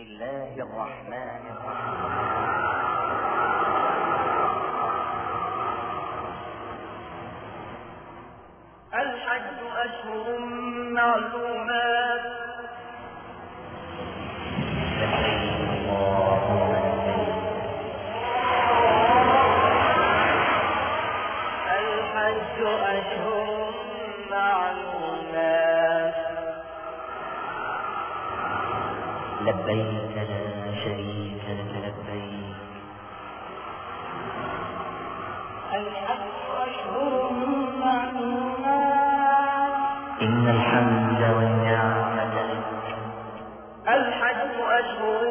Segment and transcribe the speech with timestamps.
[0.00, 2.00] الله الرحمن الرحيم.
[8.94, 10.38] الحج أشهر
[10.98, 11.59] معلومات
[29.50, 32.56] لبيك لا شريك لك لبيك.
[35.74, 36.26] الحج
[36.66, 37.12] أشهر
[37.84, 39.74] معلومات
[40.22, 42.86] إن الحمد والنعمة لك
[43.88, 45.22] الحج أشهر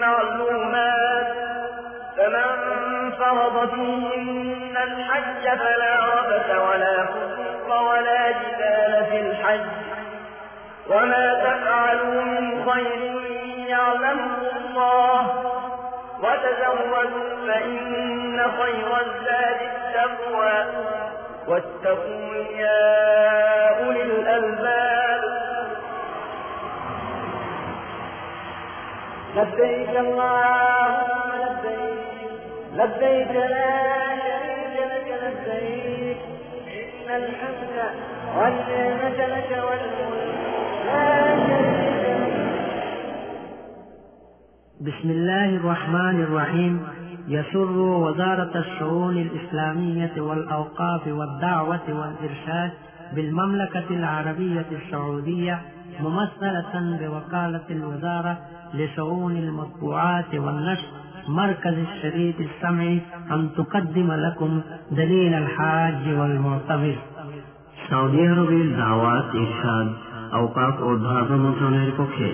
[0.00, 1.32] معلومات
[2.16, 2.50] فمن
[3.18, 9.70] فرض فيهن الحج فلا رفث ولا فسوق ولا جدال في الحج.
[10.90, 13.19] وما تفعلوا من خير
[13.70, 15.22] يعلمه الله.
[16.22, 20.58] وتزودوا فإن خير الزاد التقوى.
[21.48, 25.22] واتقون يا أولي الألباب.
[29.36, 31.30] لبيك اللهم
[32.72, 33.70] لبيك لا
[34.24, 36.20] شريك لك لبيك.
[36.66, 37.76] إن الحمد
[38.36, 40.38] والنعمة لك والملك.
[40.86, 41.99] لا شريك
[44.81, 46.73] بسم الله الرحمن الرحيم
[47.27, 52.71] يسر وزارة الشؤون الإسلامية والأوقاف والدعوة والإرشاد
[53.15, 55.61] بالمملكة العربية السعودية
[56.01, 58.37] ممثلة بوكالة الوزارة
[58.73, 60.87] لشؤون المطبوعات والنشر
[61.27, 64.61] مركز الشريط السمعي أن تقدم لكم
[64.91, 66.97] دليل الحاج والمعتمر
[67.89, 69.87] Saudi আরবের দাওয়াত ইরশাদ
[70.37, 72.29] আওকাফ ও ধর্ম মন্ত্রণালয়ের পক্ষে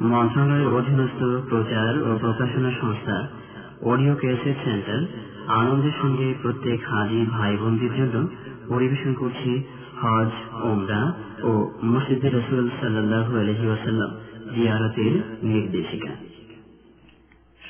[0.00, 3.28] মন্ত্রণালয়ের অধীনস্থ প্রচার ও প্রকাশনা সংস্থা
[3.82, 5.06] অডিও ক্যাসেট সেন্টার
[5.48, 8.28] আনন্দের সঙ্গে প্রত্যেক হাজি ভাই বোনদের জন্য
[8.68, 9.62] পরিবেশন করছি
[10.02, 10.30] হজ
[10.62, 13.66] ওমরা ও মসজিদ রসুল সাল্লাহ আলহি
[14.54, 16.08] জিয়ারতের নির্দেশিকা।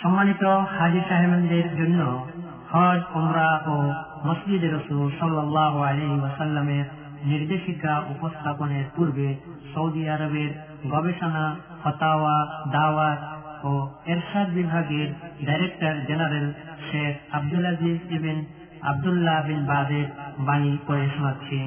[0.03, 0.45] সম্মানিত
[0.79, 2.29] হাজি সাহেবদের জন্য
[2.73, 3.93] হজ ওমরা ও
[4.29, 9.37] মসজিদ রসুল সাল্লাহ আলী ওয়াসাল্লামের নির্দেশিকা উপস্থাপনের পূর্বে
[9.75, 10.51] সৌদি আরবের
[10.91, 12.37] গবেষণা, ফতাওয়া,
[12.73, 13.21] দাওয়াত
[13.65, 15.09] ও এরশাদ বিভাগের
[15.47, 16.53] director general
[16.87, 18.39] Sheikh Abdul Aziz ibn
[18.83, 20.07] Abdullah bin বাদের
[20.39, 21.61] বাণী করে শোনাচ্ছি।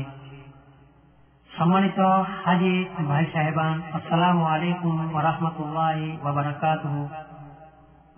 [1.58, 2.00] সম্মানিত
[2.46, 6.96] হাজি ভাই সাহেবান, আসসালামু আলাইকুম ওরহমতুল্লাহ ওবরাকাতুহ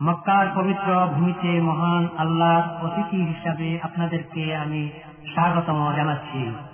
[0.02, 4.90] মক্কার পবিত্র ভূমিতে মহান আল্লাহর অতিথি হিসাবে আপনাদেরকে আমি
[5.34, 6.72] স্বাগতম জানাচ্ছি।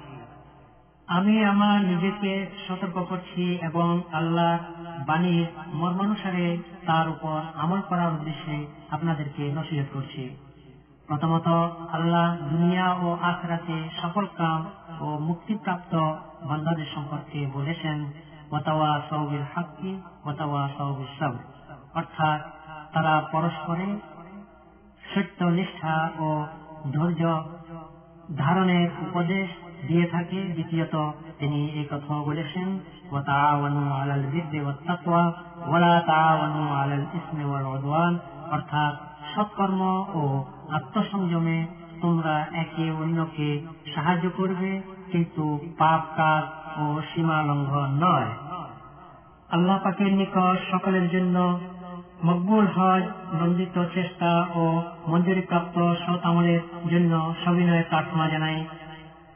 [1.09, 2.31] আমি আমার নিজেকে
[2.67, 4.59] সতর্ক করছি এবং আল্লাহ
[5.07, 10.23] বাণীর মর্মানুসারে তার উপর আমল করার উদ্দেশ্যে আপনাদেরকে নসিহত করছি।
[11.07, 11.47] প্রথমত,
[11.93, 14.65] আল্লাহ দুনিয়া ও আখরাতে সকল কাম
[15.01, 15.93] ও মুক্তিপ্রাপ্ত
[16.45, 17.97] বান্দাদের সম্পর্কে বলেছেন,
[18.51, 21.33] ওয়াতাওয়া সৌবির হাক্কি, ওয়াতাওয়া সৌবির। সব
[21.93, 22.39] অর্থাৎ
[22.93, 23.87] তারা পরস্পরে
[25.15, 26.27] সত্য নিষ্ঠা ও
[26.91, 27.23] ধৈর্য
[28.37, 29.49] ধারণের উপদেশ
[29.87, 32.79] দিয়ে থাকে। দ্বিতীয়ত, তিনি এই কথা বলেছেন
[38.51, 38.93] অর্থাৎ,
[39.35, 39.81] সৎকর্ম
[40.13, 41.67] ও আত্মসংযমে
[42.01, 44.81] তোমরা একে অন্যকে সাহায্য করবে,
[45.11, 46.43] কিন্তু পাপ কাজ
[46.79, 48.29] ও সীমা লঙ্ঘন নয়।
[49.49, 51.59] আল্লাহ পাকের নিকট সকলের জন্য
[52.25, 53.03] মকবুল হজ
[53.41, 56.59] নন্দিত চেষ্টা ও মঞ্জুরি প্রাপ্ত সৎ আমলের
[56.89, 58.65] জন্য সবিনয় প্রার্থনা জানাই।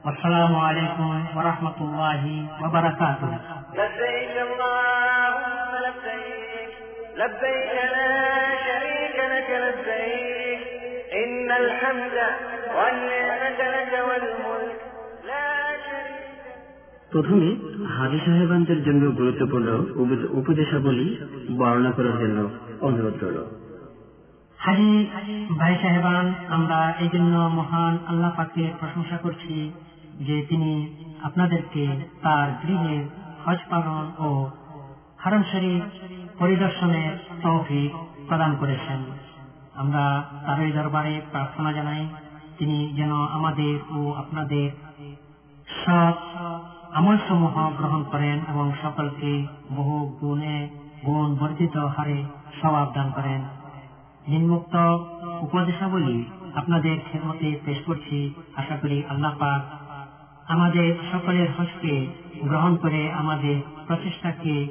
[0.05, 1.09] আসসালামু আলাইকুম
[1.39, 2.35] ওরহমতুল্লাহি
[2.65, 3.33] ওবরাকাতুহ
[3.75, 6.71] لبيك اللهم لبيك
[7.17, 8.13] لبيك لا
[8.67, 10.61] شريك لك لبيك
[11.15, 12.17] إن الحمد
[12.77, 14.79] والنعمة لك والملك
[15.25, 15.47] لا
[15.87, 17.49] شريك لك প্রথমে
[17.97, 19.69] হাজি সাহেবানদের জন্য গুরুত্বপূর্ণ
[20.03, 21.09] উপ- উপদেশাবলী
[21.59, 22.39] বর্ণনা করার জন্য
[22.81, 23.39] অনুরোধ রইল
[24.59, 24.91] হাজি
[25.59, 29.55] ভাই সাহেবান আমরা এই জন্য মহান আল্লাহ পাকে প্রশংসা করছি
[30.20, 31.88] যে তিনি আপনাদেরকে
[32.22, 33.06] তার গৃহে
[33.46, 34.50] হজ পালন ও
[35.18, 35.84] হারম শরীফ
[36.40, 37.92] পরিদর্শনের তৌফিক
[38.28, 39.04] প্রদান করেছেন।
[39.76, 42.08] আমরা তারই দরবারে প্রার্থনা জানাই,
[42.58, 44.72] তিনি যেন আমাদের ও আপনাদের
[45.86, 46.14] সব
[46.94, 50.70] আমল সমূহ গ্রহণ করেন এবং সকলকে বহু গুণে
[51.06, 52.24] গুণ বর্ধিত হারে
[52.62, 53.42] স্বভাব দান করেন।
[54.28, 54.76] নিম্মুক্ত
[55.42, 56.24] উপদেশাবলী
[56.56, 59.83] আপনাদের খেদমতে পেশ করছি। আশা করি আল্লাহ পাক
[60.54, 62.08] আমাদের সকলের হজকে
[62.42, 63.56] গ্রহণ করে আমাদের
[63.88, 64.68] প্রচেষ্টাকে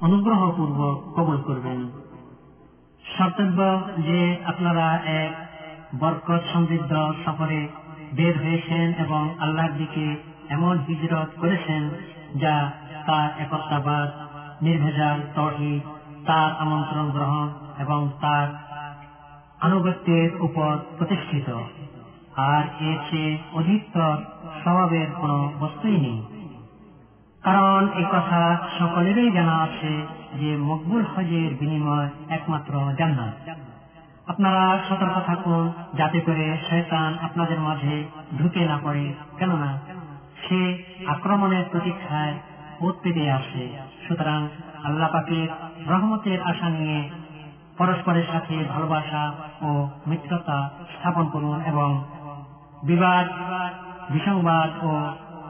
[0.00, 1.80] অনুগ্রহপূর্বক কবল করবেন।
[3.18, 3.58] কর্তব্য
[4.02, 4.86] যে আপনারা
[5.22, 5.32] এক
[6.00, 6.92] বরকত সমৃদ্ধ
[7.24, 7.68] সফরে
[8.12, 10.16] বের হয়েছেন এবং আল্লাহর দিকে
[10.48, 11.82] এমন হিজরত করেছেন
[12.40, 12.70] যা
[13.06, 14.08] তার একত্রাবাদ,
[14.62, 15.80] নির্ভেজাল তহি
[16.26, 18.48] তার আমন্ত্রণ গ্রহণ এবং তার
[19.60, 21.48] আনুগত্যের উপর প্রতিষ্ঠিত।
[22.36, 24.16] আর এর চেয়ে অধিকতর
[24.62, 26.22] স্বভাবের কোন বস্তুই নেই।
[27.42, 30.06] কারণ এই কথা সকলেরই জানা আছে
[30.40, 33.50] যে মকবুল হজের বিনিময় একমাত্র জান্নাত।
[34.26, 38.04] আপনারা সতর্ক থাকুন, যাতে করে শয়তান আপনাদের মাঝে
[38.38, 39.78] ঢুকে না পড়ে। কেননা,
[40.48, 42.34] সে আক্রমণের প্রতীক্ষায়
[42.80, 43.76] ওত পেতে আসে।
[44.08, 44.48] সুতরাং
[44.84, 45.48] আল্লাহ পাকের
[45.90, 47.10] রহমতের আশা নিয়ে
[47.78, 49.32] পরস্পরের সাথে ভালোবাসা
[49.62, 52.04] ও মিত্রতা স্থাপন করুন এবং
[52.82, 53.26] বিবাদ
[54.10, 54.90] বিসংবাদ ও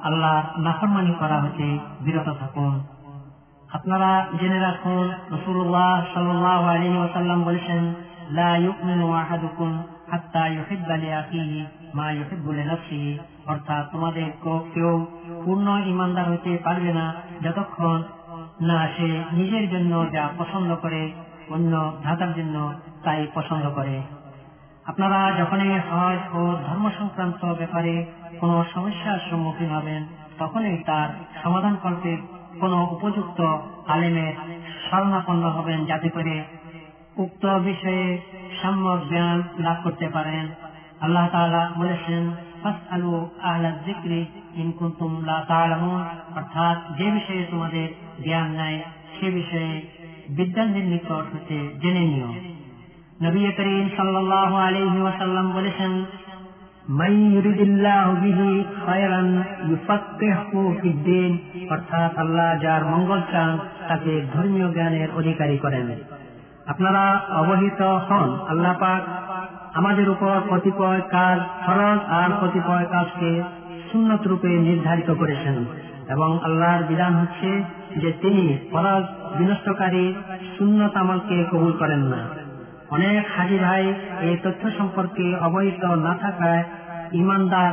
[0.02, 2.74] আল্লাহ নাফরমানি করা হতে বিরত থাকুন।
[3.72, 7.94] আপনারা জেনে রাখুন রসুল্লাহ সাল্লাহ আলী ওসাল্লাম বলেছেন
[10.10, 10.44] হাত্তা
[11.94, 12.06] মা
[13.46, 14.26] অর্থাৎ তোমাদের
[14.74, 15.06] কেউ
[15.44, 18.02] পূর্ণ ইমানদার হতে পারবে না যতক্ষণ
[18.60, 21.12] না সে নিজের জন্য যা পছন্দ করে,
[21.50, 22.72] অন্য ধাতার জন্য
[23.04, 24.02] তাই পছন্দ করে।
[24.86, 28.06] আপনারা যখনই হজ ও ধর্ম সংক্রান্ত ব্যাপারে
[28.40, 30.06] কোনো সমস্যার সম্মুখীন হবেন,
[30.38, 31.08] তখনই তার
[31.42, 32.16] সমাধান করতে
[32.60, 33.40] কোনো উপযুক্ত
[33.86, 34.34] আলেমের
[34.88, 36.44] স্মরণাপন্ন হবেন, যাতে করে
[37.16, 38.18] উক্ত বিষয়ে
[38.62, 40.48] সম্যক জ্ঞান লাভ করতে পারেন।
[41.00, 42.30] আল্লাহ তাআলা বলেছেন
[46.36, 47.88] অর্থাৎ যে বিষয়ে তোমাদের
[48.24, 48.82] জ্ঞান নাই,
[49.14, 49.82] সে বিষয়ে
[50.28, 52.32] বিদ্যানদের নিকট হতে জেনে নিও।
[53.20, 56.04] নবী করিম সাল্লাল্লাহু আলাইহি ওয়াসাল্লাম বলেছেন
[57.34, 61.38] ইউরিদিল্লাহু বিহি খায়রান ইউফাক্কিহু ফিদ্দিন
[61.70, 65.86] অর্থাৎ আল্লাহ যার মঙ্গল চান, তাকে ধর্মীয় জ্ঞানের অধিকারী করেন।
[66.66, 69.02] আপনারা অবহিত হন, আল্লাহ পাক
[69.74, 73.42] আমাদের উপর কতিপয় কাজ ফরজ আর কতিপয় কাজকে
[73.92, 75.64] সুন্নত রূপে নির্ধারিত করেছেন
[76.08, 77.62] এবং আল্লাহর বিধান হচ্ছে
[77.96, 79.04] যে তিনি ফরজ,
[79.38, 80.14] বিনষ্টকারী,
[80.58, 82.41] সুন্নত আমলকে কবুল করেন না।
[82.92, 83.84] অনেক হাজি ভাই
[84.20, 86.64] এই তথ্য সম্পর্কে অবহিত না থাকায়
[87.12, 87.70] ইমানদার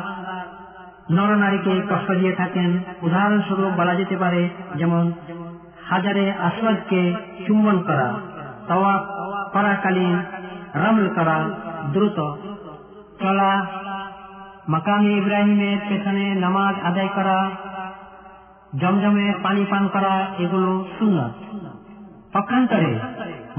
[1.12, 2.70] নরনারীকে কষ্ট দিয়ে থাকেন।
[3.02, 5.12] উদাহরণস্বরূপ বলা যেতে পারে, যেমন,
[5.90, 7.02] হাজারে আসওয়াদকে
[7.48, 8.14] চুম্বন করা,
[8.68, 9.04] তওয়াফ
[9.54, 10.16] করাকালীন
[10.76, 11.38] রমল করা,
[11.94, 12.20] দ্রুত
[13.22, 13.52] চলা,
[14.68, 17.40] মাকামে ইব্রাহিমের পেছনে নামাজ আদায় করা,
[18.78, 21.34] জমজমে পানি পান করা, এগুলো সুন্নত।
[22.34, 22.92] পক্ষান্তরে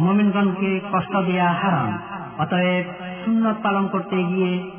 [0.00, 1.99] মোমিনগণকে কষ্ট দেয়া হারাম।
[2.38, 2.85] অতএব
[3.25, 4.70] সুন্নত পালন করতে গিয়ে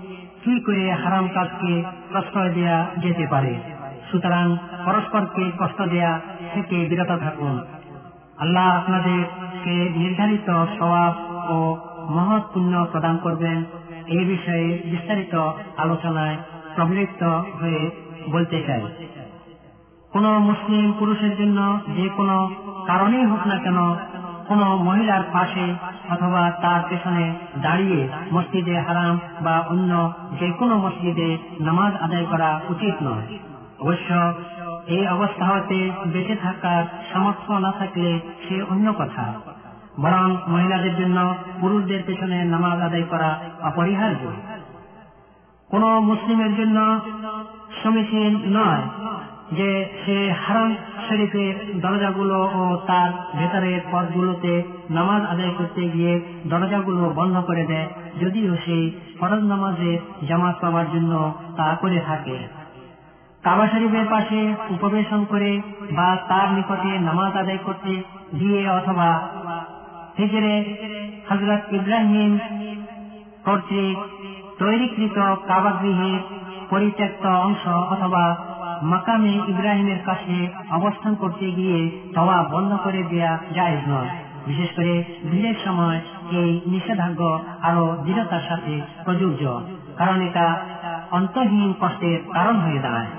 [0.44, 3.54] চুই করে হারাম কাজকে প্রশ্রয় দেয়া যেতে পারে?
[4.12, 6.20] সুতরাং পরস্পরকে কষ্ট দেয়া
[6.54, 7.56] থেকে বিরত থাকুন।
[8.38, 11.14] আল্লাহ আপনাদেরকে নির্ধারিত স্বভাব
[11.52, 11.78] ও
[12.10, 13.64] মহৎ পুণ্য প্রদান করবেন।
[14.08, 15.36] এই বিষয়ে বিস্তারিত
[15.78, 16.38] আলোচনায়
[16.76, 17.24] প্রবৃত্ত
[17.60, 17.92] হয়ে
[18.32, 18.82] বলতে চাই।
[20.12, 22.52] কোন মুসলিম পুরুষের জন্য যে কোনো
[22.88, 23.80] কারণেই হোক না কেন
[24.52, 25.74] কোন মহিলার পাশে
[26.10, 32.94] অথবা তার পেছনে দাঁড়িয়ে মসজিদে হারাম বা অন্য যে কোনো মসজিদে নামাজ আদায় করা উচিত
[33.04, 33.38] নয়।
[33.80, 34.34] অবশ্য
[34.88, 39.34] এই অবস্থা হতে বেঁচে থাকার সামর্থ্য না থাকলে সে অন্য কথা।
[40.00, 44.32] বরং মহিলাদের জন্য পুরুষদের পেছনে নামাজ আদায় করা অপরিহার্য।
[45.70, 47.00] কোন মুসলিমের জন্য
[47.84, 49.01] সমীচীন নয়
[49.52, 49.70] যে
[50.06, 50.76] সে হারাম
[51.10, 57.88] শরীফের দরজাগুলো ও তার ভেতরের পথগুলোতে নামাজ আদায় করতে গিয়ে দরজাগুলো বন্ধ করে দেয়,
[58.22, 62.38] যদিও সে ফরজ নামাজে জামাত পাওয়ার জন্য তা করে থাকে।
[63.44, 68.04] কাবা শরীফের পাশে উপবেশন করে বা তার নিকটে নামাজ আদায় করতে
[68.40, 69.10] গিয়ে অথবা
[70.18, 70.56] হিজরে
[71.30, 72.40] হজরত ইব্রাহিম
[73.46, 73.98] কর্তৃক
[74.60, 75.18] তৈরিকৃত
[75.48, 76.20] কাবাগৃহের
[76.70, 78.51] পরিত্যক্ত অংশ অথবা
[78.82, 80.36] মাকামে ইব্রাহিমের কাছে
[80.72, 81.80] অবস্থান করতে গিয়ে
[82.16, 84.12] তওয়া বন্ধ করে দেয়া যায় নয়।
[84.48, 84.94] বিশেষ করে
[85.32, 86.00] ভিড়ের সময়
[86.32, 87.34] এই নিষেধাজ্ঞা
[87.68, 88.74] আরও দৃঢ়তার সাথে
[89.06, 89.44] প্রযোজ্য,
[89.98, 90.46] কারণ এটা
[91.12, 93.12] অন্তহীন কষ্টের কারণ হয়ে দাঁড়ায়।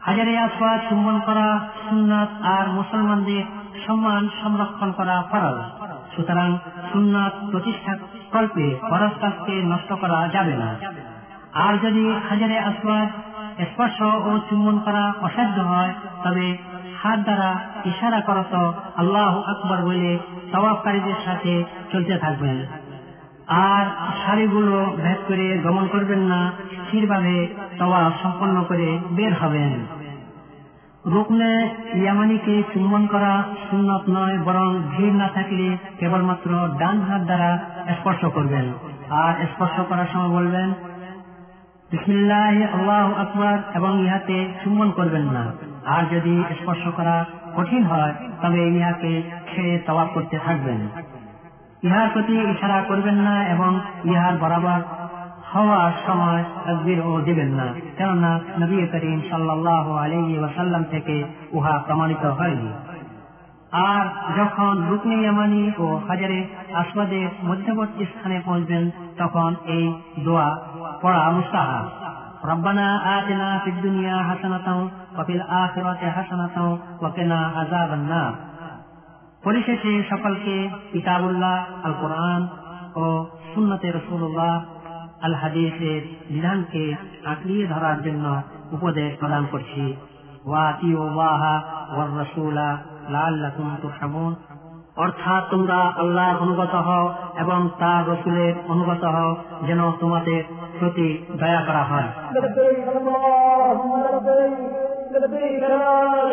[0.00, 1.46] হাজারে আসওয়াদ চুম্বন করা
[1.88, 3.44] সুন্নাত আর মুসলমানদের
[3.86, 5.58] সম্মান সংরক্ষণ করা ফরজ।
[6.16, 6.48] সুতরাং
[6.92, 7.92] সুন্নাত প্রতিষ্ঠা
[8.32, 10.70] কল্পে ফরজ কাজকে নষ্ট করা যাবে না।
[11.64, 13.08] আর যদি হাজারে আসওয়াদ
[13.70, 15.92] স্পর্শ ও চুম্বন করা অসাধ্য হয়,
[16.24, 16.56] তবে
[17.02, 17.50] হাত দ্বারা
[17.84, 18.54] ইশারা করত
[18.96, 20.18] আল্লাহ আকবর বলে
[20.52, 22.66] তওয়াফকারীদের সাথে চলতে থাকবেন
[23.48, 23.84] আর
[24.26, 26.52] শাড়িগুলো ভেদ করে গমন করবেন না,
[26.84, 29.86] স্থিরভাবে তওয়াফ সম্পন্ন করে বের হবেন।
[31.06, 37.58] রুকনে ইয়ামানিকে চুম্বন করা সুন্নত নয়, বরং ভিড় না থাকলে কেবলমাত্র ডান হাত দ্বারা
[37.98, 38.72] স্পর্শ করবেন।
[39.10, 40.72] আর স্পর্শ করার সময় বলবেন
[41.92, 45.44] বিসমিল্লাহ, আল্লাহ আকবর, এবং ইহাতে চুম্বন করবেন না।
[45.86, 47.24] আর যদি স্পর্শ করা
[47.56, 50.88] কঠিন হয়, তবে ইহাকে ছেড়ে তবাব করতে থাকবেন।
[51.82, 54.80] ইহার প্রতি ইশারা করবেন না এবং ইহার বরাবর
[55.52, 57.66] হওয়ার সময় তকবির ও দিবেন না।
[57.98, 62.70] কেননা নবী করিম সাল্লাহ আলহি ওয়াসাল্লাম থেকে উহা প্রমাণিত হয়নি।
[63.72, 64.04] আর
[64.38, 69.94] যখন রুকনি ইয়ামানি ও হাজারে আসবাদের মধ্যবর্তী স্থানে পৌঁছবেন, তখন এই
[70.24, 70.48] দোয়া
[71.01, 71.85] পড়া মুস্তাহাব
[72.43, 74.67] ربنا آتنا في الدنيا حسنة
[75.17, 76.57] وفي الآخرة حسنة
[77.01, 78.33] وقنا عذاب النار
[79.43, 80.55] পরিশেষে সকলকে
[80.91, 82.41] কিতাবুল্লাহ আল কোরআন
[82.95, 83.05] ও
[83.51, 84.53] সুন্নতে রসুল্লাহ
[85.21, 86.83] আল হাদিসের বিধানকে
[87.25, 88.25] আঁকড়িয়ে ধরার জন্য
[88.71, 89.83] উপদেশ প্রদান করছি
[94.97, 97.05] অর্থাৎ তোমরা আল্লাহ অনুগত হও
[97.37, 99.31] এবং তার রসুলের অনুগত হও
[99.67, 100.41] যেন তোমাদের
[100.81, 101.07] প্রতি
[101.41, 104.55] দয়া করা হয় لبيك اللهم لبيك
[105.15, 105.85] لبيك لا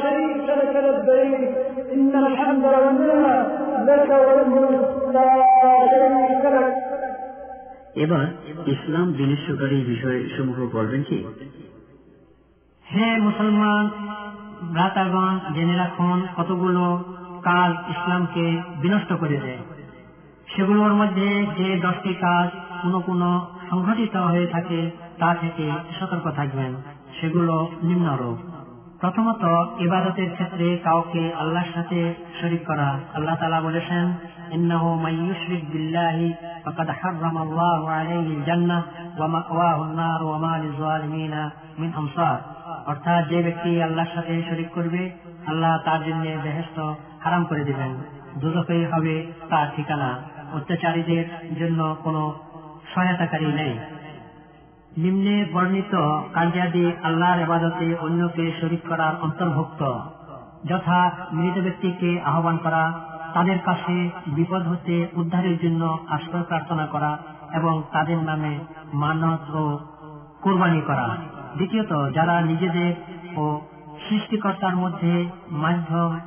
[0.02, 1.40] شريك لك لبيك
[1.94, 3.36] إن الحمد والنعمة
[3.88, 4.82] لك والملك
[5.16, 5.30] لا
[5.92, 6.72] شريك لك
[8.02, 8.26] এবার
[8.74, 11.18] ইসলাম বিনিষ্টকারী বিষয় সমূহ বলবেন কি
[12.86, 13.84] হে মুসলমান
[14.74, 16.84] ভ্রাতাগণ জেনে রাখুন কতগুলো
[17.42, 18.46] কাজ ইসলামকে
[18.82, 19.60] বিনষ্ট করে দেয়
[20.48, 22.48] সেগুলোর মধ্যে যে দশটি কাজ
[22.82, 23.28] কোনো কোনো
[23.70, 24.80] সংঘটিত হয়ে থাকে
[25.18, 25.64] তা থেকে
[25.98, 26.72] সতর্ক থাকবেন
[27.18, 28.38] সেগুলো নিম্নরূপ
[29.00, 29.42] প্রথমত
[29.78, 31.98] ইবাদতের ক্ষেত্রে কাউকে আল্লাহর সাথে
[32.40, 34.04] শরিক করা আল্লাহ তালা বলেছেন
[34.50, 36.18] إنه من يشرك بالله
[36.64, 38.78] فقد حرم الله عليه الجنة
[39.18, 41.34] ومأواه النار وما للظالمين
[41.78, 42.38] من أنصار
[42.86, 45.02] অর্থাৎ যে ব্যক্তি আল্লাহর সাথে শরিক করবে
[45.46, 46.78] আল্লাহ তার জন্য বেহেস্ত
[47.20, 47.90] হারাম করে দিবেন
[48.40, 49.14] দুদকেই হবে
[49.50, 50.10] তার ঠিকানা
[50.54, 51.24] অত্যাচারীদের
[51.60, 52.22] জন্য কোনো
[52.93, 53.73] সহায়তাকারী নেই
[54.97, 55.93] নিম্নে বর্ণিত
[56.33, 59.81] কার্যাদি আল্লাহর এবাদতে অন্যকে শরিক করার অন্তর্ভুক্ত,
[60.65, 62.93] যথা মৃত ব্যক্তিকে আহ্বান করা,
[63.33, 67.17] তাদের কাছে বিপদ হতে উদ্ধারের জন্য আশ্রয় প্রার্থনা করা
[67.53, 68.59] এবং তাদের নামে
[68.93, 69.79] মানত ও
[70.41, 71.07] কোরবানি করা।
[71.55, 72.93] দ্বিতীয়ত, যারা নিজেদের
[73.37, 73.61] ও
[74.09, 76.19] সৃষ্টিকর্তার মধ্যে মাধ্যম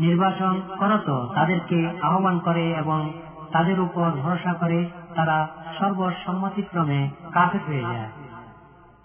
[0.00, 3.12] নির্বাচন করত, তাদেরকে আহ্বান করে এবং
[3.52, 4.78] তাদের উপর ভরসা করে
[5.16, 8.10] তারা সর্বসম্মতিক্রমে কাফের হয়ে যায়।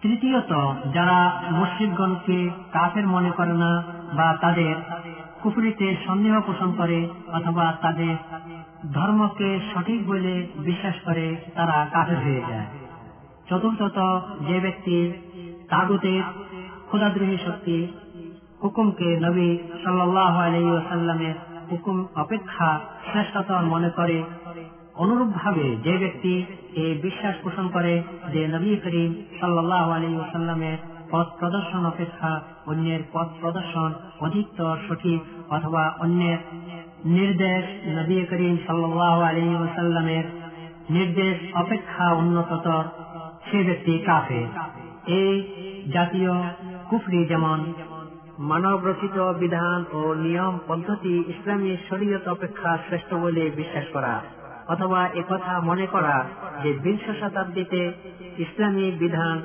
[0.02, 3.84] তৃতীয়ত, যারা মুসলিমগণকে কাফের মনে করে না
[4.14, 4.76] বা তাদের
[5.42, 8.16] কুফরিতে সন্দেহ পোষণ করে অথবা তাদের
[8.94, 12.66] ধর্মকে সঠিক বলে বিশ্বাস করে তারা কাফের হয়ে যায়।
[13.50, 15.14] চতুর্থত, যে ব্যক্তি
[15.70, 16.22] তাগুতের
[16.88, 17.88] ক্ষুদাদ্রোহী শক্তি
[18.64, 21.34] হুকুমকে নবী সাল্লাহ আলাইসাল্লামের
[21.72, 22.80] হুকুম অপেক্ষা
[23.12, 24.24] শ্রেষ্ঠতর মনে করে
[24.98, 26.34] অনুরূপ ভাবে যে ব্যক্তি
[26.76, 27.94] এই বিশ্বাস পোষণ করে
[28.34, 30.78] যে নবী করিম সাল্লাহ আলী ওসাল্লামের
[31.12, 32.32] পথ প্রদর্শন অপেক্ষা
[32.68, 33.90] অন্যের পথ প্রদর্শন
[34.20, 36.40] অধিকতর সঠিক অথবা অন্যের
[37.10, 37.64] নির্দেশ
[37.98, 40.26] নবী করিম সাল্লাহ আলী ওসাল্লামের
[40.90, 42.84] নির্দেশ অপেক্ষা উন্নততর
[43.48, 44.42] সে ব্যক্তি কাফে
[45.18, 45.34] এই
[45.88, 46.34] জাতীয়
[46.90, 47.60] কুফরি যেমন
[48.44, 54.14] মানব রচিত বিধান ও নিয়ম পদ্ধতি ইসলামী শরীয়ত অপেক্ষা শ্রেষ্ঠ বলে বিশ্বাস করা
[54.68, 56.26] অথবা একথা মনে করা
[56.64, 57.94] যে বিংশ শতাব্দীতে
[58.38, 59.42] ইসলামী বিধান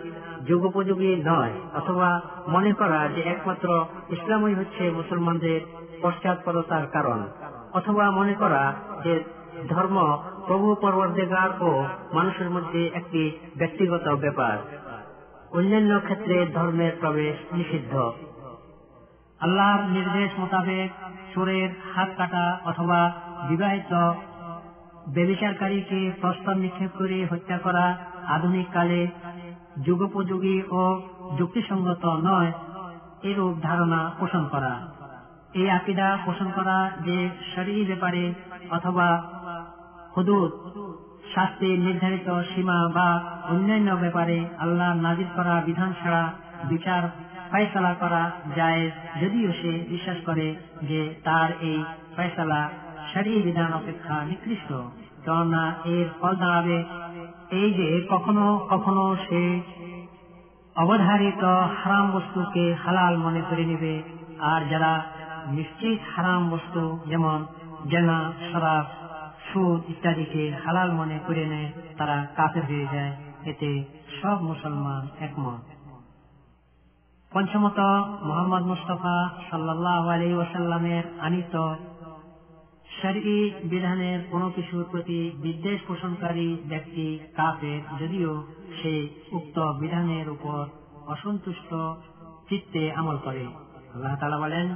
[0.47, 5.61] যুগোপযোগী নয়, অথবা মনে করা যে একমাত্র ইসলামই হচ্ছে মুসলমানদের
[6.03, 7.29] পশ্চাৎপদতার কারণ,
[7.73, 8.73] অথবা মনে করা
[9.05, 9.25] যে
[9.69, 14.59] ধর্ম প্রভু পরবর্তীকার ও মানুষের মধ্যে একটি ব্যক্তিগত ব্যাপার।
[15.59, 18.13] অন্যান্য ক্ষেত্রে ধর্মের প্রবেশ নিষিদ্ধ।
[19.41, 20.91] আল্লাহর নির্দেশ মোতাবেক
[21.35, 23.13] সুরের হাত কাটা অথবা
[23.49, 24.13] বিবাহিত
[25.09, 29.09] ব্যবিচারকারীকে প্রস্তাব নিক্ষেপ করে হত্যা করা আধুনিক কালে
[29.87, 31.01] যুগোপযোগী ও
[31.39, 32.53] যুক্তিসঙ্গত নয়,
[33.23, 34.81] এরূপ ধারণা পোষণ করা।
[35.55, 38.35] এই আকিদা পোষণ করা যে শরীর ব্যাপারে
[38.71, 39.23] অথবা
[41.61, 46.33] নির্ধারিত সীমা বা অন্যান্য ব্যাপারে আল্লাহ নাজির করা বিধান ছাড়া
[46.65, 47.09] বিচার
[47.51, 48.91] ফয়সালা করা যায়
[49.23, 51.85] যদিও সে বিশ্বাস করে যে তার এই
[52.17, 52.71] ফয়সালা
[53.15, 54.73] সারি বিধান অপেক্ষা নিকৃষ্ট।
[55.25, 56.85] কেননা এর ফল দাঁড়াবে
[57.51, 59.61] এই যে কখনো কখনো সে
[60.77, 64.03] অবধারিত হারাম বস্তুকে হালাল মনে করে নেবে।
[64.41, 65.05] আর যারা
[65.47, 67.47] নিশ্চিত হারাম বস্তু যেমন
[67.91, 68.85] জেনা শরাব,
[69.53, 73.85] সুদ ইত্যাদিকে হালাল মনে করে নেয়, তারা কাফের হয়ে যায়। এতে
[74.23, 75.61] সব মুসলমান একমত।
[77.33, 77.79] পঞ্চমত,
[78.23, 81.75] মোহাম্মদ মুস্তফা সাল্লাহ আলী ওসাল্লামের আনিত
[83.01, 88.47] শরী বিধানের কোনো কিছুর প্রতি বিদ্বেষ পোষণকারী ব্যক্তি কাফের যদিও
[88.83, 90.67] সে উক্ত বিধানের উপর
[91.07, 91.75] অসন্তুষ্ট
[92.49, 93.47] চিত্তে আমল করে।
[93.95, 94.75] আল্লাহ তালা বলেন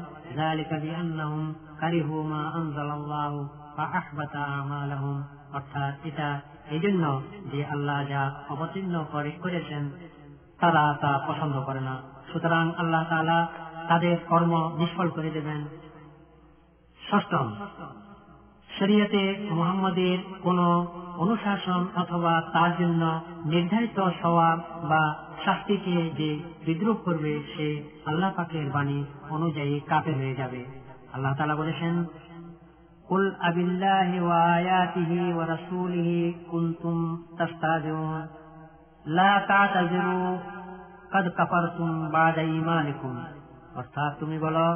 [5.53, 9.91] অর্থাৎ এটা এই জন্য যে আল্লাহ যা অবতীর্ণ করে, করেছেন,
[10.61, 13.49] তারা তা পছন্দ করে না। সুতরাং আল্লাহ তালা
[13.89, 15.67] তাদের কর্ম নিষ্ফল করে দেবেন।
[17.13, 17.55] ষষ্ঠম
[18.76, 20.60] শরীয়তে মোহাম্মদের কোন
[21.18, 23.04] অনুশাসন অথবা তার জন্য
[23.46, 24.58] নির্ধারিত স্বভাব
[24.90, 25.04] বা
[25.46, 26.30] শাস্তিকে যে
[26.66, 27.68] বিদ্রুপ করবে সে
[28.06, 30.62] আল্লাহ পাকের বাণী অনুযায়ী কাপে হয়ে যাবে
[31.14, 31.96] আল্লাহ তালা বলেছেন
[33.10, 36.10] قل أب الله وآياته ورسوله
[36.52, 36.98] كنتم
[37.40, 38.22] تستهزئون
[39.06, 40.32] لا تعتذروا
[41.12, 43.14] قد كفرتم بعد إيمانكم
[43.76, 44.68] অর্থাৎ তুমি বলো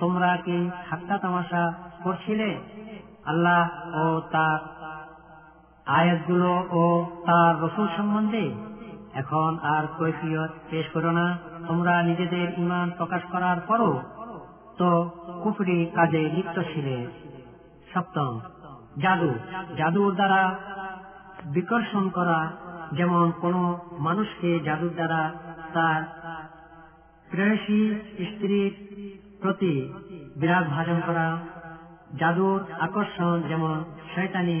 [0.00, 1.62] তোমরা কি ঠাট্টা তামাশা
[2.04, 2.50] করছিলে
[3.25, 3.61] আল্লাহ
[3.95, 4.59] ও তার
[5.85, 6.83] আয়াতগুলো ও
[7.25, 8.55] তার রসুল সম্বন্ধে
[9.13, 11.37] এখন আর কৈফিয়ত পেশ করো না।
[11.67, 14.01] তোমরা নিজেদের ইমান প্রকাশ করার পরও
[14.77, 15.11] তো
[15.43, 17.07] কুফরি কাজে লিপ্ত ছিলে।
[17.93, 18.39] সপ্তম,
[19.01, 19.31] জাদু।
[19.77, 20.55] জাদুর দ্বারা
[21.45, 22.51] বিকর্ষণ করা
[22.91, 23.55] যেমন কোন
[23.99, 25.31] মানুষকে জাদুর দ্বারা
[25.73, 26.01] তার
[27.31, 28.73] প্রেয়সী স্ত্রীর
[29.41, 29.93] প্রতি
[30.35, 31.37] বিরাট ভাজন করা
[32.20, 33.76] জাদুর আকর্ষণ যেমন
[34.12, 34.58] শয়তানি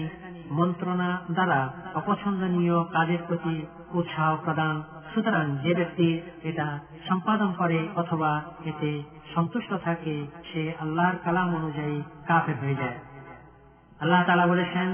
[0.50, 1.60] মন্ত্রণা দ্বারা
[1.94, 3.56] অপছন্দনীয় কাজের প্রতি
[3.92, 4.74] উৎসাহ প্রদান
[5.12, 6.08] সুতরাং যে ব্যক্তি
[6.42, 6.66] এটা
[7.08, 8.32] সম্পাদন করে অথবা
[8.64, 8.90] এতে
[9.34, 10.14] সন্তুষ্ট থাকে
[10.44, 12.98] সে আল্লাহর কালাম অনুযায়ী কাফের হয়ে যায়
[14.00, 14.88] আল্লাহ তালা বলেছেন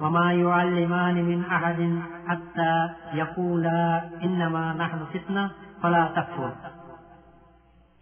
[0.00, 1.80] وما يعلمان من أحد
[2.28, 2.72] حتى
[3.14, 3.82] يقولا
[4.22, 5.44] إنما نحن فتنة
[5.82, 6.52] فلا تكفر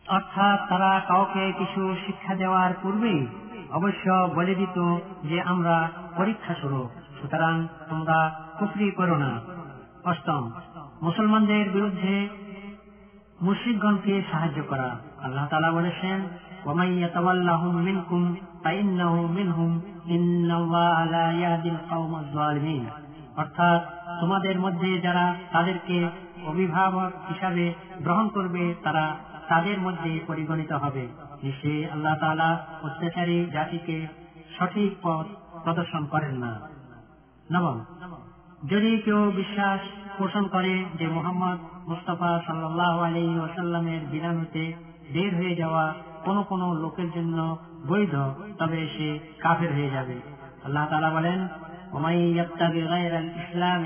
[0.06, 3.20] অর্থাৎ তারা কাউকে কিছু শিক্ষা দেওয়ার পূর্বেই
[3.73, 6.89] অবশ্য বলে দিত যে আমরা পরীক্ষা শুরু
[7.21, 9.41] সুতরাং তোমরা কুফরি করো না।
[10.05, 10.51] অষ্টম,
[11.01, 12.29] মুসলমানদের বিরুদ্ধে
[13.41, 16.21] মুশ্রিকগণকে সাহায্য করা। আল্লাহ তালা বলেছেন
[23.37, 23.81] অর্থাৎ
[24.21, 26.09] তোমাদের মধ্যে যারা তাদেরকে
[26.45, 29.15] অভিভাবক হিসাবে গ্রহণ করবে, তারা
[29.47, 31.07] তাদের মধ্যে পরিগণিত হবে।
[31.51, 34.07] সে আল্লাহ তালা অত্যাচারী জাতিকে
[34.59, 35.25] সঠিক পথ
[35.63, 36.59] প্রদর্শন করেন না।
[37.51, 37.85] নবম,
[38.69, 39.79] যদি কেউ বিশ্বাস
[40.17, 44.45] পোষণ করে যে মোহাম্মদ মুস্তফা সাল্লাহ আলী ওসাল্লামের বিধান
[45.13, 45.93] বের হয়ে যাওয়া
[46.25, 48.15] কোন কোন লোকের জন্য বৈধ,
[48.57, 50.19] তবে সে কাফের হয়ে যাবে।
[50.63, 51.47] আল্লাহ তালা বলেন
[53.41, 53.85] ইসলাম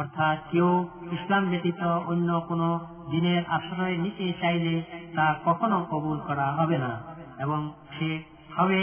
[0.00, 0.70] অর্থাৎ কেউ
[1.12, 2.62] ইসলাম ব্যতীত অন্য কোন
[3.10, 4.74] দিনের আশ্রয় নিতে চাইলে
[5.16, 6.92] তা কখনো কবুল করা হবে না
[7.38, 7.60] এবং
[7.94, 8.10] সে
[8.56, 8.80] হবে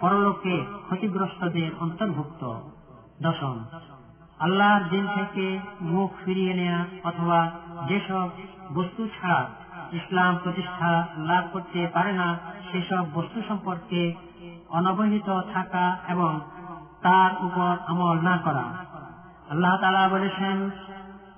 [0.00, 0.54] পরলোকে
[0.86, 2.42] ক্ষতিগ্রস্তদের অন্তর্ভুক্ত।
[3.22, 3.56] দশম,
[4.38, 5.46] আল্লাহর দিন থেকে
[5.92, 7.40] মুখ ফিরিয়ে নেয়া অথবা
[7.88, 8.28] যেসব
[8.74, 9.40] বস্তু ছাড়া
[9.92, 10.92] ইসলাম প্রতিষ্ঠা
[11.28, 12.28] লাভ করতে পারে না,
[12.68, 14.02] সেসব বস্তু সম্পর্কে
[14.68, 16.32] অনবহিত থাকা এবং
[17.02, 18.66] তার উপর আমল না করা।
[19.47, 20.57] আল্লাহ তালা বলেছেন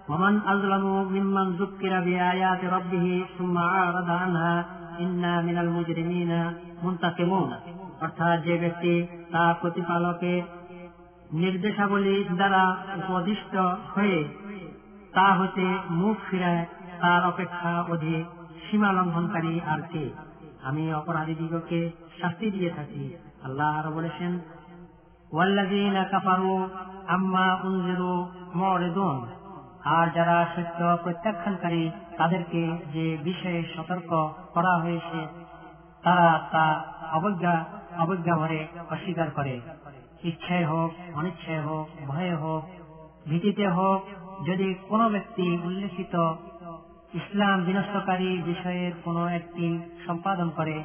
[0.10, 4.54] ومن أظلم ممن ذكر بآيات ربه ثم أعرض عنها
[5.00, 6.32] إنا من المجرمين
[6.84, 7.50] منتقمون
[8.02, 8.94] অর্থাৎ যে ব্যক্তি
[9.34, 10.42] তার প্রতিপালকের
[11.34, 12.64] নির্দেশাবলী দ্বারা
[13.00, 13.54] উপদিষ্ট
[13.94, 14.20] হয়ে
[15.14, 15.68] তা হতে
[16.00, 16.64] মুখ ফিরায়
[17.02, 18.24] তার অপেক্ষা অধিক
[18.66, 20.06] সীমা লঙ্ঘনকারী আর কে
[20.64, 21.80] আমি অপরাধীদিগকে
[22.20, 23.04] শাস্তি দিয়ে থাকি
[23.46, 24.32] আল্লাহ আরো বলেছেন
[25.32, 26.62] والذين كفروا
[27.09, 29.27] আম্মা উনজিরু মরেদুন
[29.85, 34.11] আর যারা সত্য প্রত্যাখ্যানকারী, তাদেরকে যে বিষয়ে সতর্ক
[34.55, 35.21] করা হয়েছে,
[36.03, 37.65] তারা তা অবজ্ঞা
[37.99, 39.61] অবজ্ঞা ভরে অস্বীকার করে।
[40.23, 42.63] ইচ্ছায় হোক, অনিচ্ছায় হোক, ভয়ে হোক,
[43.29, 44.01] ভীতিতে হোক,
[44.47, 46.15] যদি কোনো ব্যক্তি উল্লেখিত
[47.15, 49.67] ইসলাম বিনষ্টকারী বিষয়ের কোনো একটি
[50.07, 50.83] সম্পাদন করে,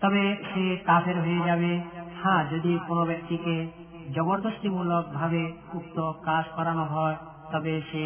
[0.00, 1.80] তবে সে কাফের হয়ে যাবে।
[2.22, 3.81] হ্যাঁ যদি কোনো ব্যক্তিকে
[4.15, 7.17] জবরদস্তিমূলক ভাবে উক্ত কাজ করানো হয়
[7.51, 8.03] তবে সে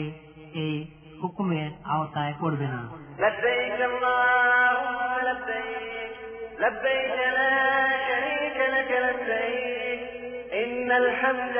[0.63, 0.75] এই
[1.21, 2.81] হুকুমের আওতায় পড়বে না
[3.19, 4.97] لبيك اللهم
[5.29, 6.13] لبيك
[6.59, 7.53] لبيك لا
[8.07, 10.01] شريك لك لبيك
[10.53, 11.57] إن الحمد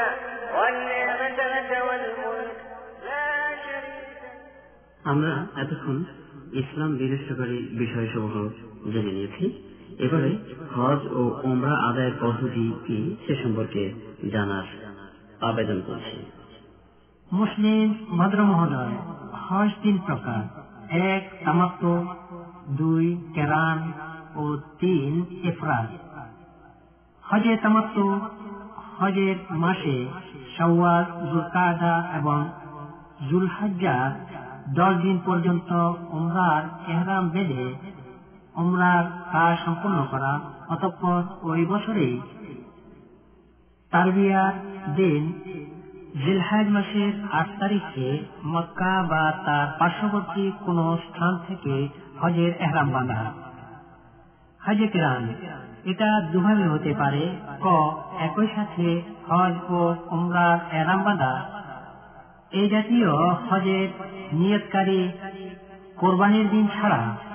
[0.56, 2.60] والنعمة لك والملك
[3.08, 3.26] لا
[3.65, 4.34] شريك لك
[5.06, 5.98] আমরা এতক্ষণ
[6.62, 8.36] ইসলাম বিনষ্টকারী বিষয়সমূহ
[8.94, 9.46] জেনে নিয়েছি
[9.99, 10.39] এবারে
[10.77, 13.93] হজ ও ওমরা আদায়ের পদ্ধতি কি সে সম্পর্কে
[14.33, 14.63] জানার
[15.41, 16.31] আবেদন করছি।
[17.33, 18.97] মুসলিম ভদ্র মহোদয়,
[19.33, 20.43] হজ তিন প্রকার।
[20.91, 22.03] এক তামাক্ত
[22.69, 23.93] দুই, কেরান।
[24.37, 25.89] ও তিন, এফরাজ।
[27.23, 27.99] হজে তামাক্ত
[28.99, 30.07] হজের মাসে
[30.59, 32.49] সওয়াল জুলকাদা এবং
[33.31, 34.17] জুলহাজ্জা
[34.75, 35.73] দশ দিন পর্যন্ত
[36.11, 37.96] উমরার এহরাম বেঁধে
[38.57, 42.21] উমরার কাজ সম্পন্ন করা। অতঃপর ওই বছরেই
[43.90, 44.53] তারবিয়ার
[44.95, 45.33] দিন
[46.25, 51.88] জিলহাজ মাসের আট তারিখে মক্কা বা তার পার্শ্ববর্তী কোন স্থান থেকে
[52.21, 53.33] হজের এহরাম বাঁধা।
[54.66, 55.35] হজে কিরান
[55.85, 57.66] এটা দুভাবে হতে পারে। ক,
[58.19, 61.45] একই সাথে হজ ও উমরার এহরাম বাঁধা।
[62.51, 63.12] এই জাতীয়
[63.51, 63.88] হজের
[64.33, 65.09] নিয়তকারী
[65.97, 67.26] কোরবানির দিন ছাড়া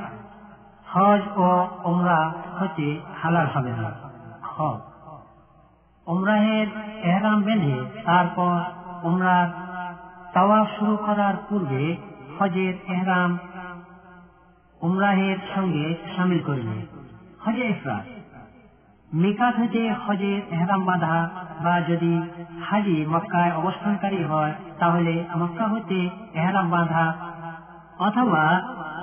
[0.93, 1.47] হজ ও
[1.84, 2.19] উমরা
[2.60, 3.91] হতে হালাল হবে না।
[4.43, 4.62] খ।
[6.08, 6.67] উমরাহের
[7.04, 8.58] এহরাম বেঁধে তারপর
[9.04, 9.47] উমরার
[10.34, 11.95] তাওয়াফ শুরু করার পূর্বে
[12.39, 13.38] হজের এহরাম
[14.82, 16.77] উমরাহের সঙ্গে সামিল করবে
[17.45, 18.06] হজে ইফরাত
[19.13, 21.30] মিকাত হতে হজের এহরাম বাঁধা
[21.63, 22.21] বা যদি
[22.69, 27.06] হাজি মক্কায় অবস্থানকারী হয়, তাহলে মক্কা হতে এহরাম বাঁধা
[28.01, 28.43] অথবা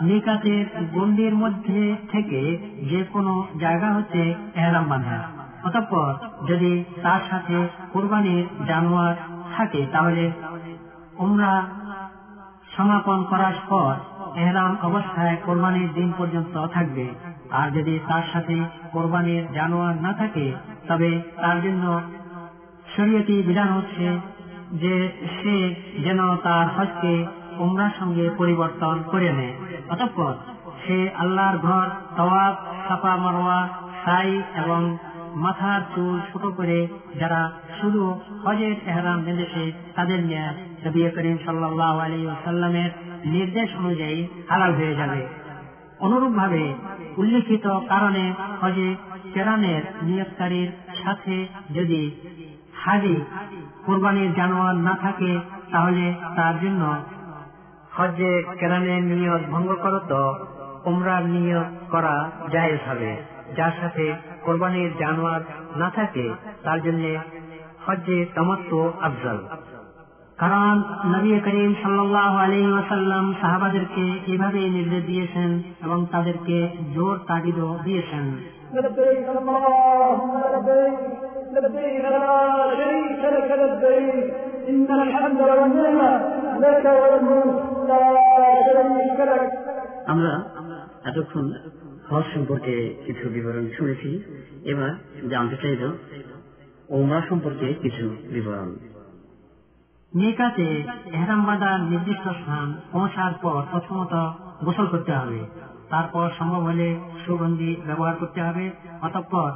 [0.02, 2.40] মিকাতের গন্ডির মধ্যে থেকে
[2.90, 5.18] যে কোনো জায়গা হতে এহরাম বাঁধা।
[5.64, 6.10] অতঃপর
[6.48, 7.56] যদি তার সাথে
[7.92, 9.14] কোরবানির জানোয়ার
[9.56, 10.24] থাকে, তাহলে
[11.18, 11.66] উমরা
[12.76, 13.92] সমাপন করার পর
[14.36, 17.06] এহরাম অবস্থায় কোরবানির দিন পর্যন্ত থাকবে।
[17.50, 18.56] আর যদি তার সাথে
[18.92, 20.46] কোরবানির জানোয়ার না থাকে,
[20.88, 21.84] তবে তার জন্য
[22.96, 24.06] শরীয়তি বিধান হচ্ছে
[24.72, 24.94] যে
[25.36, 25.56] সে
[25.98, 27.12] যেন তার হজকে
[27.58, 29.54] উমরার সঙ্গে পরিবর্তন করে নেয়
[29.90, 30.34] অতঃপর
[30.86, 32.54] সে আল্লাহর ঘর, তওয়াব
[32.88, 33.68] সাপা মারোয়া
[34.04, 34.98] সাই এবং
[35.34, 36.88] মাথার চুল ছোট করে
[37.20, 38.02] যারা শুধু
[38.44, 40.46] হজের এহরাম বেঁধেছে, তাদের নিয়ে
[40.84, 42.90] নবী করিম সাল্লাহ আলী সাল্লামের
[43.24, 45.26] নির্দেশ অনুযায়ী হালাল হয়ে যাবে।
[46.00, 46.74] অনুরূপ ভাবে
[47.16, 48.94] উল্লেখিত কারণে হজে
[49.34, 50.70] কেরানের নিয়োগকারীর
[51.04, 52.02] সাথে যদি
[52.84, 53.16] হাজি
[53.86, 55.38] কোরবানির জানোয়ার না থাকে,
[55.72, 56.82] তাহলে তার জন্য
[57.97, 60.11] হজে কেরানের নিয়ত ভঙ্গ করত
[60.85, 62.15] উমরার নিয়ত করা
[62.51, 63.11] জায়েজ হবে
[63.57, 64.05] যার সাথে
[64.43, 65.41] কোরবানির জানোয়ার
[65.75, 66.25] না থাকে
[66.63, 67.03] তার জন্য
[67.85, 69.39] হজ্জে তমত্ব আফজল
[70.37, 70.73] কারণ
[71.05, 75.49] নবী করিম সাল্লাহ আলী ওয়াসাল্লাম সাহাবাদেরকে এভাবে নির্দেশ দিয়েছেন
[75.81, 76.57] এবং তাদেরকে
[76.93, 78.25] জোর তাগিদও দিয়েছেন
[78.75, 80.99] لبيك اللهم لبيك
[81.55, 82.27] لبيك لا
[82.71, 86.11] شريك لك لبيك إن الحمد والنعمة
[86.57, 87.55] لك والملك
[87.89, 88.01] لا
[88.65, 89.51] شريك لك
[90.07, 90.33] আমরা
[91.05, 91.45] এতক্ষণ
[92.09, 92.75] হজ সম্পর্কে
[93.05, 94.09] কিছু বিবরণ শুনেছি
[94.71, 94.91] এবার
[95.29, 95.81] জানতে চাইব
[96.89, 98.69] ওমরা সম্পর্কে কিছু বিবরণ
[100.11, 100.67] নিকাতে
[101.13, 104.13] এহরাম বাঁধার নির্দিষ্ট স্থান পৌঁছার পর প্রথমত
[104.65, 105.39] গোসল করতে হবে
[105.89, 106.87] তারপর সম্ভব হলে
[107.23, 108.65] সুগন্ধি ব্যবহার করতে হবে
[109.01, 109.49] অতঃপর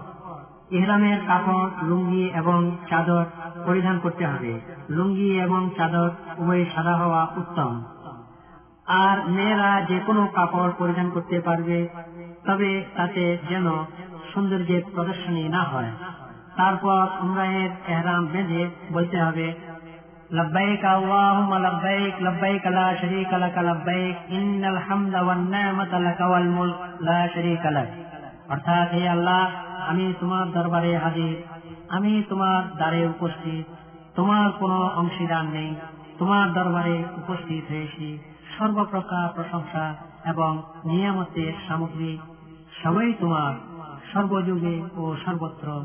[0.71, 3.25] ইহরামের কাপড় লুঙ্গি এবং চাদর
[3.65, 4.53] পরিধান করতে হবে
[4.89, 7.71] লুঙ্গি এবং চাদর উভয় সাদা হওয়া উত্তম
[8.97, 11.79] আর মেয়েরা যে কোনো কাপড় পরিধান করতে পারবে
[12.47, 13.67] তবে তাতে যেন
[14.29, 15.91] সৌন্দর্যের প্রদর্শনী না হয়
[16.57, 19.47] তারপর উমরাহের এহরাম বেঁধে বলতে হবে
[20.31, 27.65] لبيك اللهم لبيك لبيك لا شريك لك لبيك إن الحمد والنعمة لك والملك لا شريك
[27.67, 27.89] لك
[28.49, 29.43] অর্থাৎ হে আল্লাহ
[29.88, 31.36] আমি তোমার দরবারে হাজির।
[31.88, 33.66] আমি তোমার দ্বারে উপস্থিত।
[34.16, 35.74] তোমার কোনো অংশীদার নেই।
[36.18, 38.18] তোমার দরবারে উপস্থিত হয়েছি।
[38.58, 42.18] সর্বপ্রকার প্রশংসা এবং নিয়ামতের সামগ্রী
[42.82, 43.54] সবাই তোমার।
[44.12, 45.84] সর্বযুগে ও সর্বত্র।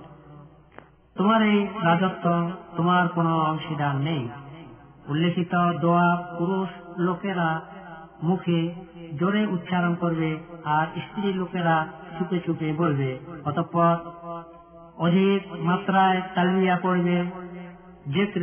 [1.18, 4.30] তোমার এই রাজত্ব তোমার কোনো অংশীদার নেই।
[5.08, 7.62] উল্লেখিত দোয়া পুরুষ লোকেরা
[8.24, 8.74] মুখে
[9.20, 11.88] জোরে উচ্চারণ করবে আর স্ত্রী লোকেরা
[12.20, 13.96] চুপে চুপে বলবে। অতঃপর
[14.98, 17.26] অধিক মাত্রায় তালিয়া পড়বে
[18.14, 18.42] জেত্র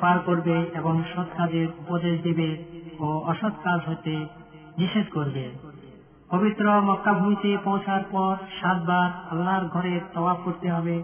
[0.00, 2.64] পার করবে এবং সৎ কাজের উপদেশ দেবে
[2.98, 4.26] ও অসৎ কাজ হতে
[4.78, 5.50] নিষেধ করবে।
[6.30, 11.02] পবিত্র মক্কা ভূমিতে পৌঁছার পর সাতবার আল্লাহর ঘরে তওয়াব করতে হবে।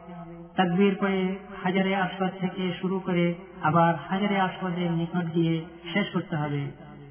[0.57, 6.71] তাকবীর পরে হাজারে আসবাদ থেকে শুরু করে আবার হাজারে আসবাদের নিকট দিয়ে শেষ করতে হবে।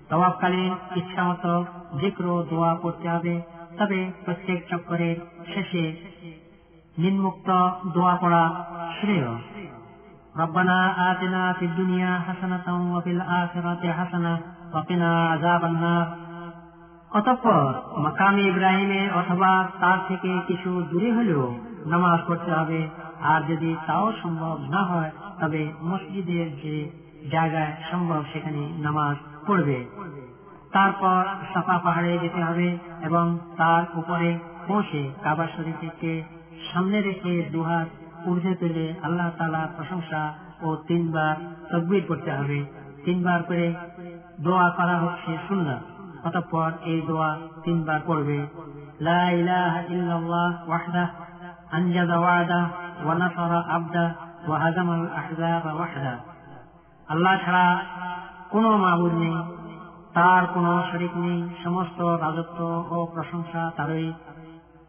[0.10, 1.66] তওয়াবকালীন ইচ্ছা মতো
[2.00, 3.42] জিক্র দোয়া করতে হবে।
[3.79, 5.17] তবে প্রত্যেক চক্করের
[5.53, 5.85] শেষে
[6.97, 7.49] নিম্মুক্ত
[7.95, 8.45] দোয়া পড়া
[8.97, 9.31] শ্রেয়
[10.35, 10.79] ربنا
[11.11, 14.35] آتنا في الدنيا حسنة وفي الآخرة حسنة
[14.75, 16.07] وقنا عذاب النار
[17.13, 17.65] অতঃপর
[17.97, 21.45] মাকামে ইব্রাহিমে অথবা তার থেকে কিছু দূরে হলেও
[21.87, 22.81] নামাজ পড়তে হবে
[23.25, 26.77] আর যদি তাও সম্ভব না হয় তবে মসজিদের যে
[27.31, 29.17] জায়গায় সম্ভব সেখানে নামাজ
[29.47, 29.79] পড়বে
[30.74, 36.24] তারপর সাফা পাহাড়ে যেতে হবে এবং তার উপরে পৌঁছে কাবা শরীফকে
[36.74, 37.88] সামনে রেখে দুহাত
[38.28, 41.36] ঊর্ধ্বে তুলে আল্লাহ তালা প্রশংসা ও তিনবার
[41.72, 42.66] তকবির করতে হবে।
[43.06, 43.74] তিনবার করে
[44.42, 48.48] দোয়া করা হচ্ছে সুন্নাত, অতঃপর এই দোয়া তিনবার পড়বে।
[54.48, 55.00] ওয়াহদাহ
[57.08, 57.82] আল্লাহ ছাড়া
[58.50, 59.36] কোনো মাবুদ নেই।
[60.18, 64.14] তার কোনো শরিক নেই, সমস্ত রাজত্ব ও প্রশংসা তারই।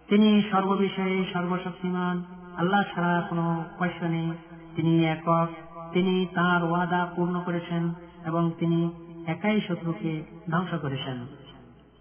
[0.09, 2.25] তিনি সর্ববিষয়ে সর্বশক্তিমান,
[2.57, 4.33] আল্লাহ ছাড়া কোনো পয়সা নেই।
[4.77, 5.49] তিনি একক,
[5.93, 8.91] তিনি তার ওয়াদা পূর্ণ করেছেন এবং তিনি
[9.27, 11.27] একাই শত্রুকে ধ্বংস করেছেন।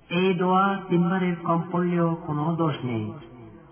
[0.09, 3.11] এই দোয়া তিনবারের কম পড়লেও কোনো দোষ নেই।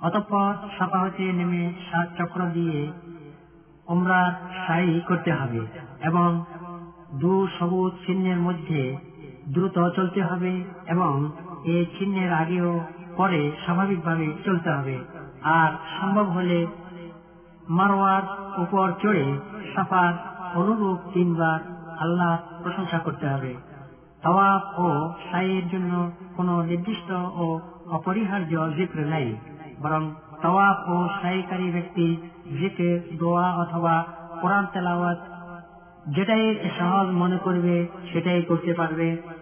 [0.02, 2.92] অতঃপর সাপা হতে নেমে সাত চক্র দিয়ে
[3.88, 5.60] ওমরা সাই করতে হবে
[6.04, 6.46] এবং
[7.14, 9.15] দু সবুজ চিহ্নের মধ্যে
[9.54, 11.32] দ্রুত চলতে হবে এবং
[11.66, 12.82] এই চিহ্নের আগেও
[13.18, 14.98] পরে স্বাভাবিকভাবে চলতে হবে।
[15.44, 16.68] আর সম্ভব হলে
[17.70, 18.22] মারোয়ার
[18.58, 19.38] উপর চড়ে
[19.76, 20.14] সাফার
[20.56, 21.60] অনুরূপ তিনবার
[22.00, 23.56] আল্লাহ প্রশংসা করতে হবে।
[24.24, 27.60] তওয়াফ ও সাইয়ের জন্য কোনো নির্দিষ্ট ও
[27.92, 29.36] অপরিহার্য জিক্র নাই।
[29.82, 32.18] বরং তওয়াফ ও সাইকারী ব্যক্তি
[32.60, 34.06] জিকে দোয়া অথবা
[34.42, 35.18] কোরআন তেলাওয়াত
[36.08, 39.35] যেটাই সহজ মনে করবে সেটাই করতে পারবে।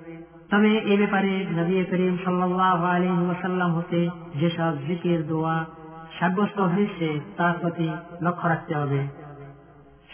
[0.53, 5.65] তবে এ ব্যাপারে নবী করিম সাল্লাহ আলী ওয়াসাল্লাম হতে যেসব জিকের, দোয়া,
[6.19, 7.89] সাব্যস্ত হয়েছে, তার প্রতি
[8.21, 9.07] লক্ষ্য রাখতে হবে।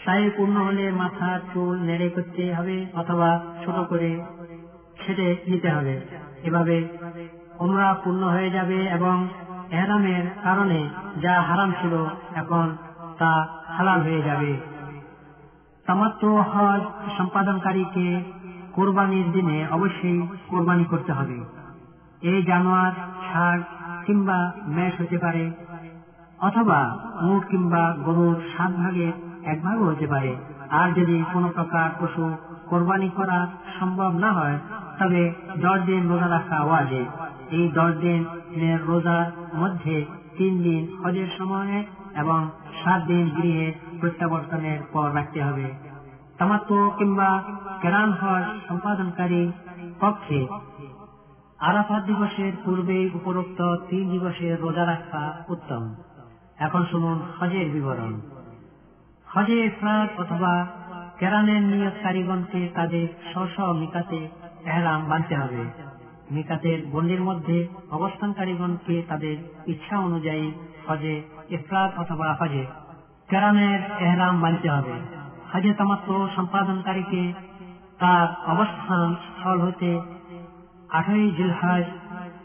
[0.04, 4.20] সাই পূর্ণ হলে মাথা, চুল নেড়ে করতে হবে অথবা ছোট করে
[5.06, 6.00] ছেটে নিতে হবে।
[6.42, 6.88] এভাবে
[7.58, 9.28] ওমরা পূর্ণ হয়ে যাবে এবং
[9.70, 10.88] এহরামের কারণে
[11.22, 12.76] যা হারাম ছিল এখন
[13.18, 14.56] তা হালাল হয়ে যাবে।
[15.86, 16.80] তামাত্ম হজ
[17.18, 18.39] সম্পাদনকারীকে
[18.74, 21.38] কোরবানির দিনে অবশ্যই কোরবানি করতে হবে।
[22.22, 22.92] এই জানোয়ার
[23.28, 23.60] ষাট
[24.06, 25.50] কিংবা মেষ হতে পারে,
[26.38, 26.80] অথবা
[27.22, 29.12] উট কিংবা গরুর সাত ভাগে
[29.44, 30.36] এক ভাগও হতে পারে।
[30.70, 32.36] আর যদি কোনো প্রকার পশু
[32.68, 33.46] কোরবানি করা
[33.80, 34.58] সম্ভব না হয়,
[34.98, 35.22] তবে
[35.56, 37.04] দশ দিন রোজা রাখা ওয়াজে
[37.50, 40.04] এই দশ দিনের রোজার মধ্যে
[40.38, 41.84] তিন দিন হজের সময়ে
[42.16, 42.50] এবং
[42.84, 45.89] সাত দিন গৃহে প্রত্যাবর্তনের পর রাখতে হবে।
[46.40, 47.42] তামাত্ম কিংবা
[47.82, 49.52] কেরান হজ সম্পাদনকারী
[50.00, 50.46] পক্ষে
[51.58, 55.94] আরাফাত দিবসের পূর্বে উপরোক্ত তিন দিবসের রোজা রাখা উত্তম।
[56.58, 58.20] এখন শুনুন হজের বিবরণ।
[59.26, 60.66] হজে ইফরাদ অথবা
[61.18, 64.28] কেরানের নিয়তকারীগণকে তাদের স্ব মিকাতে
[64.64, 65.62] এহরাম বাঁধতে হবে।
[66.30, 70.52] মিকাতের গণ্ডির মধ্যে অবস্থানকারীগণকে তাদের ইচ্ছা অনুযায়ী
[70.88, 72.66] হজে ইফরাদ অথবা হজে
[73.28, 75.19] কেরানের এহরাম বাঁধতে হবে।
[75.52, 77.32] হজে তামাত্ম সম্পাদনকারীকে
[77.98, 80.00] তার অবস্থান স্থল হতে
[80.88, 81.84] আঠারোই জিলহাজ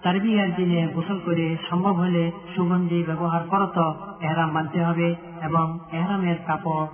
[0.04, 3.78] তারবিয়ার দিনে গোসল করে সম্ভব হলে সুগন্ধি ব্যবহার করত
[4.22, 6.88] এহরাম বাঁধতে হবে এবং এহরামের কাপড়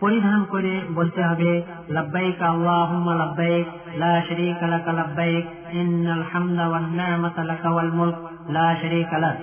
[0.00, 7.44] পরিধান করে বলতে হবে, লাব্বাইক আল্লাহুম্মা লাব্বাইক, লা শারীকা লাক লাব্বাইক, ইন্নাল হামদা ওয়ান নি'মাতা
[7.44, 8.74] লাকা ওয়াল মুলক, লা
[9.18, 9.36] লাক।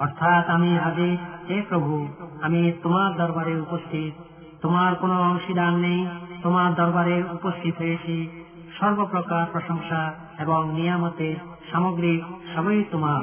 [0.00, 1.16] অর্থাৎ আমি হাজির
[1.48, 2.08] হে প্রভু,
[2.42, 4.29] আমি তোমার দরবারে উপস্থিত
[4.62, 6.06] তোমার কোনো অংশীদার নেই।
[6.42, 8.44] তোমার দরবারে উপস্থিত হয়েছি।
[8.80, 11.36] সর্বপ্রকার প্রশংসা এবং নিয়ামতের
[11.72, 12.20] সামগ্রী
[12.54, 13.22] সবই তোমার।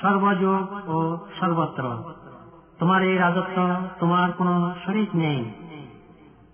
[0.00, 2.12] সর্বযোগ ও সর্বত্র।
[2.78, 5.50] তোমার এই রাজত্ব তোমার কোনো শরিক নেই।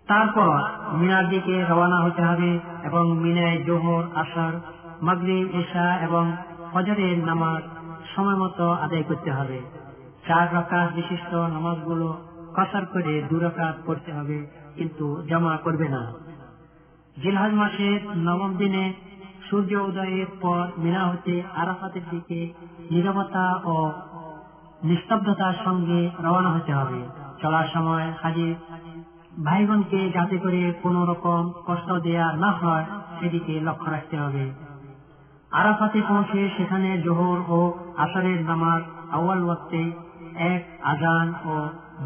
[0.07, 0.61] তারপর
[0.93, 4.53] মিনার দিকে রওনা হতে হবে এবং মিনায় জোহর, আসর,
[5.03, 6.37] মাগরিব, ঈশা এবং
[6.73, 7.63] ফজরের নামাজ
[8.17, 9.61] সময় মতো আদায় করতে হবে।
[10.29, 12.19] চার রাকাত বিশিষ্ট নামাজগুলো
[12.57, 14.39] কসার করে দু রাকাত পড়তে হবে,
[14.77, 16.03] কিন্তু জমা করবে না।
[17.17, 18.85] জিলহাজ মাসের নবম দিনে
[19.47, 22.39] সূর্য উদয়ের পর মিনা হতে আরাফাতের দিকে
[22.91, 23.77] নিরবতা ও
[24.89, 27.01] নিস্তব্ধতার সঙ্গে রওনা হতে হবে।
[27.43, 28.55] চলার সময় হাজির
[29.47, 32.87] ভাইগণকে যাতে করে কোন রকম কষ্ট দেয়া না হয়,
[33.17, 34.45] সেদিকে লক্ষ্য রাখতে হবে।
[35.53, 37.59] আরাফাতে পৌঁছে সেখানে জোহর ও
[38.05, 38.83] আসরের নামাজ
[39.17, 39.83] আউয়াল ওয়াক্তে
[40.53, 40.63] এক
[40.93, 41.55] আজান ও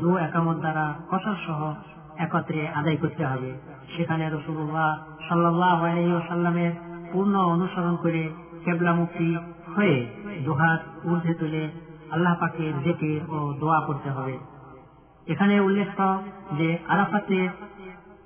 [0.00, 1.74] দু একামত দ্বারা কসর সহ
[2.16, 3.58] একত্রে আদায় করতে হবে।
[3.96, 4.90] সেখানে রসুল্লাহ
[5.28, 5.80] সাল্লাহ
[6.28, 6.72] সাল্লামের
[7.12, 8.28] পূর্ণ অনুসরণ করে
[8.64, 9.36] কেবলামুখী
[9.76, 10.06] হয়ে
[10.44, 11.70] দুহাত ঊর্ধ্বে তুলে
[12.10, 14.38] আল্লাহ পাকে ডেকে ও দোয়া করতে হবে।
[15.26, 15.88] এখানে উল্লেখ
[16.58, 17.48] যে আরাফাতের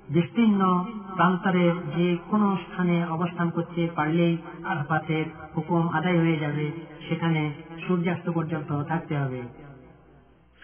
[0.09, 5.25] বিস্তীর্ণ প্রান্তরের যে কোনো স্থানে অবস্থান করতে পারলেই আরাফাতের
[5.57, 6.71] হুকুম আদায় হয়ে যাবে।
[7.09, 7.53] সেখানে
[7.87, 9.41] সূর্যাস্ত পর্যন্ত থাকতে হবে।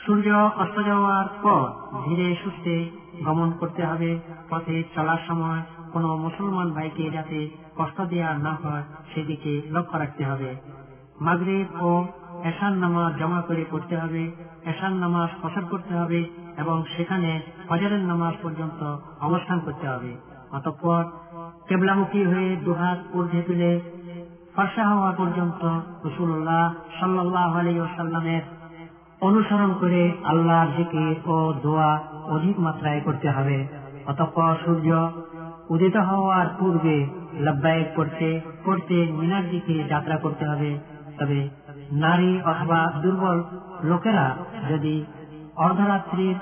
[0.08, 1.64] সূর্য অস্ত যাওয়ার পর
[2.06, 2.90] ধীরে সুস্থে
[3.26, 5.62] গমন করতে হবে। পথে চলার সময়
[5.94, 10.56] কোনো মুসলমান ভাইকে যাতে কষ্ট দেওয়া না হয়, সেদিকে লক্ষ্য রাখতে হবে।
[11.22, 12.06] মাগরিব ও
[12.44, 14.32] এশান নামাজ জমা করে পড়তে হবে
[14.66, 16.26] এশান নামাজ ফসল করতে হবে
[16.58, 20.18] এবং সেখানে ফজরের নামাজ পর্যন্ত অবস্থান করতে হবে।
[20.52, 21.04] অতঃপর
[21.68, 23.82] কেবলামুখী হয়ে দুহাত ঊর্ধ্বে তুলে
[24.56, 28.57] ফর্সা হওয়া পর্যন্ত রসুল্লাহ সাল্লাহ আলী ওসাল্লামের
[29.22, 33.68] অনুসরণ করে আল্লাহর জিকির ও দোয়া অধিক মাত্রায় করতে হবে।
[34.08, 35.12] অতঃপর সূর্য
[35.70, 40.80] উদিত হওয়ার পূর্বে লব্বায়ক করতে করতে মিনার দিকে যাত্রা করতে হবে।
[41.20, 41.50] তবে
[41.92, 43.44] নারী অথবা দুর্বল
[43.84, 44.38] লোকেরা
[44.70, 45.06] যদি
[45.56, 46.36] অর্ধরাত্রির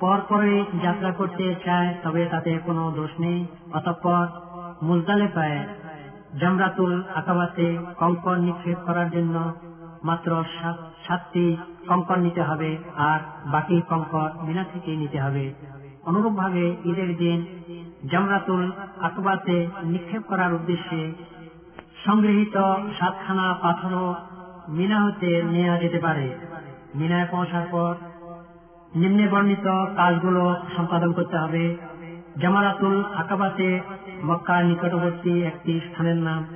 [0.00, 4.26] পর পরে যাত্রা করতে চায়, তবে তাতে কোনো দোষ নেই। অতঃপর
[4.82, 5.64] মুলতালে মুজদালেফায়
[6.40, 9.52] জামরাতুল আকাবাতে কঙ্কর নিক্ষেপ করার জন্য
[10.02, 10.44] মাত্র
[11.08, 11.56] সাতটি
[11.88, 13.20] কঙ্কর নিতে হবে আর
[13.52, 15.54] বাকি কঙ্কর মিনা থেকে নিতে হবে।
[16.06, 17.46] অনুরূপ ভাবে ঈদের দিন
[18.10, 21.12] জামরাতুল আকবাতে নিক্ষেপ করার উদ্দেশ্যে
[22.04, 22.56] সংগৃহীত
[22.98, 24.14] সাতখানা পাথরও
[24.68, 26.34] মিনা হতে নেওয়া যেতে পারে।
[26.94, 27.94] মিনায় পৌঁছার পর
[28.94, 31.76] নিম্নে বর্ণিত কাজগুলো সম্পাদন করতে হবে।
[32.40, 33.80] জামারাতুল আকাবাতে
[34.24, 36.46] মক্কার নিকটবর্তী একটি স্থানের নাম।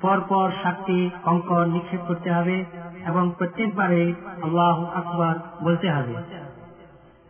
[0.00, 2.64] পরপর সাতটি কঙ্কর নিক্ষেপ করতে হবে।
[3.06, 5.34] এবং প্রত্যেকবারে আল্লাহ আকবর
[5.64, 6.14] বলতে হবে।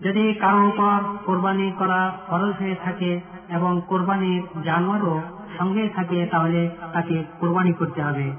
[0.00, 5.20] যদি কারোর উপর কোরবানি করা খরচ হয়ে থাকে এবং কোরবানির জানোয়ারও
[5.58, 8.32] সঙ্গে থাকে, তাহলে তাকে কোরবানি করতে হবে।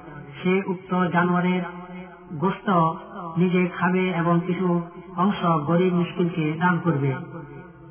[0.44, 1.62] সে উক্ত জানোয়ারের
[2.34, 2.70] গোস্ত
[3.38, 4.82] নিজে খাবে এবং কিছু
[5.18, 7.16] অংশ গরিব মুশকিলকে দান করবে।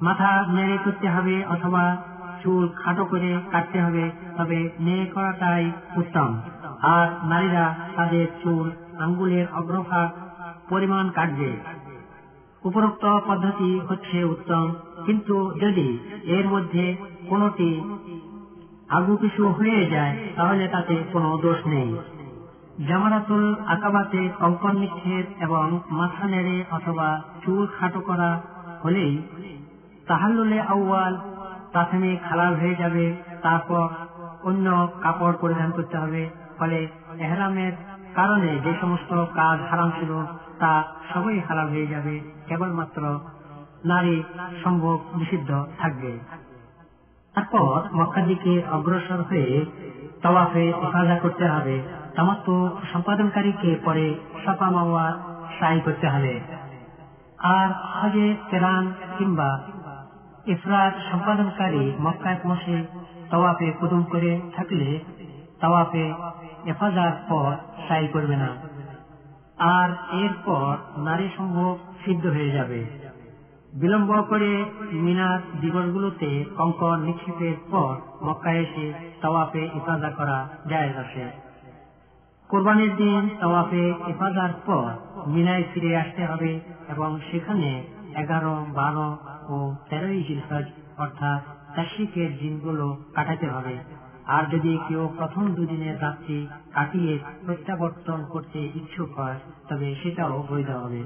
[0.03, 1.97] মাথা নেড়ে করতে হবে অথবা
[2.43, 6.41] চুল খাটো করে কাটতে হবে, তবে মেয়ে করাটাই উত্তম।
[6.83, 10.09] আর নারীরা তাদের চুল আঙ্গুলের অগ্রভাগ
[10.69, 11.57] পরিমাণ কাটবে।
[12.65, 14.75] উপরোক্ত পদ্ধতি হচ্ছে উত্তম।
[15.07, 16.97] কিন্তু যদি এর মধ্যে
[17.29, 17.83] কোনটি
[18.89, 21.97] আগু কিছু হয়ে যায়, তাহলে তাতে কোনো দোষ নেই।
[22.89, 28.41] জামারাতুল আকাবাতে কঙ্কন নিক্ষেপ এবং মাথা নেড়ে অথবা চুল খাটো করা
[28.85, 29.23] হলেই
[30.07, 31.21] তাহাল্লুলে আউয়াল
[31.73, 33.89] প্রাথমিক হালাল হয়ে যাবে। তারপর
[34.43, 37.73] অন্য কাপড় পরিধান করতে হবে। ফলে এহরামের
[38.15, 40.25] কারণে যে সমস্ত কাজ হারাম ছিল,
[40.59, 40.83] তা
[41.15, 43.21] সবই হালাল হয়ে যাবে। কেবলমাত্র
[43.85, 44.23] নারী
[44.65, 46.19] সম্ভব নিষিদ্ধ থাকবে।
[47.35, 49.65] তারপর মক্কার দিকে অগ্রসর হয়ে
[50.23, 51.83] তওয়াফে ইফাজা করতে হবে।
[52.17, 55.19] তামাত্ম সম্পাদনকারীকে পরে সাপা মাওয়া
[55.59, 56.41] সাই করতে হবে।
[57.39, 59.61] আর হজে কেরান কিংবা
[60.47, 62.85] ইফরাত সম্পাদনকারী মক্কায় পৌঁছে
[63.31, 65.01] তওয়াফে কুদুম করে থাকলে
[65.61, 66.15] তওয়াফে
[66.67, 67.57] এফাজার পর
[67.89, 68.49] সাই করবে না।
[69.59, 72.85] আর এরপর নারী সম্ভব সিদ্ধ হয়ে যাবে।
[73.73, 78.93] বিলম্ব করে মিনার দিবসগুলোতে কঙ্কর নিক্ষেপের পর মক্কায় এসে
[79.23, 81.31] তওয়াফে ইফাজা করা যায় আসে
[82.49, 84.93] কোরবানির দিন তওয়াফে ইফাজার পর
[85.27, 87.83] মিনায় ফিরে আসতে হবে এবং সেখানে
[88.17, 89.17] এগারো, বারো
[89.49, 90.65] ও তেরোই জিলহজ
[90.99, 91.41] অর্থাৎ
[91.77, 94.00] তাশিকের দিনগুলো কাটাতে হবে।
[94.31, 96.39] আর যদি কেউ প্রথম দুদিনের রাত্রি
[96.73, 99.39] কাটিয়ে প্রত্যাবর্তন করতে ইচ্ছুক হয়,
[99.69, 101.03] তবে সেটাও বৈধ হবে।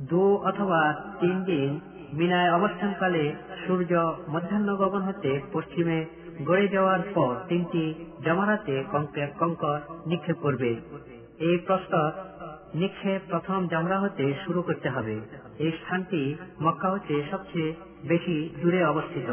[0.00, 0.80] দু অথবা
[1.20, 1.70] তিন দিন
[2.12, 3.24] মিনায় অবস্থানকালে
[3.66, 3.92] সূর্য
[4.28, 5.98] মধ্যাহ্ন গগন হতে পশ্চিমে
[6.44, 7.84] গড়ে যাওয়ার পর তিনটি
[8.24, 10.70] জমারাতে কঙ্কের কঙ্কর নিক্ষেপ করবে।
[11.38, 12.08] এই প্রস্তর
[12.74, 15.16] নিক্ষেপ প্রথম জামরা হতে শুরু করতে হবে।
[15.58, 16.22] এই স্থানটি
[16.62, 17.70] মক্কা হতে সবচেয়ে
[18.08, 19.30] বেশি দূরে অবস্থিত।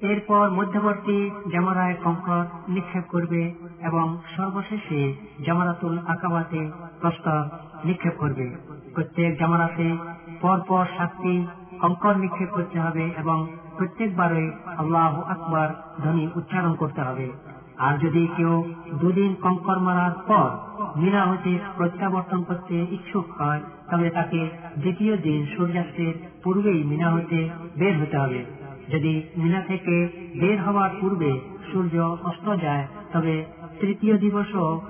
[0.00, 5.14] এরপর মধ্যবর্তী জামারায় কঙ্কর নিক্ষেপ করবে এবং সর্বশেষে
[5.46, 7.40] জামারাতুল আকাবাতে প্রস্তর
[7.84, 8.56] নিক্ষেপ করবে।
[8.94, 9.96] প্রত্যেক জামারাতে
[10.40, 11.46] পরপর সাতটি
[11.80, 13.46] কঙ্কর নিক্ষেপ করতে হবে এবং
[13.78, 15.68] প্রত্যেকবারে আল্লাহ আকবর
[16.02, 17.32] ধ্বনি উচ্চারণ করতে হবে।
[17.78, 20.48] আর যদি কেউ দুদিন কঙ্কর মারার পর
[20.96, 28.02] মিনা হতে প্রত্যাবর্তন করতে ইচ্ছুক হয়, তবে তাকে দ্বিতীয় দিন সূর্যাস্তের পূর্বেই মিনা হতে বের
[28.02, 28.59] হতে হবে।
[28.92, 30.08] যদি মিনা থেকে
[30.40, 31.40] বের হওয়ার পূর্বে
[31.72, 33.44] সূর্য অস্ত যায়, তবে
[33.80, 34.80] তৃতীয় দিবসও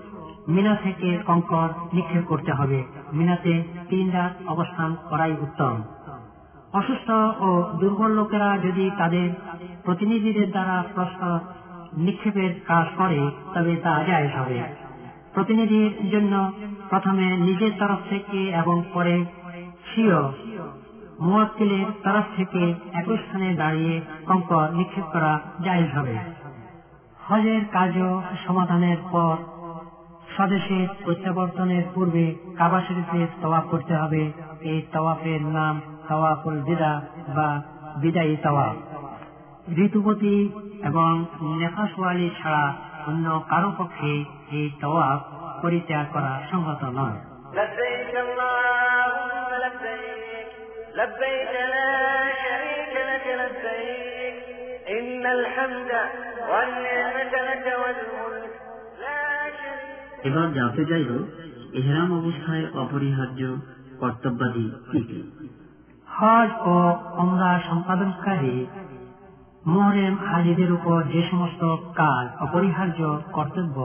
[0.48, 5.82] মিনা থেকে কঙ্কর নিক্ষেপ করতে হবে। মিনাতে তিন রাত অবস্থান করাই উত্তম।
[6.72, 9.30] অসুস্থ ও দুর্বল লোকেরা যদি তাদের
[9.84, 11.38] প্রতিনিধিদের দ্বারা প্রশ্ন
[11.96, 14.62] নিক্ষেপের কাজ করে, তবে তা জায়জ হবে।
[15.34, 16.52] প্রতিনিধির জন্য
[16.88, 19.24] প্রথমে নিজের তরফ থেকে এবং পরে
[19.94, 20.32] সিও
[21.20, 26.16] মুয়াক্কিলের তরফ থেকে একই স্থানে দাঁড়িয়ে কঙ্কর নিক্ষেপ করা জায়জ হবে।
[27.28, 27.92] হজের কাজ
[28.46, 29.36] সমাধানের পর
[30.36, 37.00] স্বদেশে প্রত্যাবর্তনের পূর্বে কাবা শরীফে তওয়াফ করতে হবে। এই তওয়াফের নাম তওয়াফুল বিদা
[37.36, 37.62] বা
[37.96, 38.76] বিদায়ী তওয়াফ।
[39.78, 40.36] ঋতুপতি
[40.82, 42.74] এবং নেফাসওয়ালি ছাড়া
[43.06, 45.20] অন্য কারও পক্ষে এই তওয়াফ
[45.62, 47.18] পরিত্যাগ করা সম্ভব নয়।
[50.95, 51.91] لبيك لبيك لا
[52.43, 54.35] شريك لك لبيك
[54.89, 55.91] إن الحمد
[56.49, 58.53] والنعمة لك والملك
[59.01, 59.19] لا
[59.53, 59.83] شريك
[60.27, 61.09] এবার জানতে চাইব
[61.79, 63.41] এহরাম অবস্থায় অপরিহার্য
[63.99, 65.19] কর্তব্যাদি কি কি
[66.07, 66.75] হজ ও
[67.17, 68.55] ওমরা সম্পাদনকারী
[69.65, 71.61] মোহরেম হাজিদের উপর যে সমস্ত
[71.95, 72.99] কাজ অপরিহার্য
[73.37, 73.77] কর্তব্য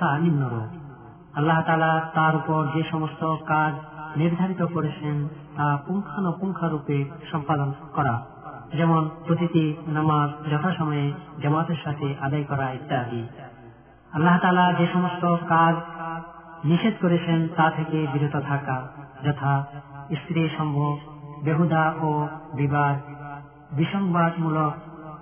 [0.00, 0.70] তা নিম্নরূপ
[1.38, 3.22] আল্লাহ তালা তার উপর যে সমস্ত
[3.52, 3.72] কাজ
[4.15, 8.25] নির্ধারিত করেছেন তা পুঙ্খানুপুঙ্খারূপে সম্পাদন করা।
[8.77, 13.27] যেমন, প্রতিটি নামাজ যথাসময়ে জামাতের সাথে আদায় করা ইত্যাদি।
[14.13, 15.75] আল্লাহ তালা যে সমস্ত কাজ
[16.65, 18.87] নিষেধ করেছেন, তা থেকে বিরত থাকা
[19.25, 19.63] যথা
[20.11, 20.97] স্ত্রী সম্ভব
[21.43, 22.99] বেহুদা ও বিবাদ,
[23.75, 24.73] বিসংবাদমূলক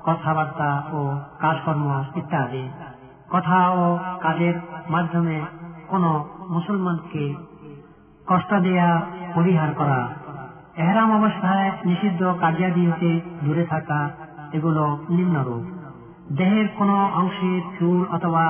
[0.04, 2.70] কথাবার্তা ও কাজকর্ম ইত্যাদি।
[3.30, 4.54] কথা ও কাজের
[4.90, 5.42] মাধ্যমে
[5.88, 6.04] কোন
[6.50, 7.36] মুসলমানকে
[8.28, 8.90] কষ্ট দেয়া,
[9.36, 10.00] পরিহার করা।
[10.76, 13.12] এহরাম অবস্থায় নিষিদ্ধ কার্যাদি হতে
[13.44, 14.00] দূরে থাকা
[14.54, 15.64] এগুলো নিম্নরূপ।
[16.32, 18.46] দেহের কোনো অংশে চুল অথবা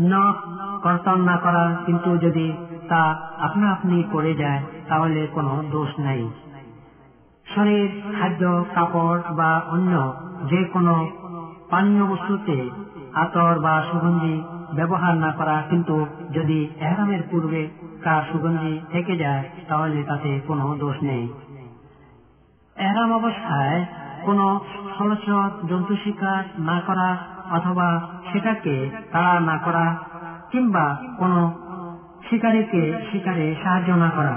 [0.00, 0.36] নখ
[0.82, 2.46] কর্তন না করা, কিন্তু যদি
[2.88, 3.02] তা
[3.40, 6.22] আপনা আপনি পড়ে যায়, তাহলে কোনো দোষ নাই।
[7.46, 8.42] শরীর, খাদ্য,
[8.74, 9.92] কাপড় বা অন্য
[10.50, 10.94] যে কোনো
[11.70, 12.56] পানীয় বস্তুতে
[13.14, 14.36] আতর বা সুগন্ধি
[14.74, 15.96] ব্যবহার না করা, কিন্তু
[16.32, 17.62] যদি এহরামের পূর্বে
[18.08, 21.28] তার সুগন্ধি থেকে যায়, তাহলে তাতে কোনো দোষ নেই।
[22.76, 23.84] এহরাম অবস্থায়
[24.24, 24.60] কোনো
[24.92, 27.16] স্থলচর জন্তু শিকার না করা
[27.50, 27.88] অথবা
[28.32, 29.96] সেটাকে তাড়া না করা
[30.50, 31.40] কিংবা কোনো
[32.30, 32.82] শিকারীকে
[33.12, 34.36] শিকারে সাহায্য না করা।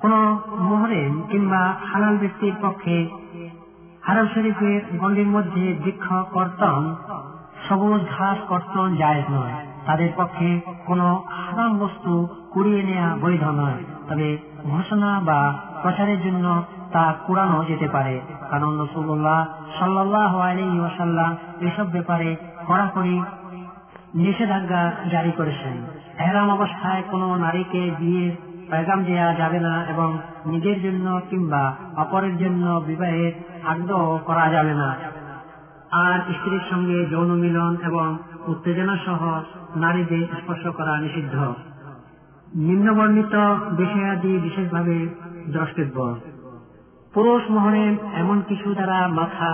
[0.00, 0.12] কোন
[0.58, 3.08] মোহরেন কিংবা হালাল ব্যক্তির পক্ষে
[4.02, 6.94] হারাম শরীফের গন্ডির মধ্যে বৃক্ষ কর্তন,
[7.68, 14.38] সবুজ ঘাস কর্তন জায়জ নয়। তাদের পক্ষে কোনো হারাম বস্তু কুড়িয়ে নেওয়া বৈধ নয়। তবে
[14.64, 16.62] ঘোষণা বা প্রচারের জন্য
[16.92, 18.20] তা কুড়ানো যেতে পারে।
[18.50, 19.46] কারণ রসুল্লাহ
[19.78, 20.80] সাল্লাহ আলী
[21.66, 23.22] এসব ব্যাপারে কড়াকড়ি
[24.14, 25.86] নিষেধাজ্ঞা জারি করেছেন।
[26.18, 28.32] এহরাম অবস্থায় কোনো নারীকে বিয়ের
[28.70, 33.32] পেগাম দেওয়া যাবে না এবং নিজের জন্য কিংবা অপরের জন্য বিবাহের
[33.66, 34.94] আগ্রহ করা যাবে না।
[35.90, 39.40] আর স্ত্রীর সঙ্গে যৌন মিলন এবং উত্তেজনা সহ
[39.76, 41.54] নারীদের স্পর্শ করা নিষিদ্ধ।
[42.54, 43.34] নিম্নবর্ণিত
[43.70, 45.08] বিষয়াদি বিশেষভাবে
[45.48, 46.16] দ্রষ্টব্য।
[47.14, 49.50] পুরুষ মহরে এমন কিছু দ্বারা মাথা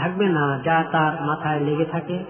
[0.00, 2.24] ঢাকবে না যা তার মাথায় লেগে থাকে।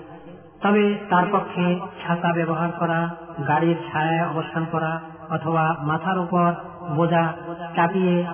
[0.62, 3.00] তবে তার পক্ষে ছাতা ব্যবহার করা,
[3.48, 6.52] গাড়ির ছায়ায় অবস্থান করা অথবা মাথার উপর
[6.96, 7.32] বোঝা
[7.76, 8.24] চাপিয়ে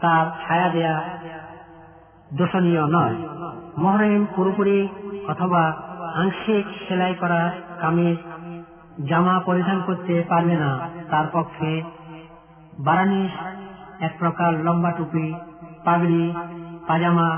[0.00, 1.02] তার ছায়া দেয়া
[2.34, 3.14] দোষণীয় নয়।
[3.78, 4.88] মহরেম পুরোপুরি
[5.28, 5.72] অথবা
[6.14, 7.50] আংশিক সেলাই করা
[7.80, 8.16] কামিজ
[9.08, 10.70] জামা পরিধান করতে পারবে না,
[11.10, 11.70] তার পক্ষে
[12.78, 13.32] বারানিস
[14.00, 15.34] এক প্রকার লম্বা টুপি,
[15.84, 16.24] পাগড়ি,
[16.86, 17.28] পাজামা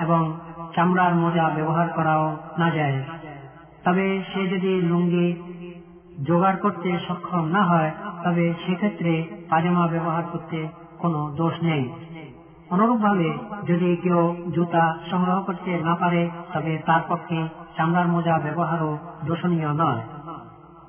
[0.00, 0.38] এবং
[0.74, 2.98] চামড়ার মোজা ব্যবহার করাও না যায়।
[3.84, 5.28] তবে সে যদি লুঙ্গি
[6.26, 7.90] জোগাড় করতে সক্ষম না হয়,
[8.24, 9.12] তবে সেক্ষেত্রে
[9.50, 10.68] পাজামা ব্যবহার করতে
[10.98, 11.84] কোনো দোষ নেই।
[12.70, 13.28] অনুরূপভাবে
[13.66, 20.00] যদি কেউ জুতা সংগ্রহ করতে না পারে, তবে তার পক্ষে চামড়ার মোজা ব্যবহারও দোষণীয় নয়।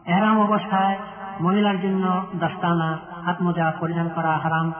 [0.06, 0.98] এহরাম অবস্থায়
[1.42, 4.72] মহিলার জন্য দস্তানা হাত মোজা পরিধান করা হারাম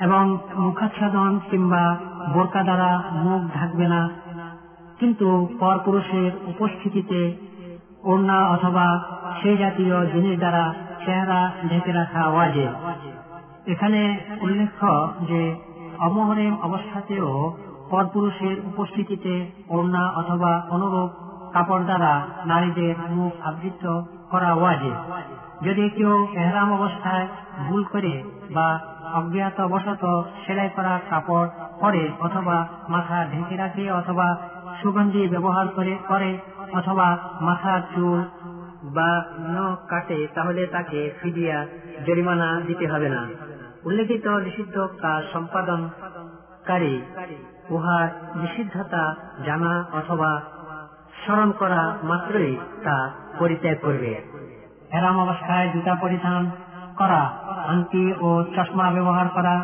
[0.00, 1.96] এবং মুখাচ্ছাদন কিংবা
[2.32, 4.10] বোরকা দ্বারা মুখ ঢাকবে না।
[5.00, 7.20] কিন্তু পরপুরুষের উপস্থিতিতে
[8.02, 8.86] ওড়না অথবা
[9.42, 10.74] সেই জাতীয় জিনিস দ্বারা
[11.06, 12.68] চেহারা ঢেকে রাখা ওয়াজে
[13.66, 15.42] এখানে উল্লেখ্য যে
[15.98, 17.52] অমহরেম অবস্থাতেও
[17.90, 21.10] পরপুরুষের উপস্থিতিতে ওড়না অথবা অনুরূপ
[21.52, 22.12] কাপড় দ্বারা
[22.46, 23.84] নারীদের মুখ আবৃত
[24.30, 24.92] করা ওয়াজে
[25.62, 27.26] যদি কেউ এহরাম অবস্থায়
[27.68, 28.80] ভুল করে বা
[29.14, 31.48] অজ্ঞাত বশত সেলাই করা কাপড়
[31.80, 34.36] পরে অথবা মাথা ঢেকে রাখে অথবা
[34.82, 36.38] সুগন্ধি ব্যবহার করে করে
[36.72, 38.24] অথবা মাথার চুল
[38.82, 41.66] বা নখ কাটে, তাহলে তাকে ফিদিয়া,
[42.06, 43.26] জরিমানা দিতে হবে না।
[43.84, 47.02] উল্লেখিত নিষিদ্ধ কাজ সম্পাদনকারী
[47.70, 49.14] উহার নিষিদ্ধতা
[49.46, 50.40] জানা অথবা
[51.24, 53.10] স্মরণ করা মাত্রই তা
[53.40, 54.12] পরিত্যাগ করবে।
[54.96, 56.42] এরাম অবস্থায় জুতা পরিধান
[57.00, 57.22] করা,
[57.72, 59.54] আংটি ও চশমা ব্যবহার করা,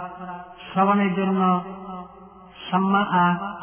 [0.67, 1.43] শ্রবণের জন্য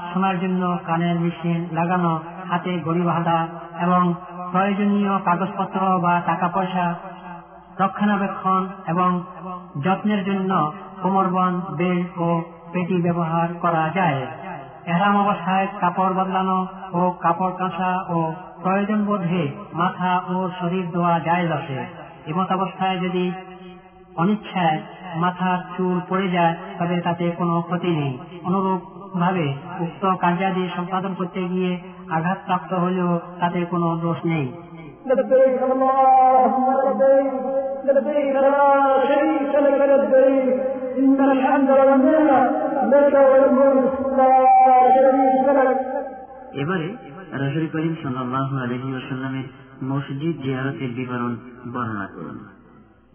[0.10, 2.14] শোনার জন্য কানের মেশিন লাগানো,
[2.50, 3.40] হাতে গড়ি বাঁধা
[3.86, 4.02] এবং
[4.52, 6.86] প্রয়োজনীয় কাগজপত্র বা টাকা পয়সা
[7.82, 9.10] রক্ষণাবেক্ষণ এবং
[9.84, 10.52] যত্নের জন্য
[11.02, 12.28] কোমরবন বেল্ট ও
[12.74, 14.22] পেটি ব্যবহার করা যায়।
[14.92, 16.60] এহরাম অবস্থায় কাপড় বদলানো
[17.00, 18.20] ও কাপড় কাঁচা ও
[18.63, 21.79] প্রয়োজন বোধে মাথা ও শরীর ধোয়া যায় আছে
[22.27, 23.25] এমত অবস্থায় যদি
[24.17, 24.79] অনিচ্ছায়
[25.17, 28.13] মাথার চুল পড়ে যায় তবে তাতে কোনো ক্ষতি নেই
[28.45, 28.81] অনুরূপ
[29.19, 29.47] ভাবে
[29.81, 31.73] উক্ত কার্যাদি সম্পাদন করতে গিয়ে
[32.11, 33.11] আঘাতপ্রাপ্ত হলেও
[33.41, 34.47] তাতে কোনো দোষ নেই
[35.07, 37.33] لبيك اللهم لبيك
[37.87, 38.59] لبيك لا
[39.09, 40.47] شريك لك لبيك
[40.99, 42.41] إن الحمد والنعمة
[42.85, 44.33] لك والملك لا
[44.95, 45.79] شريك لك
[46.55, 46.89] এবারে
[47.32, 49.44] রাসুল করিম সাল্লাহ আলহি ওসাল্লামের
[49.84, 51.36] মসজিদ জিয়ারতের বিবরণ
[51.74, 52.38] বর্ণনা করুন।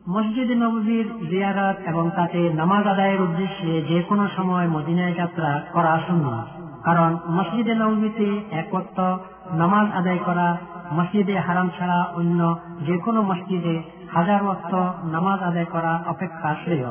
[0.09, 6.43] মসজিদ নবীর জিয়ারত এবং তাতে নামাজ আদায়ের উদ্দেশ্যে যে কোনো সময় মদিনায় যাত্রা করা আসন্ন
[6.85, 9.19] কারণ মসজিদে নবীতে একত্র
[9.55, 10.57] নামাজ আদায় করা,
[10.93, 13.83] মসজিদে হারাম ছাড়া অন্য যে কোনো মসজিদে
[14.15, 16.87] হাজার ওয়াক্ত নামাজ আদায় করা অপেক্ষা শ্রেয়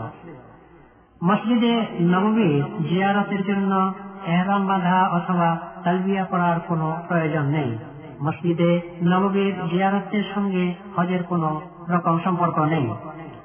[1.23, 3.93] মসজিদে নবমীর জিয়ারতের জন্য
[4.25, 7.77] এহরাম বাঁধা অথবা তালবিয়া করার কোনো প্রয়োজন নেই।
[8.21, 12.93] মসজিদে নবমীর জিয়ারতের সঙ্গে হজের কোনো রকম সম্পর্ক নেই।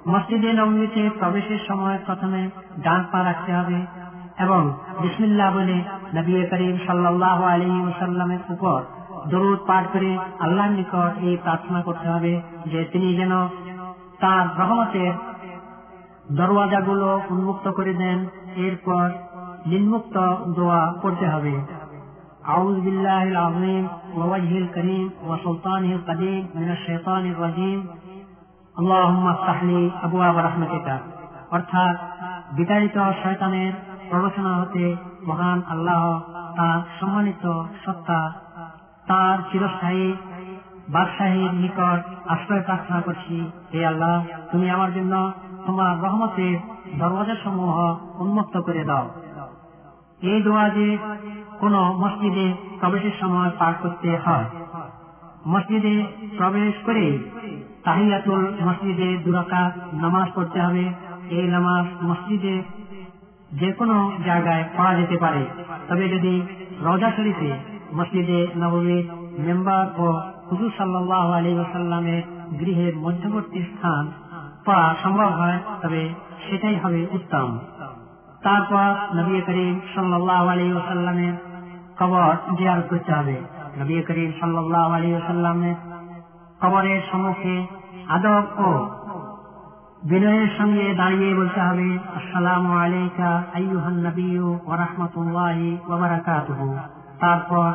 [0.09, 3.87] মসজিদে নবমীতে প্রবেশের সময় প্রথমে ডান পা রাখতে হবে
[4.39, 4.73] এবং
[5.03, 5.83] বিসমিল্লাহ বলে
[6.15, 8.83] নবী করিম সাল্লাহ আলী ওসাল্লামের উপর
[9.31, 13.49] দরুদ পাঠ করে আল্লাহর নিকট এই প্রার্থনা করতে হবে যে তিনি যেন
[14.21, 15.13] তার রহমতের
[16.37, 18.27] দরওয়াজাগুলো উন্মুক্ত করে দেন।
[18.57, 19.11] এরপর
[19.67, 20.17] নিম্মুক্ত
[20.57, 21.78] দোয়া করতে হবে।
[22.48, 23.84] أعوذ بالله العظيم
[24.16, 27.80] ووجهه الكريم وسلطانه القديم من الشيطان الرجيم
[28.76, 30.88] اللهم افتح لي أبواب رحمتك
[31.52, 31.96] অর্থাৎ
[32.58, 33.74] বিতাড়িত শয়তানের
[34.10, 34.86] প্ররোচনা হতে
[35.28, 36.04] মহান আল্লাহ
[36.58, 37.44] তার সম্মানিত
[37.84, 38.22] সত্তা
[39.08, 40.08] তার চিরস্থায়ী
[40.88, 42.00] বাদশাহীর নিকট
[42.34, 43.36] আশ্রয় প্রার্থনা করছি
[43.72, 44.16] হে আল্লাহ
[44.52, 45.14] তুমি আমার জন্য
[45.66, 46.56] তোমার রহমতের
[47.00, 47.76] দরওয়াজা সমূহ
[48.22, 49.06] উন্মুক্ত করে দাও
[50.22, 50.88] এই দোয়া যে
[51.61, 54.45] কোন মসজিদে প্রবেশের সময় পাঠ করতে হয়।
[55.47, 56.07] মসজিদে
[56.37, 57.19] প্রবেশ করে
[57.85, 60.85] তাহিয়াতুল মসজিদে দুরাকাত নামাজ পড়তে হবে।
[61.31, 62.63] এই নামাজ মসজিদে
[63.53, 65.47] যে কোনো জায়গায় পড়া যেতে পারে।
[65.89, 66.43] তবে যদি
[66.83, 67.53] রজা শরীফে
[67.93, 69.05] মসজিদে নবমীর
[69.39, 70.07] মেম্বার ও
[70.51, 72.23] হুজুর সাল্লাহ আলী ওসাল্লামের
[72.61, 74.13] গৃহের মধ্যবর্তী স্থান
[74.65, 76.09] পড়া সম্ভব হয়, তবে
[76.51, 77.59] সেটাই হবে উত্তম।
[78.43, 81.48] তারপর নবী করিম সাল্লাহ আলী ওসাল্লামের
[81.99, 83.37] কবর জিয়ার করতে হবে।
[83.79, 85.77] নবী করিম সাল্লাহ আলী ওসাল্লামের
[86.61, 87.57] কবরের সম্মুখে
[88.09, 88.69] আদব ও
[90.03, 96.09] বিনয়ের সঙ্গে দাঁড়িয়ে বলতে হবে, আসসালাম আলাইকা আইয়ুহান নবিয়্যু ওয়া রাহমাতুল্লাহি ওয়া
[97.21, 97.71] তারপর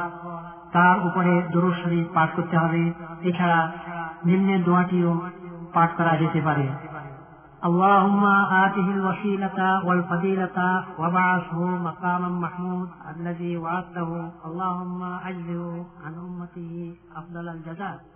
[0.74, 2.84] তার উপরে দরুদ শরীফ পাঠ করতে হবে।
[3.22, 3.60] এছাড়া
[4.26, 5.12] নিম্নের দোয়াটিও
[5.74, 6.66] পাঠ করা যেতে পারে।
[7.64, 8.24] اللهم
[8.66, 14.32] آته الوسيلة والفضيلة وبعثه مقاما محمود الذي وعدته.
[14.46, 18.13] اللهم أجزه عن أمته أفضل الجزاء.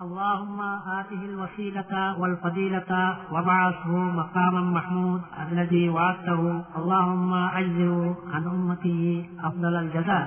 [0.00, 0.60] اللهم
[0.90, 2.92] آته الوسيلة والفضيلة
[3.32, 6.42] وبعثه مقاما محمود الذي وعدته
[6.76, 9.02] اللهم أجزه عن أمته
[9.40, 10.24] أفضل الجزاء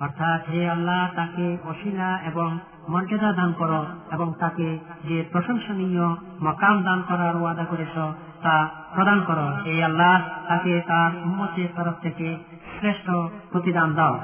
[0.00, 2.48] অর্থাৎ হে আল্লাহ তাকে অশিলা এবং
[2.88, 3.80] মর্যাদা দান করো
[4.12, 4.68] এবং তাকে
[5.08, 6.06] যে প্রশংসনীয়
[6.46, 7.96] মকাম দান করার ওয়াদা করেছ
[8.44, 8.54] তা
[8.94, 10.14] প্রদান করো হে আল্লাহ
[10.48, 12.28] তাকে তার উন্মতের তরফ থেকে
[12.74, 13.06] শ্রেষ্ঠ
[13.52, 14.14] প্রতিদান দাও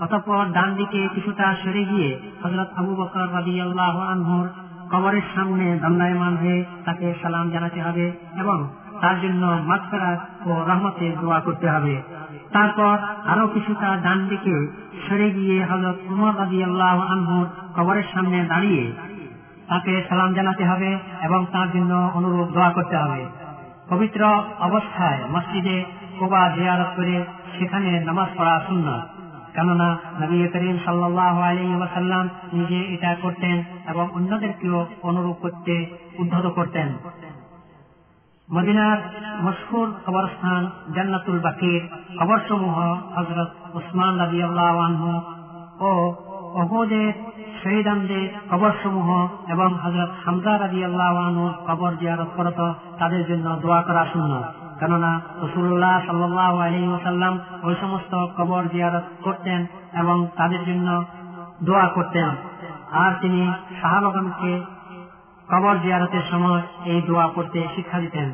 [0.00, 3.96] অতঃপর ডান দিকে কিছুটা সরে গিয়ে হজরত আবু বকর রাজি আল্লাহ
[4.90, 8.68] কবরের সামনে দণ্ডায়মান হয়ে তাকে সালাম জানাতে হবে এবং
[9.00, 12.02] তার জন্য মাত্রাত ও রহমতের দোয়া করতে হবে।
[12.52, 14.54] তারপর আরও কিছুটা ডান দিকে
[15.08, 18.92] সরে গিয়ে হজরত উমর রাজি আল্লাহ আনহুর কবরের সামনে দাঁড়িয়ে
[19.68, 23.26] তাকে সালাম জানাতে হবে এবং তার জন্য অনুরোধ দোয়া করতে হবে।
[23.88, 24.20] পবিত্র
[24.60, 25.84] অবস্থায় মসজিদে
[26.18, 27.24] কোবা জিয়ারত করে
[27.58, 28.88] সেখানে নামাজ পড়া শূন্য
[29.56, 29.88] কেননা
[30.20, 33.56] নবী করিম সাল্লাহ আলী ওয়াসাল্লাম নিজে এটা করতেন
[33.88, 35.74] এবং অন্যদেরকেও অনুরূপ করতে
[36.18, 36.88] উদ্ধত করতেন।
[38.48, 38.98] মদিনার
[39.42, 40.62] মশহুর কবরস্থান
[40.94, 41.82] জান্নাতুল বাকির
[42.20, 42.76] কবরসমূহ
[43.14, 45.10] হজরত উসমান রাজি আনহু
[45.80, 45.90] ও
[46.54, 47.12] অহদের
[47.62, 49.08] শহীদানদের কবরসমূহ
[49.48, 52.60] এবং হজরত হামজা রাজি আল্লাহ আনহুর কবর জিয়ারত করত
[52.98, 54.32] তাদের জন্য দোয়া করা শূন্য
[54.79, 55.11] কেননা
[55.43, 59.59] রসুল্লাহ সাল্লাহ আলী ওসাল্লাম ওই সমস্ত কবর জিয়ারত করতেন
[59.93, 60.87] এবং তাদের জন্য
[61.61, 62.29] দোয়া করতেন
[62.95, 63.41] আর তিনি
[63.81, 64.53] সাহাবাগণকে
[65.49, 68.29] কবর জিয়ারতের সময় এই দোয়া করতে শিক্ষা দিতেন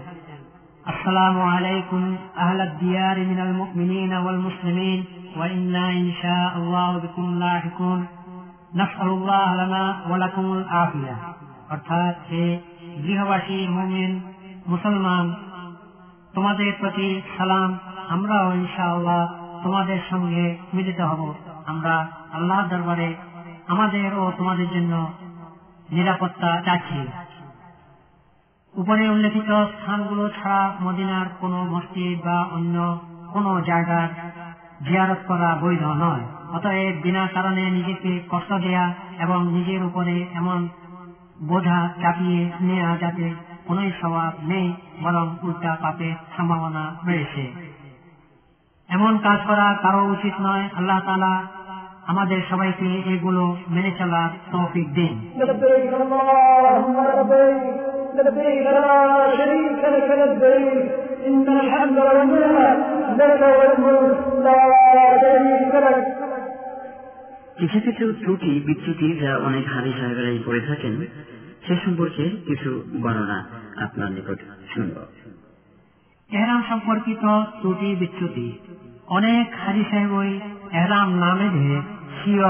[0.86, 2.02] السلام عليكم
[2.38, 5.00] أهل الديار من المؤمنين والمسلمين
[5.38, 8.00] وإنا إن شاء الله بكم لاحقون
[8.74, 11.16] نسأل الله لنا ولكم العافية
[11.70, 12.46] অর্থাৎ হে
[13.04, 14.12] গৃহবাসী মুমিন
[14.68, 15.26] মুসলমান
[16.35, 17.79] তোমাদের প্রতি সালাম।
[18.09, 19.21] আমরাও ইনশাআল্লাহ
[19.63, 21.35] তোমাদের সঙ্গে মিলিত হব।
[21.67, 23.15] আমরা আল্লাহ দরবারে
[23.69, 25.13] আমাদের ও তোমাদের জন্য
[25.91, 27.01] নিরাপত্তা চাচ্ছি।
[28.75, 33.01] উপরে উল্লেখিত স্থানগুলো ছাড়া মদিনার কোনো মসজিদ বা অন্য
[33.33, 34.09] কোনো জায়গার
[34.85, 40.69] জিয়ারত করা বৈধ নয়। অতএব বিনা কারণে নিজেকে কষ্ট দেয়া এবং নিজের উপরে এমন
[41.43, 43.35] বোঝা চাপিয়ে নেওয়া যাতে
[43.67, 47.44] কোন স্বভাব নেই। বরং উল্টা পাপের সম্ভাবনা রয়েছে
[48.90, 51.34] এমন কাজ করা কারো উচিত নয় আল্লাহ তালা
[52.08, 57.64] আমাদের সবাইকে এগুলো মেনে চলার তৌফিক দিন لبيك اللهم لبيك
[58.18, 58.90] لبيك لا
[59.38, 60.86] شريك لك لبيك
[61.28, 62.70] إن الحمد والنعمة
[63.20, 64.60] لك والملك لا
[65.24, 66.06] شريك لك
[67.60, 70.94] কিছু কিছু ত্রুটি বিচ্যুতি যা অনেক হাজি সাহেবেরাই করে থাকেন
[71.66, 72.70] সে সম্পর্কে কিছু
[73.04, 73.40] বর্ণনা
[73.86, 74.61] আপনার নিকট শুনব
[76.31, 77.25] এহরাম সম্পর্কিত
[77.61, 78.53] ত্রুটি বিচ্যুতি।
[79.07, 80.41] অনেক হাজি সাহেবই
[80.73, 81.81] এহরাম না বেঁধে
[82.19, 82.49] স্বীয়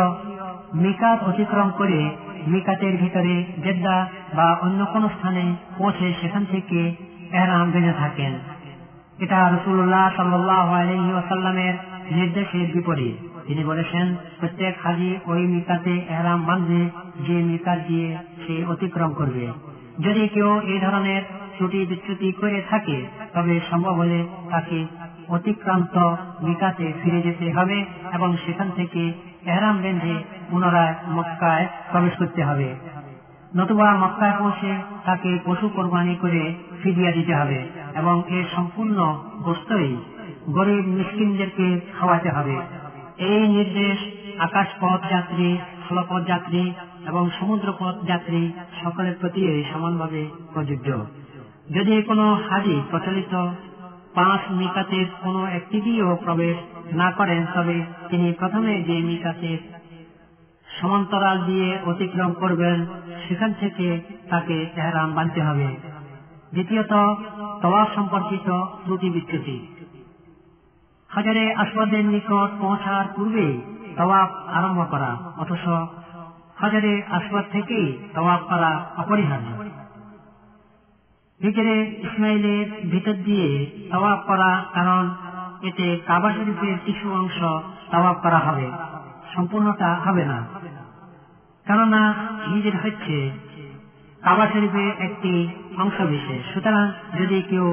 [0.75, 2.11] মিকাত অতিক্রম করে
[2.47, 6.95] মিকাতের ভিতরে জেদ্দা বা অন্য স্থানে পৌঁছে সেখান থেকে
[7.73, 8.33] বেঁধে থাকেন।
[9.19, 10.69] এটা রসুল্লাহ সাল্লাহ
[12.11, 13.17] নির্দেশের বিপরীত।
[13.47, 16.91] তিনি বলেছেন, প্রত্যেক হাজি ওই মিকাতে এহরাম বাঁধবে,
[17.27, 19.47] যে মিকাত দিয়ে সে অতিক্রম করবে।
[20.01, 21.23] যদি কেউ এই ধরনের
[21.57, 24.87] ত্রুটি বিচ্যুতি করে থাকে, তবে সম্ভব হলে তাকে
[25.29, 25.99] অতিক্রান্ত
[26.43, 29.13] মিকাতে ফিরে যেতে হবে এবং সেখান থেকে
[29.47, 30.15] এহরাম বেঁধে
[30.51, 32.75] পুনরায় মক্কায় প্রবেশ করতে হবে।
[33.57, 38.99] নতুবা মক্কায় পৌঁছে তাকে পশু কোরবানি করে ফিরিয়া দিতে হবে এবং এর সম্পূর্ণ
[39.43, 39.97] গোস্তই
[40.51, 42.57] গরিব মিসকিনদেরকে খাওয়াতে হবে।
[43.19, 43.99] এই নির্দেশ
[44.41, 46.73] আকাশ পথ যাত্রী, স্থলপথ যাত্রী
[47.07, 48.53] এবং সমুদ্র পথ যাত্রী
[48.85, 50.89] সকলের প্রতি সমানভাবে প্রযোজ্য।
[51.75, 53.35] যদি কোনো হাজি প্রচলিত
[54.15, 56.57] পাঁচ মিকাতের কোনো একটিতেও প্রবেশ
[56.95, 59.59] না করেন, তবে তিনি প্রথমে যে মিকাতের
[60.81, 62.87] সমান্তরাল দিয়ে অতিক্রম করবেন,
[63.29, 64.01] সেখান থেকে
[64.31, 65.77] তাকে এহরাম বানতে হবে।
[66.53, 66.93] দ্বিতীয়ত,
[67.63, 69.67] তওয়াফ সম্পর্কিত ত্রুটি বিচ্যুতি।
[71.09, 73.61] হাজারে আসবাদের নিকট পৌঁছার পূর্বে
[73.97, 75.67] তওয়াফ আরম্ভ করা, অথচ
[76.57, 79.62] হাজারে আসবাদ থেকেই তওয়াফ করা অপরিহার্য।
[81.43, 81.75] ভিতরে
[82.07, 83.49] ইসমাইলের ভিতর দিয়ে
[83.93, 85.03] তওয়াফ করা, কারণ
[85.69, 87.39] এতে কাবা শরীফের কিছু অংশ
[87.93, 88.67] তওয়াফ করা হবে
[89.35, 90.39] সম্পূর্ণটা হবে না।
[91.67, 92.03] কেননা
[92.51, 93.17] হিজর হচ্ছে
[94.23, 95.33] কাবা শরীফের একটি
[95.83, 96.87] অংশ বিশেষ। সুতরাং
[97.19, 97.67] যদি কেউ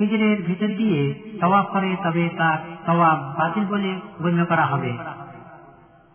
[0.00, 1.00] হিজরের ভিতর দিয়ে
[1.40, 3.92] তওয়াফ করে, তবে তার তওয়াব বাতিল বলে
[4.22, 4.92] গণ্য করা হবে।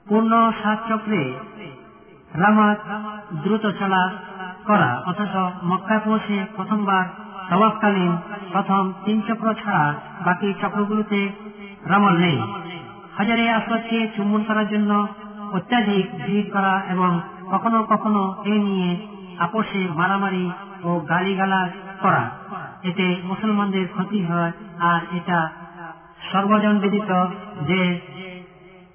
[0.06, 0.32] পূর্ণ
[0.62, 1.24] সাত চক্রে
[2.41, 2.80] রামাত
[3.43, 4.03] দ্রুত চলা
[4.68, 7.05] করা। অথচ মক্কায় পৌঁছে প্রথমবার
[7.49, 8.18] তওয়াফকালীন
[8.51, 9.93] প্রথম তিন চক্র ছাড়া
[10.26, 11.22] বাকি চক্রগুলোতে
[11.86, 12.38] রামল নেই।
[13.18, 15.07] হাজারে আসবাদকে চুম্বন করার জন্য
[15.53, 17.20] অত্যাধিক ভিড় করা এবং
[17.51, 18.91] কখনো কখনো এ নিয়ে
[19.39, 20.51] আপোষে মারামারি
[20.84, 22.24] ও গালিগালাজ করা।
[22.84, 25.39] এতে মুসলমানদের ক্ষতি হয় আর এটা
[26.32, 27.11] সর্বজন বিদিত
[27.68, 27.82] যে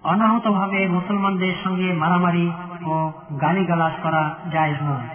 [0.02, 2.46] অনাহতভাবে মুসলমানদের সঙ্গে মারামারি
[2.86, 5.08] ও গালিগালাজ করা যায় নয়।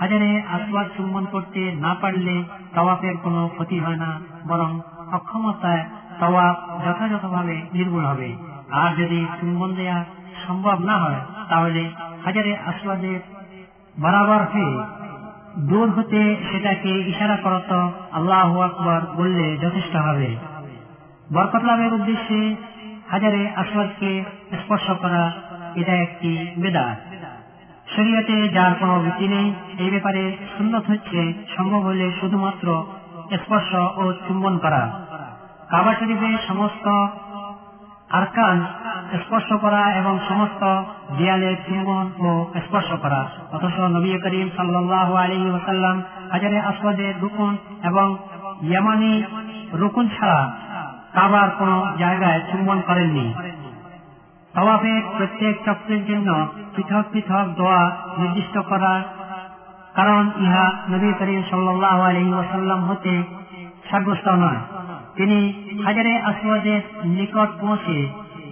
[0.00, 2.36] হাজারে আসবাদ চুম্বন করতে না পারলে
[2.74, 4.10] তওয়াফের কোনো ক্ষতি হয় না,
[4.46, 4.70] বরং
[5.12, 5.84] অক্ষমতায়
[6.20, 8.28] তওয়াফ যথাযথভাবে নির্ভুল হবে।
[8.70, 10.04] আর যদি চুম্বন দেয়া
[10.46, 11.82] সম্ভব না হয়, তাহলে
[12.24, 13.20] হাজারে আসবাদের
[14.00, 14.72] বরাবর হয়ে
[15.70, 17.70] দূর হতে সেটাকে ইশারা করত
[18.12, 20.36] আল্লাহ আকবর বললে যথেষ্ট হবে।
[21.34, 22.40] বরকত লাভের উদ্দেশ্যে
[23.10, 24.10] হাজারে আসবাদকে
[24.60, 25.22] স্পর্শ করা
[25.74, 26.98] এটা একটি বেদাত।
[27.94, 29.48] শরীয়তে যার কোনো ভিত্তি নেই,
[29.82, 30.22] এই ব্যাপারে
[30.54, 31.20] সুন্নত হচ্ছে
[31.56, 32.66] সম্ভব হলে শুধুমাত্র
[33.42, 33.70] স্পর্শ
[34.00, 34.82] ও চুম্বন করা।
[35.70, 36.86] কাবা শরীফে সমস্ত
[38.18, 38.56] আরকান
[39.22, 40.62] স্পর্শ করা এবং সমস্ত
[41.18, 42.28] দেয়ালে চুম্বন ও
[42.64, 43.20] স্পর্শ করা।
[43.52, 45.96] অথচ নবী করিম সাল্লাহ আলী ওসাল্লাম
[46.32, 47.52] হাজারে আসবাদের রুকুন
[47.88, 48.06] এবং
[48.62, 49.12] ইয়ামানি
[49.80, 50.40] রুকুন ছাড়া
[51.16, 53.26] কাবার কোন জায়গায় চুম্বন করেননি।
[54.54, 56.28] তওয়াফের প্রত্যেক চক্রের জন্য
[56.80, 57.80] পৃথক পৃথক দোয়া
[58.18, 59.02] নির্দিষ্ট করা।
[59.94, 63.22] কারণ ইহা নবী করিম সাল্লাহ আলী ওসাল্লাম হতে
[63.90, 64.60] সাব্যস্ত নয়।
[65.16, 65.38] তিনি
[65.86, 67.98] হাজারে আসওয়াদের নিকট পৌঁছে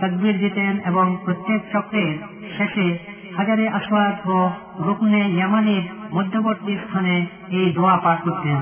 [0.01, 2.13] তকবির দিতেন এবং প্রত্যেক চক্রের
[2.59, 2.87] শেষে
[3.37, 4.37] হাজারে আসওয়াদ ও
[4.79, 8.59] রুকনে ইয়ামানির মধ্যবর্তী স্থানে এই দোয়া পাঠ করতেন।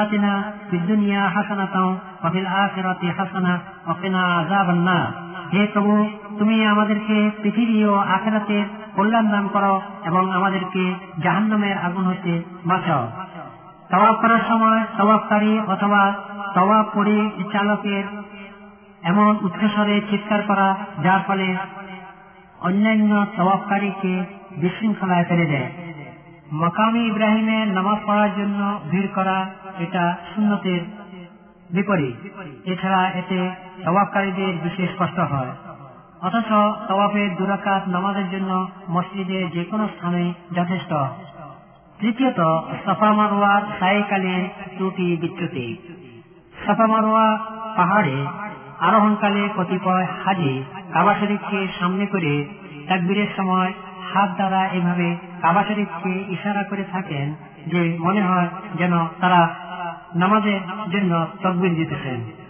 [0.00, 0.32] আতিনা
[0.70, 3.54] ফিদ্দুনিয়া হাসানাতাও ওয়াফিল আখিরাতি হাসানা
[3.86, 5.06] ওয়া কিনা আযাবান নার
[5.52, 5.94] হে প্রভু
[6.38, 8.64] তুমি আমাদেরকে পৃথিবী ও আখেরাতের
[8.94, 13.04] কল্যাণ দান করো এবং আমাদেরকে জাহান্নামের আগুন হতে বাঁচাও।
[13.90, 16.02] তবাব করার সময় তবাবকারী অথবা
[16.54, 18.04] তওয়াব পরিচালকের
[19.02, 20.68] এমন উচ্চস্বরে চিৎকার করা,
[21.02, 21.56] যার ফলে
[22.60, 24.24] অন্যান্য তবাবকারীকে
[24.56, 25.70] বিশৃঙ্খলায় ফেলে দেয়।
[26.52, 29.46] মকামি ইব্রাহিমের নামাজ পড়ার জন্য ভিড় করা
[29.78, 30.80] এটা সুন্নতের
[31.70, 32.16] বিপরীত।
[32.64, 33.50] এছাড়া এতে
[33.84, 35.52] তওয়াবকারীদের বিশেষ কষ্ট হয়।
[36.22, 36.50] অথচ
[36.88, 40.94] তওয়াফের দুরাকাত নামাজের জন্য মসজিদে যে কোনো স্থানে যথেষ্ট।
[42.00, 42.40] তৃতীয়ত,
[42.84, 45.76] সাফা মারোয়ার সাইকালীন ত্রুটি বিচ্যুতি।
[46.66, 47.38] সাফা মারোয়া
[47.76, 48.26] পাহাড়ে
[48.80, 50.62] আরোহণকালে কতিপয় হাজি
[50.92, 52.44] কাবা শরীফকে সামনে করে
[52.88, 53.72] তাকবীরের সময়
[54.14, 57.34] হাত দ্বারা এভাবে কাবা শরীফকে ইশারা করে থাকেন
[57.66, 59.54] যে মনে হয় যেন তারা
[60.14, 60.60] নামাজের
[60.90, 62.43] জন্য তকবির দিতেছেন।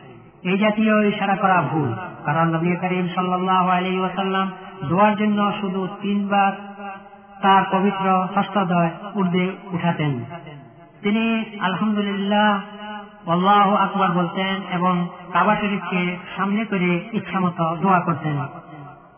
[0.45, 1.91] এই জাতীয় ইশারা করা ভুল।
[2.25, 4.47] কারণ নবী করিম সাল্লাহ আলী ওয়াসাল্লাম
[4.89, 6.53] দোয়ার জন্য শুধু তিনবার
[7.43, 10.25] তার পবিত্র হস্তদয় ঊর্ধ্বে উঠাতেন।
[11.03, 12.51] তিনি আলহামদুলিল্লাহ
[13.31, 18.37] আল্লাহ আকবর বলতেন এবং কাবা শরীফকে সামনে করে ইচ্ছামতো দোয়া করতেন।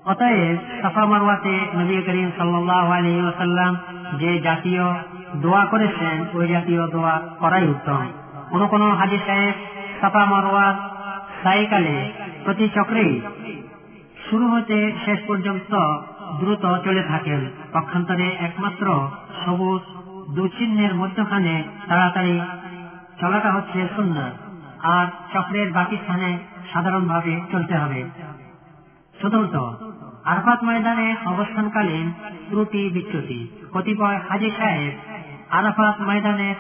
[0.04, 3.76] অতএব সাফা মারওয়াতে নবী করিম সাল্লাহ আলী ওসাল্লাম
[4.18, 4.84] যে জাতীয়
[5.36, 8.02] দোয়া করেছেন, ওই জাতীয় দোয়া করাই উত্তম।
[8.50, 9.54] কোন কোন হাজি সাহেব
[10.00, 10.95] সাফা মারওয়ার
[11.42, 12.12] সাইকালে
[12.44, 13.20] প্রতি চক্রেই
[14.30, 15.72] শুরু হতে শেষ পর্যন্ত
[16.40, 17.40] দ্রুত চলে থাকেন।
[17.72, 19.08] পক্ষান্তরে একমাত্র
[19.44, 19.82] সবুজ
[20.34, 22.40] দুচিহ্নের মধ্যখানে তাড়াতাড়ি
[23.20, 24.30] চলাটা হচ্ছে সুন্দর
[24.82, 26.38] আর চক্রের বাকি স্থানে
[26.72, 28.04] সাধারণভাবে চলতে হবে।
[29.22, 29.54] চতুর্থ,
[30.24, 32.12] আরফাত ময়দানে অবস্থানকালীন
[32.48, 33.40] ত্রুটি বিচ্যুতি।
[33.72, 34.92] কতিপয় হাজি সাহেব
[35.50, 36.54] আরাফাত ময়দানের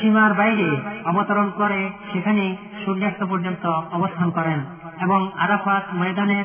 [0.00, 0.68] সীমার বাইরে
[1.04, 4.60] অবতরণ করে সেখানে সূর্যাস্ত পর্যন্ত অবস্থান করেন
[5.00, 6.44] এবং আরাফাত ময়দানের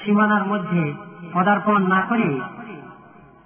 [0.00, 0.94] সীমানার মধ্যে
[1.32, 2.40] পদার্পণ না করে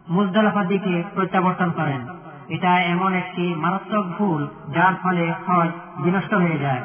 [0.08, 2.00] মুজদালাফার দিকে প্রত্যাবর্তন করেন।
[2.48, 5.68] এটা এমন একটি মারাত্মক ভুল, যার ফলে হজ
[6.02, 6.82] বিনষ্ট হয়ে যায়।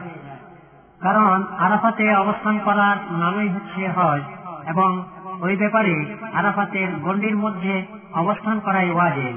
[1.01, 4.21] কারণ আরাফাতে অবস্থান করার নামই হচ্ছে হজ
[4.67, 5.03] এবং
[5.41, 9.33] ওই ব্যাপারে আরাফাতের গণ্ডির মধ্যে অবস্থান করাই ওয়াজে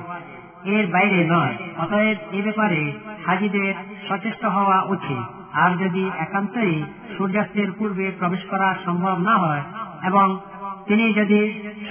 [0.64, 2.92] এর বাইরে নয়, অতএব এ ব্যাপারে
[3.26, 3.74] হাজিদের
[4.08, 6.82] সচেষ্ট হওয়া উচিত। আর যদি একান্তই
[7.18, 9.62] সূর্যাস্তের পূর্বে প্রবেশ করা সম্ভব না হয়,
[10.04, 10.38] এবং
[10.86, 11.40] তিনি যদি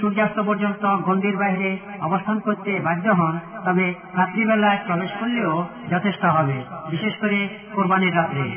[0.00, 7.14] সূর্যাস্ত পর্যন্ত গন্ডির বাইরে অবস্থান করতে বাধ্য হন, তবে রাত্রিবেলায় প্রবেশ করলেও যথেষ্ট হবে, বিশেষ
[7.16, 8.56] করে কোরবানির রাত্রে।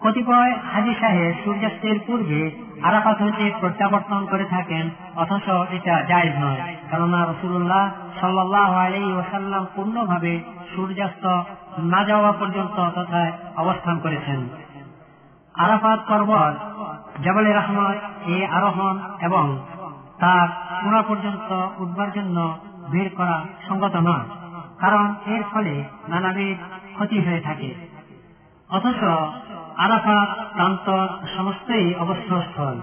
[0.00, 2.50] কতিপয় হাজি সাহেব সূর্যাস্তের পূর্বে
[2.82, 7.90] আরাফাত হইতে প্রত্যাবর্তন করে থাকেন, অথচ এটা জায়জ নয়। কেননা রসুল্লাহ
[8.20, 10.40] সাল্লাহ আলী ওসাল্লাম পূর্ণভাবে
[10.76, 11.42] সূর্যাস্ত
[11.82, 14.48] না যাওয়া পর্যন্ত তথায় অবস্থান করেছেন।
[15.54, 16.56] আরাফাত পর্বত,
[17.24, 19.58] জবলে রহমত এ আরোহণ এবং
[20.18, 20.48] তার
[20.82, 22.58] চূড়া পর্যন্ত উঠবার জন্য
[22.90, 24.26] ভিড় করা সঙ্গত নয়,
[24.78, 26.58] কারণ এর ফলে নানাবিধ
[26.94, 27.74] ক্ষতি হয়ে থাকে।
[28.70, 29.02] অথচ
[29.76, 31.06] আরাফাত প্রান্ত
[31.36, 32.78] সমস্তই অবস্থাস্থল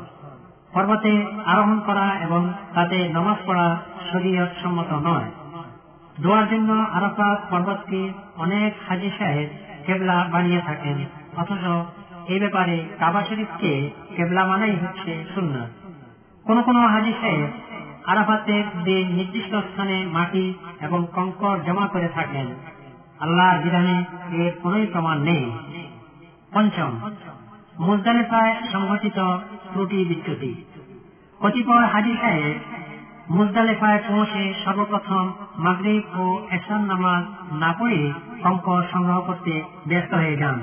[0.74, 3.78] পর্বতে আরোহণ করা এবং তাতে নমাজ পড়া
[4.12, 5.45] শরীয়ত সম্মত নয়।
[6.22, 9.50] দোয়ার জন্য আরাফাত পর্বতকে অনেক হাজি সাহেব
[9.86, 10.98] কেবলা বানিয়ে থাকেন।
[11.38, 11.66] অথচ
[12.28, 15.56] এই ব্যাপারে কাবা শরীফকে কেবলা মানাই হচ্ছে শূন্য
[16.46, 17.50] কোন কোন হাজি সাহেব
[18.06, 22.48] আরাফাতের দিন নির্দিষ্ট স্থানে মাটি এবং কঙ্কর জমা করে থাকেন,
[23.20, 23.96] আল্লাহর বিধানে
[24.32, 25.52] এর কোন প্রমাণ নেই।
[26.54, 26.92] পঞ্চম,
[27.80, 29.20] মুজদালেফায় সংঘটিত
[29.72, 30.52] ত্রুটি বিচ্যুতি।
[31.42, 32.56] কতিপয় হাজি সাহেব
[33.30, 37.24] মুজদালেফায় পৌঁছে সর্বপ্রথম মাগরিব ও এসান নামাজ
[37.54, 38.14] না পড়ে
[38.44, 40.60] কঙ্কর সংগ্রহ করতে ব্যস্ত হয়ে যান।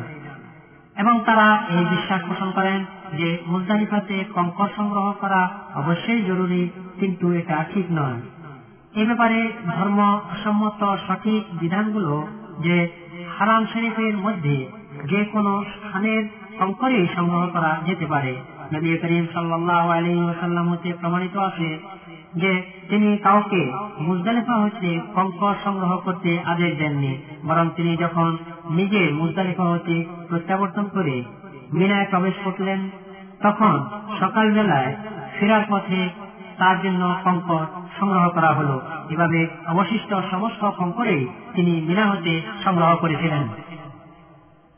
[0.97, 7.65] এবং তারা এই বিশ্বাস পোষণ করেন যে মুজদালিফাতে কঙ্কর সংগ্রহ করা অবশ্যই জরুরি, কিন্তু এটা
[7.75, 8.21] ঠিক নয়।
[8.95, 12.29] এ ব্যাপারে ধর্ম সম্মত সঠিক বিধানগুলো
[12.61, 12.89] যে
[13.39, 14.67] হারাম শরীফের মধ্যে
[15.05, 18.37] যে কোনো স্থানের কঙ্করই সংগ্রহ করা যেতে পারে।
[18.73, 21.79] নবী করিম সাল্লাহ আলী ওসাল্লাম হতে প্রমাণিত আছে
[22.37, 28.37] যে তিনি কাউকে মুজদালিফা হতে কঙ্কর সংগ্রহ করতে আদেশ দেননি, বরং তিনি যখন
[28.71, 31.25] নিজে মুজদালিফা হতে প্রত্যাবর্তন করে
[31.73, 32.91] মিনায় প্রবেশ করলেন,
[33.43, 33.85] তখন
[34.21, 34.97] সকালবেলায়
[35.39, 36.09] ফেরার পথে
[36.59, 37.67] তার জন্য কঙ্কর
[38.01, 38.81] সংগ্রহ করা হলো।
[39.11, 43.49] এভাবে অবশিষ্ট সমস্ত কঙ্করে তিনি মিনা হতে সংগ্রহ করেছিলেন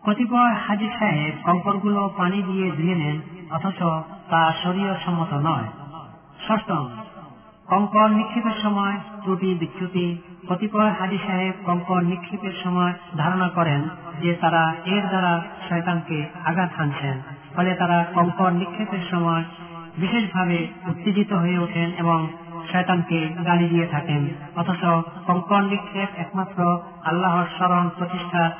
[0.02, 3.80] কতিপয় হাজি সাহেব কঙ্করগুলো পানি দিয়ে ধুয়ে নেন, অথচ
[4.30, 5.68] তা শরীয় সম্মত নয়।
[6.48, 6.88] ষষ্ঠম
[7.68, 10.06] কঙ্কর নিক্ষেপের সময় ত্রুটি বিচ্যুতি
[10.48, 13.88] কতিপয় হাজি সাহেব কঙ্কর নিক্ষেপের সময় ধারণা করেন
[14.20, 17.16] যে তারা এর দ্বারা শয়তানকে আঘাত হানছেন।
[17.56, 19.44] ফলে তারা কঙ্কর নিক্ষেপের সময়
[19.98, 22.18] বিশেষভাবে উত্তেজিত হয়ে ওঠেন এবং
[22.72, 24.22] শয়তানকে গালি দিয়ে থাকেন।
[24.56, 24.82] অথচ
[25.26, 28.50] কঙ্কর নিক্ষেপ একমাত্র আল্লাহর স্মরণ প্রতিষ্ঠার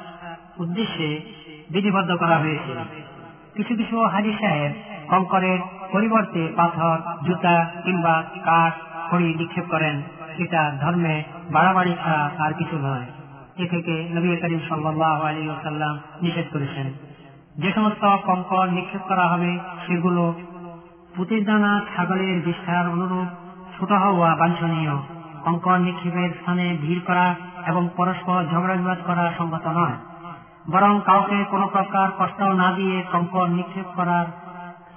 [0.59, 1.09] উদ্দেশ্যে
[1.71, 2.79] বিধিবদ্ধ করা হয়েছিল
[3.55, 4.73] কিছু কিছু হাজি সাহেব
[5.09, 5.59] কঙ্করের
[5.93, 6.97] পরিবর্তে পাথর,
[7.27, 10.03] জুতা কিংবা কাঠ খড়ি নিক্ষেপ করেন,
[10.39, 13.07] এটা ধর্মে বাড়াবাড়ি ছাড়া আর কিছু নয়।
[13.57, 16.93] এ থেকে নবী করিম সাল্লাম নিষেধ করেছেন।
[17.59, 20.35] যে সমস্ত কঙ্কর নিক্ষেপ করা হবে, সেগুলো
[21.17, 23.27] পুঁতির দানা ছাগলের বিস্তার অনুরূপ
[23.79, 24.99] ছোট হওয়া বাঞ্ছনীয়।
[25.45, 27.35] কঙ্কর নিক্ষেপের স্থানে ভিড় করা
[27.67, 29.97] এবং পরস্পর ঝগড়া বিবাদ করা সঙ্গত নয়।
[30.71, 34.27] বরং কাউকে কোনো প্রকার কষ্ট না দিয়ে কঙ্কর নিক্ষেপ করার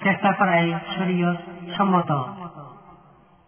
[0.03, 1.35] চেষ্টা করাই শরীয়
[1.77, 2.36] সম্মত।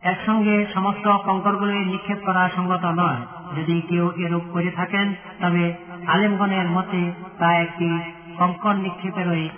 [0.01, 3.21] একসঙ্গে সমস্ত কঙ্করগুলি নিক্ষেপ করা সঙ্গত নয়।
[3.57, 5.73] যদি কেউ এরূপ করে থাকেন, তবে
[6.07, 7.99] আলেমগণের মতে তা একটি
[8.37, 9.49] কঙ্কর নিক্ষেপেরই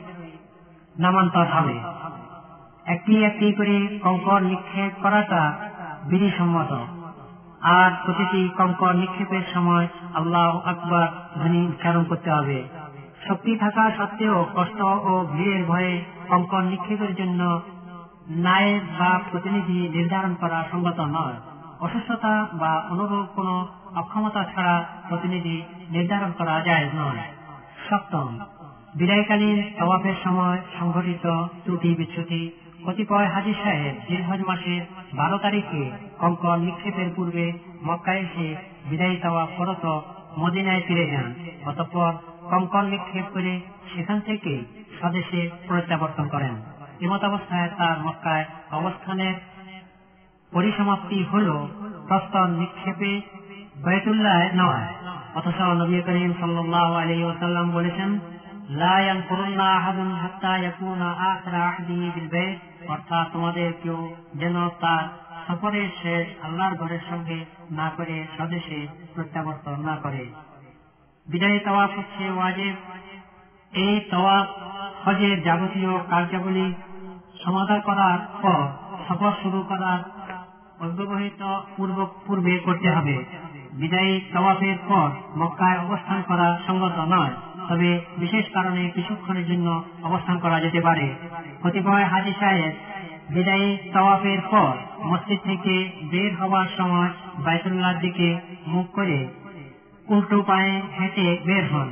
[1.00, 1.80] নামান্তর হবে।
[2.86, 5.54] একটি একটি করে কঙ্কর নিক্ষেপ করাটা
[6.04, 6.74] বিধিসম্মত।
[7.62, 11.08] আর প্রতিটি কঙ্কর নিক্ষেপের সময় আল্লাহ আকবর
[11.40, 12.64] ধ্বনি উচ্চারণ করতে হবে।
[13.28, 17.62] শক্তি থাকা সত্ত্বেও কষ্ট ও ভিড়ের ভয়ে কঙ্কর নিক্ষেপের জন্য
[18.30, 21.34] নায়েব বা প্রতিনিধি নির্ধারণ করা সঙ্গত নয়।
[21.80, 23.66] অসুস্থতা বা অনুরূপ কোন
[23.96, 27.20] অক্ষমতা ছাড়া প্রতিনিধি নির্ধারণ করা যায় নয়।
[27.90, 28.40] সপ্তম,
[28.96, 32.52] বিদায়কালীন তওয়াফের সময় সংঘটিত ত্রুটি বিচ্যুতি।
[32.86, 34.82] কতিপয় হাজি সাহেব দীর্ঘজ মাসের
[35.14, 37.54] বারো তারিখে কঙ্কর নিক্ষেপের পূর্বে
[37.84, 38.56] মক্কা এসে
[38.90, 40.00] বিদায়ী তাওয়াফ করত
[40.40, 41.34] মদিনায় ফিরে যান।
[41.66, 42.14] অতঃপর
[42.50, 43.62] কঙ্কর নিক্ষেপ করে
[43.96, 44.60] সেখান থেকে
[45.00, 46.56] স্বদেশে প্রত্যাবর্তন করেন।
[47.02, 49.34] এমত অবস্থায় তার মক্কায় অবস্থানের
[50.52, 51.68] পরিসমাপ্তি হল
[52.08, 53.22] প্রস্তর নিক্ষেপে
[54.56, 54.88] নয়
[55.36, 58.20] অথচ নবী করিম সাল্লাহ আলী ওসাল্লাম বলেছেন
[62.88, 65.04] অর্থাৎ তোমাদের কেউ যেন তার
[65.48, 70.26] সফরের শেষ আল্লাহর ঘরের সঙ্গে না করে স্বদেশে প্রত্যাবর্তন না করে।
[71.28, 72.76] বিদায়ী তওয়াফ হচ্ছে ওয়াজেব।
[73.72, 74.48] এই তওয়াফ
[75.08, 76.74] হজের যাবতীয় কার্যাবলী
[77.46, 78.62] সমাধান করার পর,
[79.08, 80.00] সফর শুরু করার
[80.86, 81.42] অব্যবহিত
[82.26, 83.16] পূর্ব করতে হবে।
[83.74, 87.34] বিদায়ী তওয়াফের পর মক্কায় অবস্থান করা সঙ্গত নয়,
[87.70, 91.16] তবে বিশেষ কারণে কিছুক্ষণের জন্য অবস্থান করা যেতে পারে।
[91.64, 92.74] কতিপয় হাজি সাহেব
[93.30, 94.72] বিদায়ী তওয়াফের পর
[95.06, 97.10] মসজিদ থেকে বের হওয়ার সময়
[97.46, 99.28] বাইতুল্লাহর দিকে মুখ করে
[100.08, 101.90] উল্টো পায়ে হেঁটে বের হন।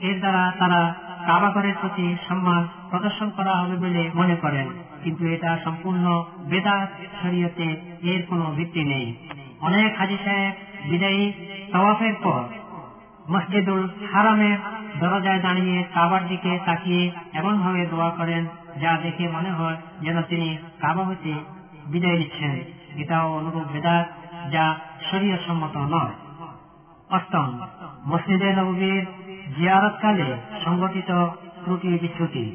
[0.00, 0.94] এর দ্বারা তারা
[1.26, 4.68] কাবাগরের প্রতি সম্মান প্রদর্শন করা হবে বলে মনে করেন।
[5.02, 6.04] কিন্তু এটা সম্পূর্ণ
[6.50, 6.88] বেদাত
[7.20, 7.68] শরীয়তে
[8.10, 9.06] এর কোনো ভিত্তি নেই।
[9.60, 10.54] অনেক হাজি সাহেব
[10.90, 11.24] বিদায়ী
[11.72, 12.42] তওয়াফের পর
[13.28, 13.82] মসজিদুল
[14.12, 14.58] হারামের
[15.00, 18.42] দরজায় দাঁড়িয়ে কাবার দিকে তাকিয়ে এমন ভাবে দোয়া করেন,
[18.82, 20.48] যা দেখে মনে হয় যেন তিনি
[20.80, 21.34] কাবা হতে
[21.86, 22.54] বিদায় নিচ্ছেন।
[23.02, 24.06] এটাও অনুরূপ বেদাত,
[24.52, 24.64] যা
[25.10, 26.14] শরীয় সম্মত নয়।
[27.10, 27.48] অষ্টম,
[28.06, 29.04] মসজিদে নবীর
[29.56, 30.28] জিয়ারতকালে
[30.64, 31.10] সংগঠিত
[31.64, 32.46] ত্রুটি বিচ্যুতি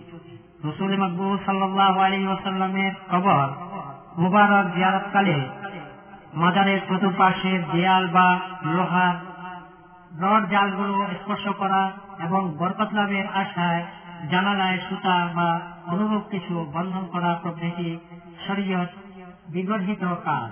[0.67, 3.47] রসুল মকবু সাল্লাহ আলী ওসাল্লামের কবর
[4.17, 5.37] মুবারক জিয়ারতকালে
[6.33, 8.27] মাজারের চতুর্পাশের দেয়াল বা
[8.75, 9.15] লোহার
[10.21, 13.83] রড জালগুলো স্পর্শ করা এবং বরকত লাভের আশায়
[14.31, 15.49] জানালায় সুতা বা
[15.87, 17.89] অনুরূপ কিছু বন্ধন করা প্রভৃতি
[18.47, 18.91] শরীয়ত
[19.49, 20.49] বিগর্হিত কাজ।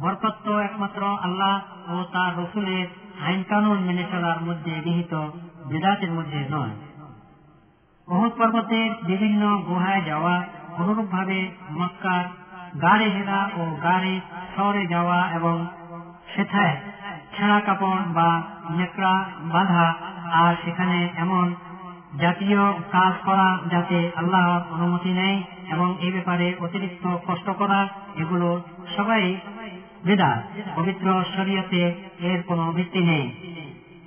[0.00, 1.54] বরকত তো একমাত্র আল্লাহ
[1.92, 2.86] ও তার রসুলের
[3.26, 5.14] আইন কানুন মেনে চলার মধ্যে নিহিত
[5.68, 6.74] বেদাতের মধ্যে নয়।
[8.08, 10.36] অহুদ পর্বতের বিভিন্ন গুহায় যাওয়া
[10.78, 12.24] অনুরূপ ভাবে মক্কার
[12.82, 14.20] গাড়ে হেরা ও গাড়ে
[14.56, 15.66] শহরে যাওয়া এবং
[16.34, 16.76] সেথায়
[17.36, 18.28] ছেঁড়া কাপড় বা
[18.70, 19.14] নেকড়া
[19.52, 19.86] বাঁধা
[20.32, 21.54] আর সেখানে এমন
[22.20, 28.48] জাতীয় কাজ করা যাতে আল্লাহর অনুমতি নেই এবং এ ব্যাপারে অতিরিক্ত কষ্ট করা, এগুলো
[28.96, 29.36] সবাই
[30.04, 30.42] বেদা
[30.76, 31.82] পবিত্র শরীয়তে
[32.20, 33.26] এর কোনো ভিত্তি নেই।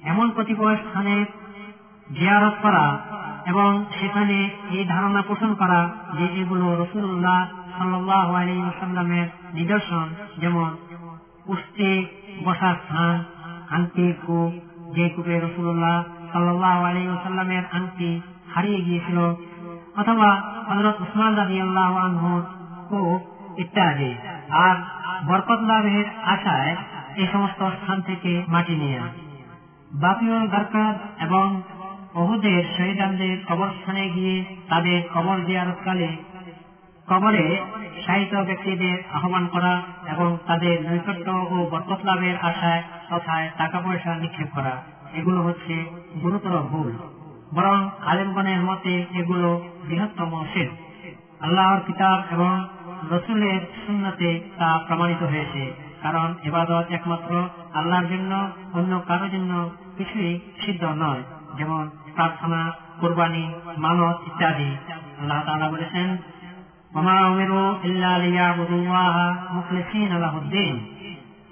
[0.04, 1.16] এমন কতিপয় স্থানে
[2.08, 2.86] জিয়ারত করা
[3.46, 7.40] এবং সেখানে এই ধারণা পোষণ করা যে এগুলো রসুল্লাহ
[7.78, 10.70] সাল্লাহ আলী সাল্লামের নিদর্শন, যেমন
[11.46, 12.06] পুষ্টি,
[12.44, 13.24] বসার স্থান
[13.70, 14.52] আংটির কূপ,
[14.96, 18.22] যে কূপে রসুল্লাহ সাল্লাহ আলী সাল্লামের আংটি
[18.54, 19.18] হারিয়ে গিয়েছিল,
[19.98, 20.30] অথবা
[20.68, 21.92] হজরত উসমান রাজি আল্লাহ
[22.90, 23.22] কূপ
[23.60, 24.12] ইত্যাদি।
[24.50, 24.76] আর
[25.28, 26.76] বরকত লাভের আশায়
[27.16, 29.06] এই সমস্ত স্থান থেকে মাটি নেয়া
[29.94, 31.62] বাকিউল দরকার এবং
[32.16, 34.36] অহুদের শহীদানদের কবরস্থানে গিয়ে
[34.70, 36.10] তাদের কবর জিয়ারতকালে
[37.08, 37.46] কবরে
[38.06, 39.74] সাহিত্য ব্যক্তিদের আহ্বান করা
[40.14, 44.76] এবং তাদের নৈকট্য ও বরকত লাভের আশায় তথায় টাকা পয়সা নিক্ষেপ করা,
[45.14, 45.76] এগুলো হচ্ছে
[46.22, 46.90] গুরুতর ভুল।
[47.54, 49.50] বরং আলেমগণের মতে এগুলো
[49.88, 50.70] বৃহত্তম শেষ
[51.42, 52.54] আল্লাহর কিতাব এবং
[53.12, 55.64] রসুলের সুন্নতে তা প্রমাণিত হয়েছে,
[56.02, 57.32] কারণ এবাদত একমাত্র
[57.74, 58.32] আল্লাহর জন্য,
[58.74, 59.52] অন্য কারোর জন্য
[59.98, 61.24] কিছুই সিদ্ধ নয়,
[61.58, 61.84] যেমন
[62.16, 64.78] প্রার্থনা, কোরবানি, মানত ইত্যাদি।
[65.20, 66.18] আল্লাহ তাআলা বলেছেন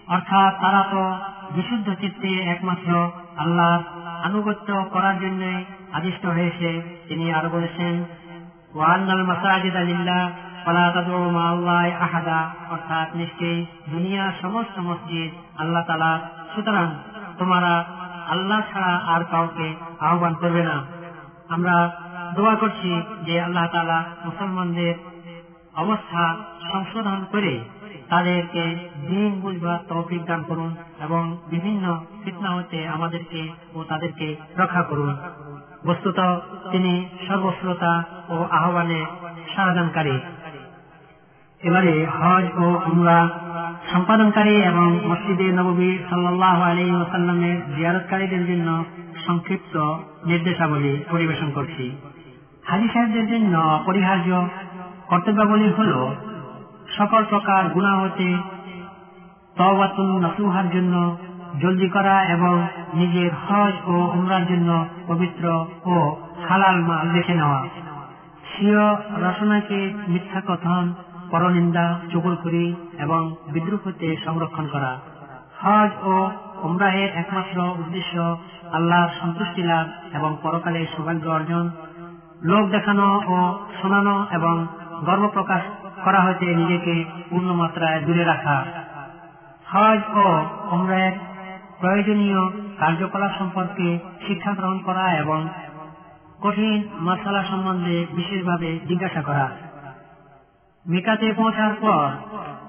[0.08, 1.16] অর্থাৎ তারা তো
[1.52, 3.82] বিশুদ্ধ চিত্তে একমাত্র আল্লাহ
[4.24, 8.04] আনুগত্য করার জন্য আদিষ্ট হয়েছে। তিনি আরও বলেছেন
[11.92, 16.20] আহাদা। অর্থাৎ নিশ্চয়ই দুনিয়ার সমস্ত মসজিদ আল্লাহ তাআলা,
[16.56, 16.88] সুতরাং
[17.38, 17.86] তোমরা
[18.30, 20.86] আল্লাহ ছাড়া আর কাউকে আহ্বান করবে না।
[21.50, 21.92] আমরা
[22.36, 24.94] দোয়া করছি যে আল্লাহ তাআলা মুসলমানদের
[25.76, 26.36] অবস্থা
[26.72, 27.64] সংশোধন করে
[28.10, 35.18] তাদেরকে দিন বুঝবার তৌফিক দান করুন এবং বিভিন্ন ফিতনা হতে আমাদেরকে ও তাদেরকে রক্ষা করুন।
[35.88, 36.20] বস্তুত
[36.72, 39.06] তিনি সর্বশ্রোতা ও আহ্বানে
[39.56, 40.20] সারাদানকারী
[41.64, 43.30] এবারে হজ ও উমরা
[43.92, 48.84] সম্পাদনকারী এবং মসজিদে নবী সাল্লাহ আলী ওসাল্লামের জিয়ারতকারীদের জন্য
[49.28, 49.76] সংক্ষিপ্ত
[50.26, 51.86] নির্দেশাবলী পরিবেশন করছি।
[52.64, 54.48] হাজি সাহেবদের জন্য অপরিহার্য
[55.08, 55.94] কর্তব্যাবলী হল
[56.98, 58.38] সকল প্রকার গুণা হতে
[59.58, 61.18] তবাতুল নসুহার জন্য
[61.62, 66.16] জলদি করা এবং নিজের হজ ও উমরার জন্য পবিত্র ও
[66.50, 67.68] হালাল মাল দেখে নেওয়া।
[68.52, 68.86] স্বীয়
[69.22, 70.94] রচনাকে মিথ্যা কথন
[71.34, 75.00] পরনিন্দা, চুগলখুরি এবং বিদ্রুপ হতে সংরক্ষণ করা।
[75.62, 76.30] হজ ও
[76.64, 78.38] উমরাহের একমাত্র উদ্দেশ্য
[78.74, 81.70] আল্লাহর সন্তুষ্টি লাভ এবং পরকালে সৌভাগ্য অর্জন।
[82.44, 83.38] লোক দেখানো ও
[83.82, 84.68] শোনানো এবং
[85.06, 85.62] গর্ব প্রকাশ
[86.04, 88.66] করা হতে নিজেকে পূর্ণ মাত্রায় দূরে রাখা।
[89.66, 91.12] হজ ও উমরাহের
[91.80, 92.42] প্রয়োজনীয়
[92.80, 95.48] কার্যকলাপ সম্পর্কে শিক্ষা গ্রহণ করা এবং
[96.42, 99.63] কঠিন মশলা সম্বন্ধে বিশেষভাবে জিজ্ঞাসা করা।
[100.86, 102.08] মিকাতে পৌঁছার পর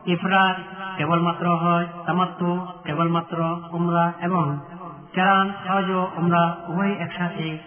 [0.07, 0.57] ইফরাত
[0.97, 3.39] কেবলমাত্র হয় তামাত্ম কেবলমাত্র
[3.73, 4.59] উমরা এবং
[5.15, 7.59] চারান হজ উমরা উভয় একসাথে।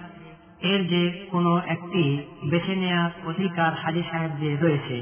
[0.62, 2.04] এর যে কোনো একটি
[2.50, 4.98] বেছে নেওয়ার অধিকার হাজি সাহেবদের রয়েছে।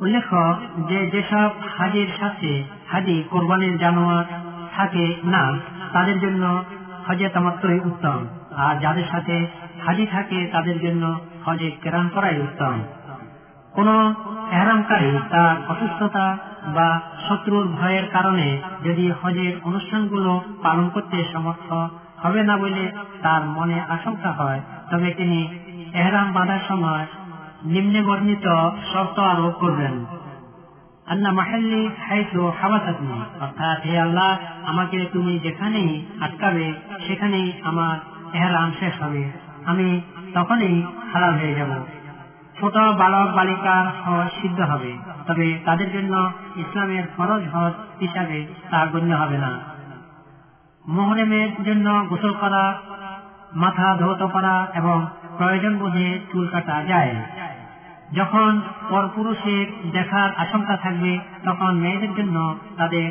[0.00, 0.56] উল্লেখ্য
[0.88, 4.24] যে যেসব হাজির সাথে হাজি কোরবানির জানোয়ার
[4.76, 5.52] থাকে না,
[5.92, 6.64] তাদের জন্য
[7.08, 8.26] হজে তামাত্রই উত্তম।
[8.56, 9.46] আর যাদের সাথে
[9.86, 12.82] হাজি থাকে, তাদের জন্য হজে কেরান করাই উত্তম।
[13.72, 14.14] কোন
[14.50, 16.38] এহরামকারী তার অসুস্থতা
[16.74, 21.72] বা শত্রুর ভয়ের কারণে যদি হজের অনুষ্ঠানগুলো পালন করতে সমর্থ
[22.24, 22.92] হবে না বলে
[23.22, 25.48] তার মনে আশঙ্কা হয়, তবে তিনি
[25.94, 27.06] এহরাম বাঁধার সময়
[27.64, 28.46] নিম্নে বর্ণিত
[28.92, 30.04] শর্ত আরোপ করবেন।
[31.06, 36.74] আল্লাহ মাহাল্লি হাইসু হাবাতাতনি অর্থাৎ হে আল্লাহ, আমাকে তুমি যেখানেই আটকাবে
[37.06, 37.96] সেখানেই আমার
[38.34, 39.32] এহরাম শেষ হবে।
[39.66, 40.00] আমি
[40.34, 40.82] তখনই
[41.12, 41.99] হারাম হয়ে যাব।
[42.60, 44.92] ছোট বালক বালিকার হজ সিদ্ধ হবে।
[45.26, 49.58] তবে তাদের জন্য ইসলামের ফরজ হজ হিসাবে তা গণ্য হবে না।
[50.88, 52.74] মোহরেমের জন্য গোসল করা,
[53.52, 55.06] মাথা ধৌত করা এবং
[55.38, 57.14] প্রয়োজন বোধে চুল কাটা যায়।
[58.12, 63.10] যখন পরপুরুষের দেখার আশঙ্কা থাকবে, তখন মেয়েদের জন্য তাদের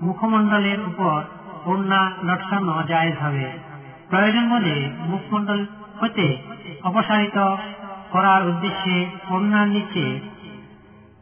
[0.00, 1.22] মুখমণ্ডলের উপর
[1.66, 3.52] ওড়না লটকানো জায়েজ হবে।
[4.10, 5.66] প্রয়োজন বোধে মুখমণ্ডল
[6.00, 6.36] হতে
[6.84, 7.56] অপসারিত
[8.12, 8.96] করার উদ্দেশ্যে
[9.30, 10.20] ওড়নার নিচে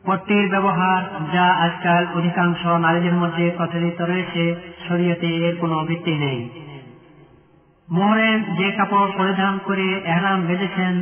[0.06, 1.00] পট্টির ব্যবহার
[1.32, 4.42] যা আজকাল অধিকাংশ নারীদের মধ্যে প্রচলিত রয়েছে,
[4.88, 6.40] শরীয়তে এর কোনো ভিত্তি নেই।
[7.88, 10.94] মোহরেন যে কাপড় পরিধান করে এহরাম বেঁধেছেন,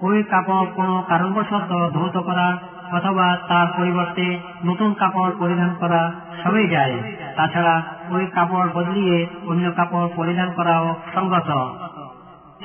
[0.00, 2.58] ওই কাপড় কোনো কারণবশত ধৌত করা
[2.92, 6.12] অথবা তার পরিবর্তে নতুন কাপড় পরিধান করা
[6.42, 6.94] সবই যায়।
[7.36, 11.50] তাছাড়া ওই কাপড় বদলিয়ে অন্য কাপড় পরিধান করাও সঙ্গত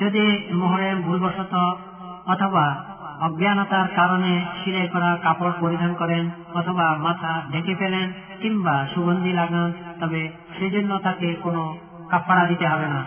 [0.00, 1.54] যদি মোহরেম ভুলবশত
[2.26, 2.84] অথবা
[3.20, 8.12] অজ্ঞানতার কারণে সিলাই করা কাপড় পরিধান করেন অথবা মাথা ঢেকে ফেলেন
[8.42, 11.76] কিংবা সুগন্ধি লাগান, তবে সেজন্য তাকে কোনো
[12.10, 13.04] কাপড়া দিতে হবে না।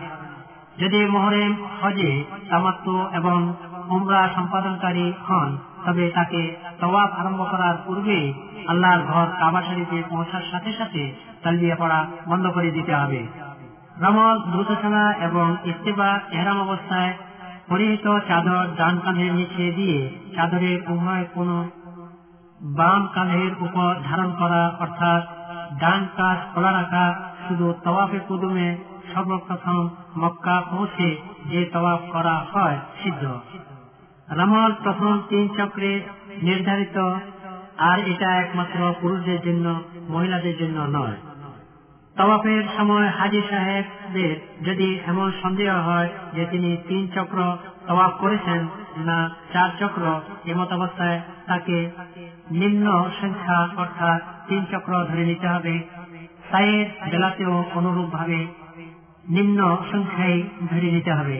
[0.79, 3.53] যদি মোহরেম, হজে, তামাত্ম এবং
[3.89, 8.33] উমরা সম্পাদনকারী হন, তবে তাকে তওয়াব আরম্ভ করার পূর্বে
[8.67, 11.13] আল্লাহর ঘর কাবা শরীফে পৌঁছার সাথে সাথে
[11.43, 13.27] তালবিয়া পড়া বন্ধ করে দিতে হবে।
[14.01, 17.13] রমল দ্রুতছানা এবং ইস্তেফা এহরাম অবস্থায়
[17.69, 19.99] পরিহিত চাদর ডান কাঁধের নিচে দিয়ে
[20.35, 21.49] চাদরের উভয় কোন
[22.61, 25.23] বাম কাঁধের উপর ধারণ করা, অর্থাৎ
[25.79, 27.05] ডান কাজ খোলা রাখা,
[27.47, 28.77] শুধু তওয়াফে কুদুমে
[29.13, 31.09] সর্বপ্রথম মক্কা পৌঁছে
[31.45, 33.23] যে তওয়াফ করা হয় সিদ্ধ।
[34.27, 36.01] রামল প্রথম তিন চক্রে
[36.41, 36.97] নির্ধারিত,
[37.77, 41.17] আর এটা একমাত্র পুরুষদের জন্য, মহিলাদের জন্য নয়।
[42.17, 44.35] তওয়াফের সময় হাজি সাহেবদের
[44.65, 47.37] যদি এমন সন্দেহ হয় যে তিনি তিন চক্র
[47.87, 49.17] তওয়াফ করেছেন না
[49.53, 50.03] চার চক্র,
[50.45, 51.77] এমত অবস্থায় তাকে
[52.51, 55.79] নিম্ন সংখ্যা অর্থাৎ তিন চক্র ধরে নিতে হবে।
[56.51, 58.47] সাইয়ের বেলাতেও অনুরূপ ভাবে
[59.29, 60.41] নিম্ন সংখ্যায়
[60.71, 61.37] ধরে নিতে হবে।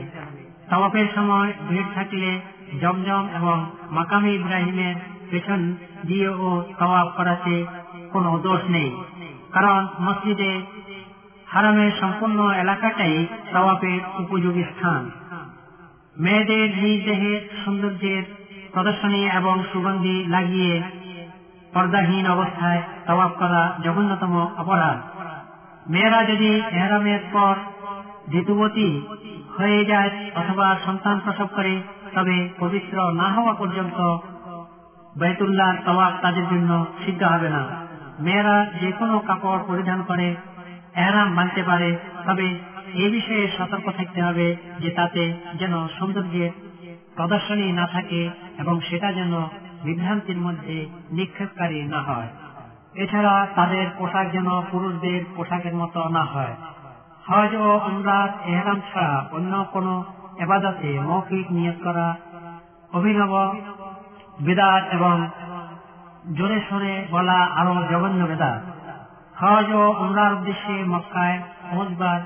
[0.70, 2.40] তওয়াফের সময় ভিড় থাকলে
[2.82, 4.96] জমজম এবং মাকামি ইব্রাহিমের
[5.32, 7.66] পেছন দিয়েও তওয়াফ করাতে
[8.12, 8.92] কোনো দোষ নেই।
[9.56, 10.62] কারণ মসজিদে
[11.48, 15.12] হারামের সম্পূর্ণ এলাকাটাই তওয়াফের উপযোগী স্থান।
[16.18, 18.24] মেয়েদের নিজ দেহের সৌন্দর্যের
[18.74, 20.84] প্রদর্শনী এবং সুগন্ধি লাগিয়ে
[21.74, 24.98] পর্দাহীন অবস্থায় তওয়াফ করা জঘন্যতম অপরাধ।
[25.90, 27.56] মেয়েরা যদি এহরামের পর
[28.34, 29.02] ঋতুবতী
[29.58, 31.82] হয়ে যায় অথবা সন্তান প্রসব করে,
[32.16, 34.00] তবে পবিত্র না হওয়া পর্যন্ত
[35.20, 37.85] বেতুল্লাহ তওয়াফ তাদের জন্য সিদ্ধ হবে না।
[38.20, 40.36] মেয়েরা যে কোনো কাপড় পরিধান করে
[40.96, 42.48] এহরাম মানতে পারে, তবে
[42.94, 46.50] এই বিষয়ে সতর্ক থাকতে হবে যে তাতে যেন সৌন্দর্যের
[47.16, 49.34] প্রদর্শনী না থাকে এবং সেটা যেন
[49.84, 52.28] বিভ্রান্তির মধ্যে নিক্ষেপকারী না হয়।
[52.96, 56.56] এছাড়া তাদের পোশাক যেন পুরুষদের পোশাকের মতো না হয়।
[57.28, 60.04] হজ ও উমরাত এহরাম ছাড়া অন্য কোনো
[60.40, 62.16] এবাদতে মৌখিক নিয়োগ করা
[62.94, 63.60] অভিনব,
[64.42, 65.30] বেদাত এবং
[66.34, 68.62] জোরে সরে বলা আরও জঘন্য বেদাত
[69.42, 72.20] হজ ও উমরার উদ্দেশ্যে মক্কায় পৌঁছবার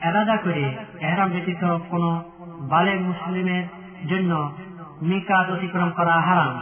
[0.00, 0.64] এরাদা করে
[1.00, 2.22] এহরাম ব্যতীত কোন
[2.60, 3.64] বালের মুসলিমের
[4.08, 4.52] জন্য
[5.02, 6.54] মিকাত অতিক্রম করা হারাম।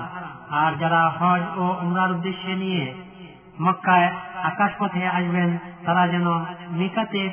[0.50, 2.94] আর যারা হজ ও উমরার উদ্দেশ্যে নিয়ে
[3.60, 4.08] মক্কায়
[4.42, 6.26] আকাশ পথে আসবেন, তারা যেন
[6.70, 7.30] মিকাতে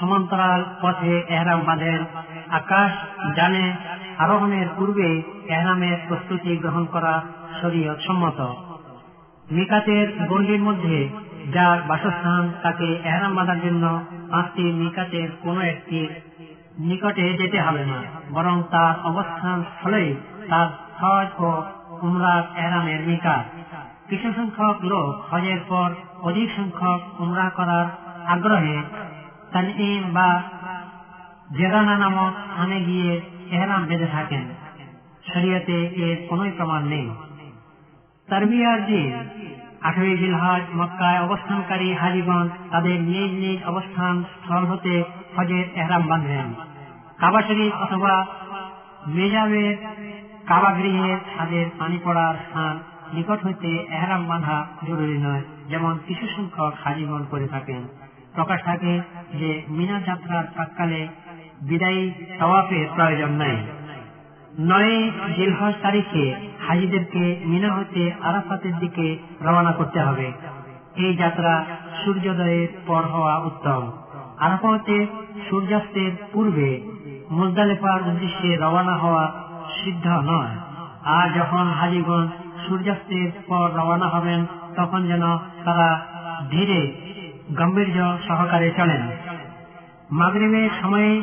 [0.00, 2.04] সমান্তরাল পথে এহরাম বাঁধেন।
[2.50, 2.92] আকাশ
[3.36, 3.76] জানে
[4.18, 7.22] আরোহণের পূর্বে এহরামের প্রস্তুতি গ্রহণ করা
[7.62, 8.40] শরীয়ত সম্মত।
[9.50, 11.08] মিকাতের গণ্ডির মধ্যে
[11.52, 16.10] যার বাসস্থান তাকে এহরাম বাঁধার জন্য পাঁচটি মিকাতের কোন একটির
[16.78, 20.14] নিকটে যেতে হবে না, বরং তার অবস্থান স্থলেই
[20.50, 20.68] তার
[21.00, 21.62] হজ ও
[22.02, 23.44] উমরার এহরামের মিকাত।
[24.08, 25.90] কিছু সংখ্যক লোক হজের পর
[26.22, 27.86] অধিক সংখ্যক উমরা করার
[28.26, 28.82] আগ্রহে
[29.52, 30.42] তানইম বা
[31.58, 34.44] জেরানা নামক স্থানে গিয়ে এহরাম বেঁধে থাকেন।
[35.34, 37.10] শরীয়তে এর কোন প্রমাণ নেই।
[38.28, 39.12] তারবিয়ার দিন
[39.82, 44.94] আঠেরোই জিলহাজ মক্কায় অবস্থানকারী হাজিগণ তাদের নিজ নিজ অবস্থান স্থল হতে
[45.36, 46.46] হজের এহরাম বাঁধেন
[47.18, 48.14] কাবা শরীফ অথবা
[49.06, 49.74] মেজাবের
[50.46, 52.74] কাবা গৃহের ছাদের পানি পড়ার স্থান
[53.12, 57.82] নিকট হইতে এহরাম বাঁধা জরুরি নয়, যেমন কিছু সংখ্যক হাজিগণ করে থাকেন।
[58.34, 59.00] প্রকাশ থাকে
[59.34, 61.08] যে মিনা যাত্রার প্রাককালে
[61.62, 62.10] বিদায়ী
[62.40, 63.56] তওয়াফের প্রয়োজন নাই।
[64.60, 64.94] নয়
[65.36, 66.24] জিলহজ তারিখে
[66.68, 70.32] হাজিদেরকে মিনা হতে আরাফাতের দিকে রওনা করতে হবে।
[70.96, 71.64] এই যাত্রা
[72.04, 73.92] সূর্যোদয়ের পর হওয়া উত্তম।
[74.38, 75.06] আরাফাতে
[75.50, 76.80] সূর্যাস্তের পূর্বে
[77.30, 79.32] মুজদালেফার উদ্দেশ্যে রওনা হওয়া
[79.84, 80.56] সিদ্ধ নয়।
[81.04, 82.30] আর যখন হাজিগঞ্জ
[82.68, 84.46] সূর্যাস্তের পর রওনা হবেন,
[84.76, 85.22] তখন যেন
[85.64, 86.06] তারা
[86.50, 86.92] ধীরে
[87.58, 89.02] গম্ভীর্য সহকারে চলেন।
[90.10, 91.22] মাগরিবের সময়ে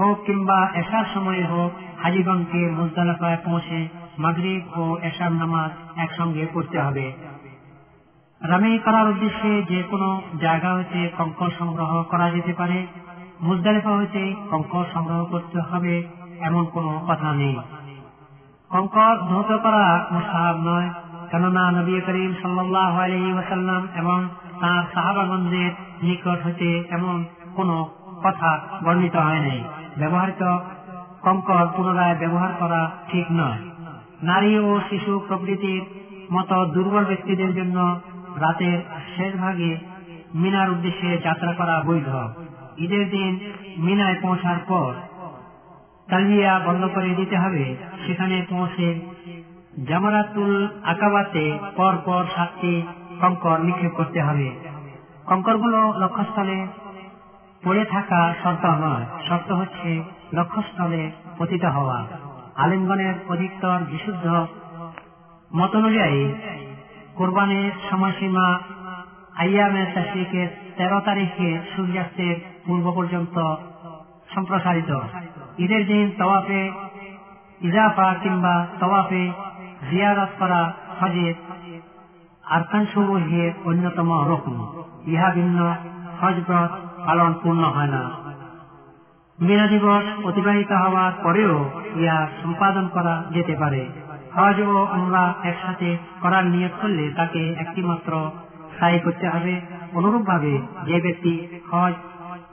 [0.00, 1.72] হোক কিংবা এশার সময়ে হোক
[2.02, 7.12] হাজিগঞ্জকে মুজদালাফায় পৌঁছে মাগরিব ও এশার নামাজ একসঙ্গে পড়তে হবে।
[8.40, 12.86] রামি করার উদ্দেশ্যে যে কোনো জায়গা হতে কঙ্কর সংগ্রহ করা যেতে পারে।
[13.40, 15.94] মুজদালিফা হতে কঙ্কর সংগ্রহ করতে হবে
[16.40, 17.56] এমন কোনো কথা নেই।
[18.70, 20.90] কঙ্কর ধৌত করা মুসাহাব নয়,
[21.30, 22.94] কেননা নবী করিম সাল্লাহ
[23.96, 24.18] এবং
[24.60, 25.72] তাঁর সাহাবাগঞ্জের
[26.02, 27.24] নিকট হতে এমন
[27.56, 27.76] কোনো
[28.24, 28.50] কথা
[28.84, 29.64] বর্ণিত হয় নাই।
[29.98, 30.42] ব্যবহৃত
[31.22, 33.69] কঙ্কর পুনরায় ব্যবহার করা ঠিক নয়।
[34.22, 35.82] নারী ও শিশু প্রকৃতির
[36.32, 38.00] মতো দুর্বল ব্যক্তিদের জন্য
[38.36, 38.80] রাতের
[39.16, 39.78] শেষ ভাগে
[40.34, 42.10] মিনার উদ্দেশ্যে যাত্রা করা বৈধ।
[42.78, 44.94] ঈদের দিন মিনায় পৌঁছার পর
[46.10, 47.76] তালিয়া বন্ধ করে দিতে হবে।
[48.06, 49.00] সেখানে পৌঁছে
[49.88, 52.82] জামারাতুল আকাবাতে পর পর সাতটি
[53.20, 54.50] কঙ্কর নিক্ষেপ করতে হবে।
[55.26, 56.66] কঙ্করগুলো লক্ষ্যস্থলে
[57.64, 60.02] পড়ে থাকা শর্ত নয়। শর্ত হচ্ছে
[60.32, 62.06] লক্ষ্যস্থলে পতিত হওয়া।
[62.62, 64.26] আলিমগণের অধিকতর বিশুদ্ধ
[65.50, 66.20] মত অনুযায়ী
[67.14, 68.46] কোরবানের সময়সীমা
[69.42, 73.36] আইয়ামের তাসিকের তেরো তারিখে সূর্যাস্তের পূর্ব পর্যন্ত
[74.34, 74.90] সম্প্রসারিত।
[75.58, 76.62] ঈদের দিন তওয়াফে
[77.60, 79.24] ইজাফা কিংবা তওয়াফে
[79.90, 80.62] জিয়ারত করা
[81.00, 81.34] হজের
[82.44, 84.56] আরকানসমূহের অন্যতম রকম
[85.06, 85.58] ইহা ভিন্ন
[86.20, 86.72] হজব্রত
[87.06, 88.02] পালন পূর্ণ হয় না।
[89.40, 93.88] মিনা দিবস অতিবাহিত হওয়ার পরেও ইয়া সম্পাদন করা যেতে পারে।
[94.36, 98.30] হজ ও আমরা একসাথে করার নিয়ত করলে তাকে একটিমাত্র
[98.78, 99.60] সাই করতে হবে।
[99.92, 101.92] অনুরূপভাবে যে ব্যক্তি হজ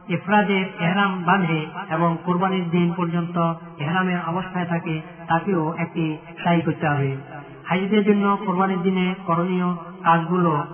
[0.10, 7.18] ইফরাদের এহরাম বাঁধে এবং কোরবানির দিন পর্যন্ত এহরামের অবস্থায় থাকে, তাকেও একটি সাই করতে হবে।
[7.66, 10.66] হাজিদের জন্য কোরবানির দিনে করণীয় কাজগুলো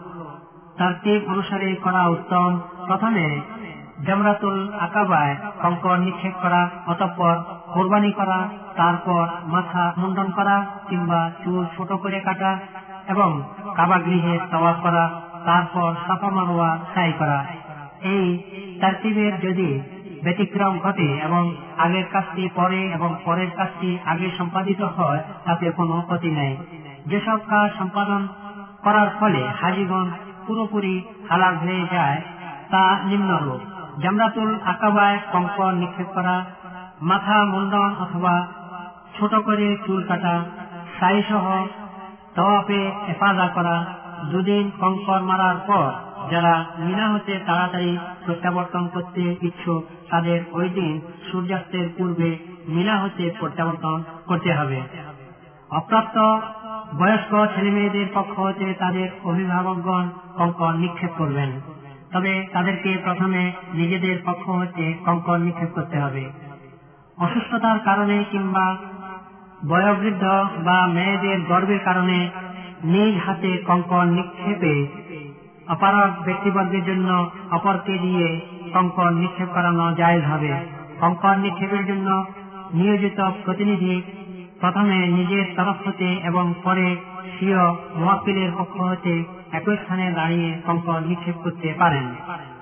[0.77, 0.93] তার
[1.27, 3.41] অনুসারে করা উত্তম। প্রথমে
[4.05, 7.35] জামরাতুল আকাবায় কঙ্কর নিক্ষেপ করা, অতঃপর
[7.73, 8.39] কোরবানি করা,
[8.75, 12.59] তারপর মাথা মুন্ডন করা কিংবা চুল ছোট করে কাটা
[13.07, 13.41] এবং
[13.75, 15.09] কাবা গৃহে তওয়াফ করা,
[15.45, 17.45] তারপর সাফা মারোয়া সাই করা।
[18.01, 18.25] এই
[18.81, 19.69] তারতিবের যদি
[20.23, 26.31] ব্যতিক্রম ঘটে এবং আগের কাজটি পরে এবং পরের কাজটি আগে সম্পাদিত হয়, তাতে কোনো ক্ষতি
[26.31, 26.57] নেই।
[27.05, 28.27] যেসব কাজ সম্পাদন
[28.83, 30.07] করার ফলে হাজিগণ
[30.47, 30.95] পুরোপুরি
[31.29, 32.21] হালাল হয়ে যায়,
[32.71, 36.45] তা নিম্নরূপ। জামরাতুল আকাবায় কঙ্কর নিক্ষেপ করা,
[37.01, 38.47] মাথা মুন্ডন অথবা
[39.19, 40.35] ছোট করে চুল কাটা
[40.99, 41.45] সাই সহ
[42.35, 43.75] তওয়াফে হেফাজা করা
[44.31, 45.89] দুদিন কঙ্কর মারার পর
[46.31, 51.01] যারা মিনা হতে তাড়াতাড়ি প্রত্যাবর্তন করতে ইচ্ছুক, তাদের ওই দিন
[51.31, 52.29] সূর্যাস্তের পূর্বে
[52.67, 54.79] মিনা হতে প্রত্যাবর্তন করতে হবে।
[55.69, 56.17] অপ্রাপ্ত
[56.99, 61.49] বয়স্ক ছেলেমেয়েদের পক্ষ হতে তাদের অভিভাবকগণ কঙ্কর নিক্ষেপ করবেন।
[62.13, 66.23] তবে তাদেরকে প্রথমে নিজেদের পক্ষ হতে কঙ্কর নিক্ষেপ করতে হবে।
[67.17, 68.77] অসুস্থতার কারণে কিংবা
[69.67, 70.23] বয়োবৃদ্ধ
[70.63, 72.29] বা মেয়েদের গর্বের কারণে
[72.83, 74.87] নিজ হাতে কঙ্কর নিক্ষেপে
[75.67, 78.41] অপারক ব্যক্তিবর্গের জন্য অপরকে দিয়ে
[78.73, 80.51] কঙ্কর নিক্ষেপ করানো জায়জ হবে।
[80.99, 82.25] কঙ্কর নিক্ষেপের জন্য
[82.73, 84.01] নিয়োজিত প্রতিনিধি
[84.59, 86.95] প্রথমে নিজের তরফ হতে এবং পরে
[87.37, 87.61] স্বীয়
[87.95, 89.23] মোয়াক্কিলের পক্ষ হতে
[89.53, 92.05] একই স্থানে দাঁড়িয়ে কঙ্কর নিক্ষেপ করতে পারেন।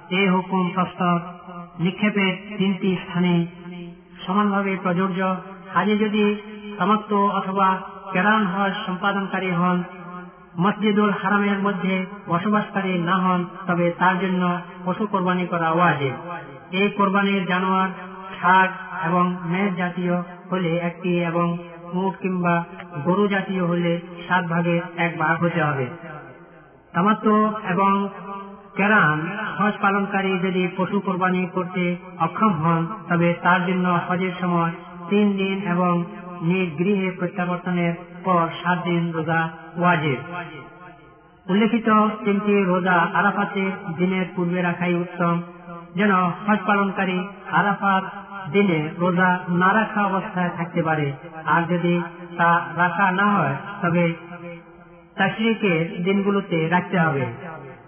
[0.09, 1.18] এই হুকুম প্রস্তাব
[1.80, 3.34] নিক্ষেপের তিনটি স্থানে
[4.26, 5.19] সমানভাবে প্রযোজ্য।
[5.76, 6.23] আজে যদি
[6.77, 7.68] সমাপ্ত অথবা
[8.13, 9.77] কেরান হজ সম্পাদনকারী হন,
[10.59, 14.43] মসজিদুল হারামের মধ্যে বসবাসকারী না হন, তবে তার জন্য
[14.85, 16.15] পশু কোরবানি করা ওয়াজিব।
[16.72, 17.89] এই কোরবানির জানোয়ার
[18.41, 18.69] শাক
[19.05, 20.15] এবং মেষ জাতীয়
[20.51, 21.47] হলে একটি এবং
[21.93, 22.55] উট কিংবা
[23.05, 23.93] গরু জাতীয় হলে
[24.27, 25.88] সাত ভাগে এক ভাগ হতে হবে।
[26.93, 28.09] তামাত্ম এবং
[28.76, 29.19] কেরান
[29.59, 34.72] হজ পালনকারী যদি পশু কোরবানি করতে অক্ষম হন, তবে তার জন্য হজের সময়
[35.09, 36.03] তিন দিন এবং
[36.41, 37.93] নিজ গৃহে প্রত্যাবর্তনের
[38.23, 40.19] পর সাত দিন রোজা ওয়াজিব।
[41.49, 41.89] উল্লেখিত
[42.26, 45.41] তিনটি রোজা আরাফাতের দিনের পূর্বে রাখাই উত্তম।
[45.95, 48.03] যেন হজ পালনকারী আরাফাত
[48.51, 51.13] দিনে রোজা না রাখা অবস্থায় থাকতে পারে।
[51.45, 52.01] আর যদি
[52.38, 54.13] তা রাখা না হয়, তবে
[55.22, 57.26] তাশরিকের দিনগুলোতে রাখতে হবে।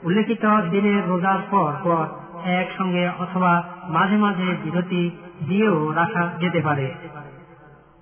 [0.03, 2.05] উল্লেখিত দিনের রোজার পর পর
[2.45, 5.11] একসঙ্গে অথবা মাঝে মাঝে বিরতি
[5.47, 6.93] দিয়েও রাখা যেতে পারে।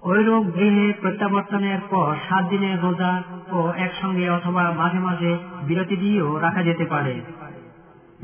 [0.04, 6.64] ঐরূপ গৃহে প্রত্যাবর্তনের পর সাত দিনের রোজা ও একসঙ্গে অথবা মাঝে মাঝে বিরতি দিয়েও রাখা
[6.64, 7.22] যেতে পারে।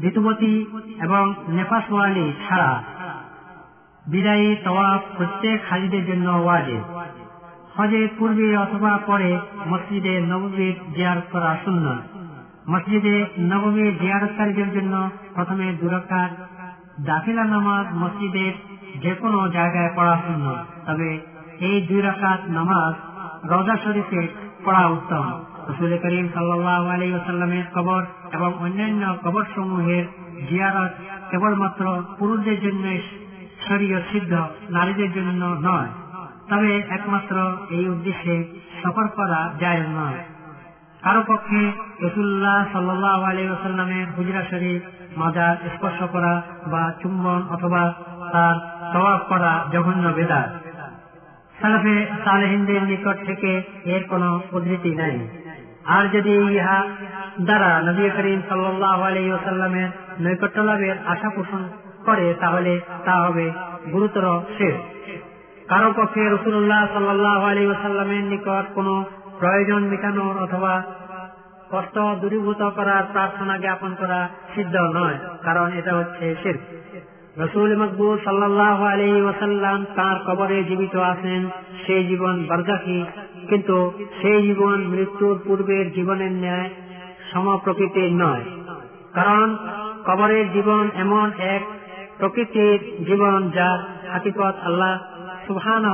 [0.03, 0.65] ঋতুবতী
[1.01, 2.84] এবং নেফাসওয়ালি ছাড়া
[4.07, 6.81] বিদায়ী তওয়াফ প্রত্যেক হাজিদের জন্য ওয়াজিব।
[7.77, 11.95] হজের পূর্বে অথবা পরে মসজিদে নবমীর জিয়ারত করা শূন্য
[12.69, 16.29] মসজিদে নবমীর জিয়ারতকারীদের জন্য প্রথমে দুরকার
[17.05, 18.53] দাখিলা নামাজ মসজিদের
[19.01, 20.55] যে কোনো জায়গায় পড়া শূন্য
[20.85, 21.19] তবে
[21.59, 22.93] এই দুই রাকাত নামাজ
[23.47, 24.27] রোজা শরীফে
[24.65, 25.25] পড়া উত্তম।
[25.69, 30.05] রসুল করিম সাল্লাহ কবর এবং অন্যান্য কবর সমূহের
[30.49, 30.93] জিয়ারত
[31.31, 32.85] কেবলমাত্র পুরুষদের জন্য
[33.67, 34.33] শরীয় সিদ্ধ,
[34.69, 35.87] নারীদের জন্য নয়।
[36.49, 37.35] তবে একমাত্র
[37.69, 38.35] এই উদ্দেশ্যে
[38.83, 40.19] সফর করা যায় নয়।
[41.03, 41.71] কারও পক্ষে
[42.01, 44.81] রসুল্লাহ সাল্লাহ আলী ওসাল্লামের হুজরা শরীফ,
[45.17, 46.41] মাজার স্পর্শ করা
[46.71, 47.93] বা চুম্বন অথবা
[48.31, 48.55] তার
[48.93, 50.47] তওয়াফ করা জঘন্য বেদার
[51.61, 55.27] সালাফে সালেহিনদের নিকট থেকে এর কোনো উদ্ধৃতি নাই।
[55.85, 56.83] আর যদি ইহা
[57.41, 61.69] দ্বারা নবী করিম সাল্লাহ আলী ওসাল্লামের নৈকট্য লাভের আশা পোষণ
[62.05, 63.51] করে, তাহলে তা হবে
[63.91, 64.25] গুরুতর
[64.57, 64.75] শেষ
[65.69, 68.94] কারও পক্ষে রসুল্লাহ সাল্লাহ আলী ওসাল্লামের নিকট কোনো
[69.39, 70.73] প্রয়োজন মেটানোর অথবা
[71.72, 74.19] কষ্ট দূরীভূত করার প্রার্থনা জ্ঞাপন করা
[74.56, 76.57] সিদ্ধ নয়, কারণ এটা হচ্ছে শির
[77.38, 81.41] রসুল মকবুল সাল্লাহ আলী ওসাল্লাম তার কবরে জীবিত আছেন
[81.84, 82.99] সেই জীবন বরজাকি
[83.49, 83.77] কিন্তু
[84.19, 86.69] সেই জীবন মৃত্যুর পূর্বের জীবনের ন্যায়
[87.31, 88.45] সমপ্রকৃতির নয়,
[89.14, 89.48] কারণ
[90.06, 91.64] কবরের জীবন এমন এক
[92.19, 93.80] প্রকৃতির জীবন যার
[94.14, 94.94] হাকিকত আল্লাহ
[95.47, 95.85] সুবহান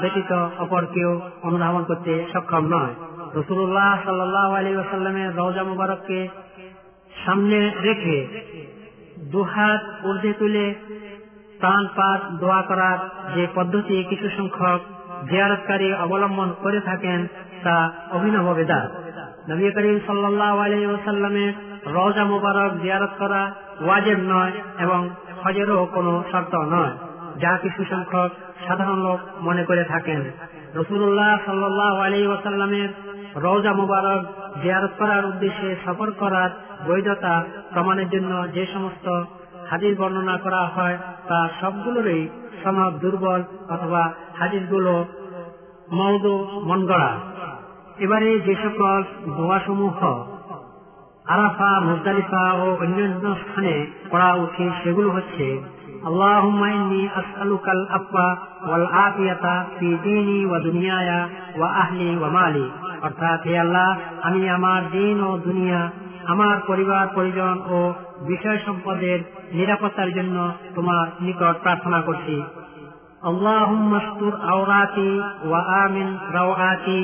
[0.00, 2.94] ব্যতীত অপর কেউ অনুধাবন করতে সক্ষম নয়।
[3.34, 4.70] রসুল্লাহ সাল্লাহ আলী
[5.36, 6.28] রওজা মুবারককে
[7.26, 8.18] সামনে রেখে
[9.32, 10.74] দুহাত ঊর্ধ্বে তুলে
[12.40, 12.98] দোয়া করার
[13.34, 14.80] যে পদ্ধতি কিছু সংখ্যক
[15.28, 17.26] জিয়ারতকারী অবলম্বন করে থাকেন,
[17.62, 17.76] তা
[18.10, 18.80] অভিনব বেদা
[19.48, 20.78] নবী করিম সাল্লাহ আলী
[21.86, 23.42] রওজা মুবারক জিয়ারত করা
[23.80, 25.00] ওয়াজেব নয় এবং
[25.42, 26.94] হজেরও কোনো শর্ত নয়।
[27.36, 28.30] যা কিছু সংখ্যক
[28.66, 30.20] সাধারণ লোক মনে করে থাকেন।
[30.74, 32.90] রসুল্লাহ সাল্লাহ আলী ওসাল্লামের
[33.44, 34.20] রওজা মুবারক
[34.62, 36.50] জিয়ারত করার উদ্দেশ্যে সফর করার
[36.88, 37.34] বৈধতা
[37.72, 39.06] প্রমাণের জন্য যে সমস্ত
[39.70, 40.96] হাদিস বর্ণনা করা হয়,
[41.28, 42.28] তা সবগুলোরই
[42.62, 44.02] সনদ দুর্বল অথবা
[44.38, 45.04] হাদিসগুলো
[45.92, 46.34] মৌদু
[46.68, 47.12] মন গড়া
[47.98, 49.02] এবারে যে সকল
[49.36, 49.98] দোয়াসমূহ
[51.26, 53.74] আরাফা, মুজদালিফা ও অন্যান্য স্থানে
[54.10, 55.46] করা উচিত, সেগুলো হচ্ছে
[56.09, 58.29] اللهم إني أسألك الأفوى
[58.69, 59.45] والعافية
[59.79, 61.09] في ديني ودنياي
[61.59, 62.67] وأهلي ومالي
[63.07, 63.89] অর্থাৎ হে আল্লাহ
[64.27, 65.81] আমি আমার দিন ও দুনিয়া
[66.33, 67.77] আমার পরিবার পরিজন ও
[68.31, 69.19] বিষয় সম্পদের
[69.57, 70.37] নিরাপত্তার জন্য
[70.75, 72.37] তোমার নিকট প্রার্থনা করছি
[73.31, 75.13] اللهم استر عوراتي
[75.51, 76.07] وآمن
[76.39, 77.03] روعاتي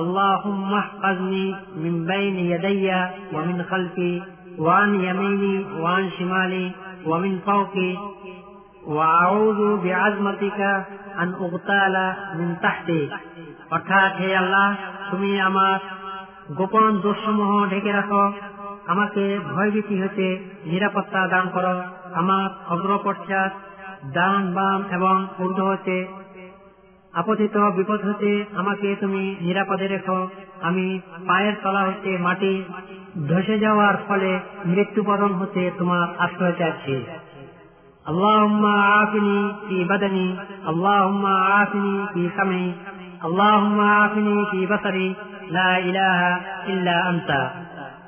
[0.00, 1.46] اللهم احفظني
[1.82, 2.86] من بين يدي
[3.34, 4.12] ومن خلفي
[4.64, 6.66] وعن يميني وعن شمالي
[7.10, 7.90] ومن فوقي
[8.87, 10.83] ওয়াউযু বিআজমাতিকা
[11.15, 13.09] আন উগতালা মিন তাহতি।
[13.71, 14.75] অর্থাৎ হে আল্লাহ,
[15.11, 15.79] তুমি আমার
[16.55, 18.33] গোপন দোষসমূহ ঢেকে রাখো।
[18.87, 21.81] আমাকে ভয়ভীতি হতে নিরাপত্তা দান করো।
[22.13, 23.51] আমার অগ্রপশ্চাৎ
[24.13, 26.07] ডান বাম এবং ঊর্ধ্ব হতে
[27.13, 30.27] আপতিত বিপদ হতে আমাকে তুমি নিরাপদে রেখো।
[30.61, 32.63] আমি পায়ের তলা হতে মাটি
[33.27, 37.05] ধসে যাওয়ার ফলে মৃত্যুবরণ হতে তোমার আশ্রয় চাচ্ছি
[38.06, 40.28] اللهم عافني في بدني
[40.68, 42.72] اللهم عافني في سمعي
[43.24, 45.08] اللهم عافني في بصري
[45.50, 46.20] لا إله
[46.66, 47.30] إلا أنت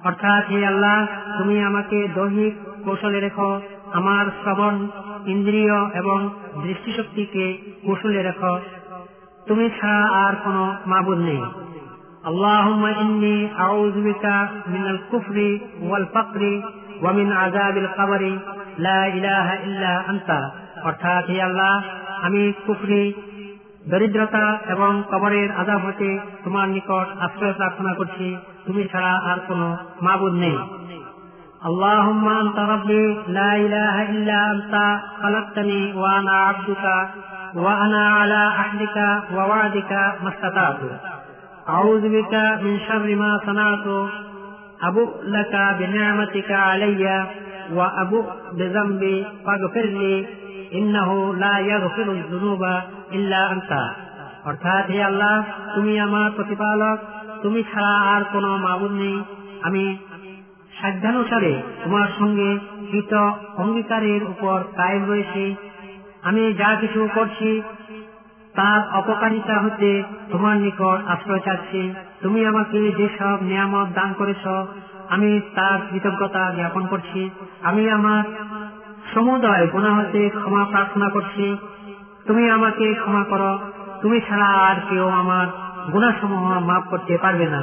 [0.09, 0.99] অর্থাৎ হে আল্লাহ
[1.39, 2.55] তুমি আমাকে দৈহিক
[2.87, 3.51] কৌশলে রেখো
[3.99, 4.75] আমার শ্রবণ
[5.33, 6.19] ইন্দ্রিয় এবং
[6.65, 7.47] দৃষ্টিশক্তিকে
[7.87, 8.55] কৌশলে রেখো
[9.47, 10.63] তুমি ছাড়া আর কোনো
[10.93, 11.43] মাবুদ নেই
[12.25, 14.25] اللهم إني أعوذ بك
[14.67, 15.37] من الكفر
[15.91, 16.43] والفقر
[17.05, 18.23] ومن عذاب القبر
[18.79, 20.31] لا إله إلا أنت
[20.89, 21.75] অর্থাৎ হে আল্লাহ
[22.27, 23.03] আমি কুফরি
[23.91, 26.11] দরিদ্রতা এবং কবরের আজাব হতে
[26.45, 28.27] তোমার নিকট আশ্রয় প্রার্থনা করছি
[28.67, 29.67] তুমি ছাড়া আর কোনো
[30.07, 30.59] মাবুদ নেই
[31.71, 33.05] اللهم أنت ربي
[33.39, 34.75] لا إله إلا أنت
[35.23, 36.85] خلقتني وأنا عبدك
[37.55, 38.99] وأنا على عهدك
[39.37, 39.93] ووعدك
[40.23, 40.81] ما استطعت
[41.69, 42.35] أعوذ بك
[42.65, 43.87] من شر ما صنعت
[44.83, 47.05] أبوء لك بنعمتك علي
[47.73, 50.27] وأبوء بذنبي فاغفر لي
[50.75, 52.63] إنه لا يغفر الذنوب
[53.13, 53.73] إلا أنت
[54.45, 55.35] অর্থাৎ হে আল্লাহ
[55.75, 56.99] তুমি আমার প্রতিপালক
[57.43, 59.17] তুমি ছাড়া আর কোনো মাবুদ নেই
[59.63, 59.85] আমি
[60.73, 62.49] সাধ্যানুসারে তোমার সঙ্গে
[62.91, 63.13] কৃত
[63.57, 65.45] অঙ্গীকারের উপর কায়েম রয়েছে
[66.23, 67.51] আমি যা কিছু করছি
[68.55, 69.91] তার অপকারিতা হতে
[70.33, 71.83] তোমার নিকট আশ্রয় চাচ্ছি
[72.23, 74.45] তুমি আমাকে যেসব নিয়ামত দান করেছ
[75.09, 77.21] আমি তার কৃতজ্ঞতা জ্ঞাপন করছি
[77.63, 78.25] আমি আমার
[79.15, 81.47] সমুদয় গুণা হতে ক্ষমা প্রার্থনা করছি
[82.27, 83.53] তুমি আমাকে ক্ষমা করো
[84.03, 85.47] তুমি ছাড়া আর কেউ আমার
[85.93, 87.63] গুণাসমূহ মাফ করতে পারবে না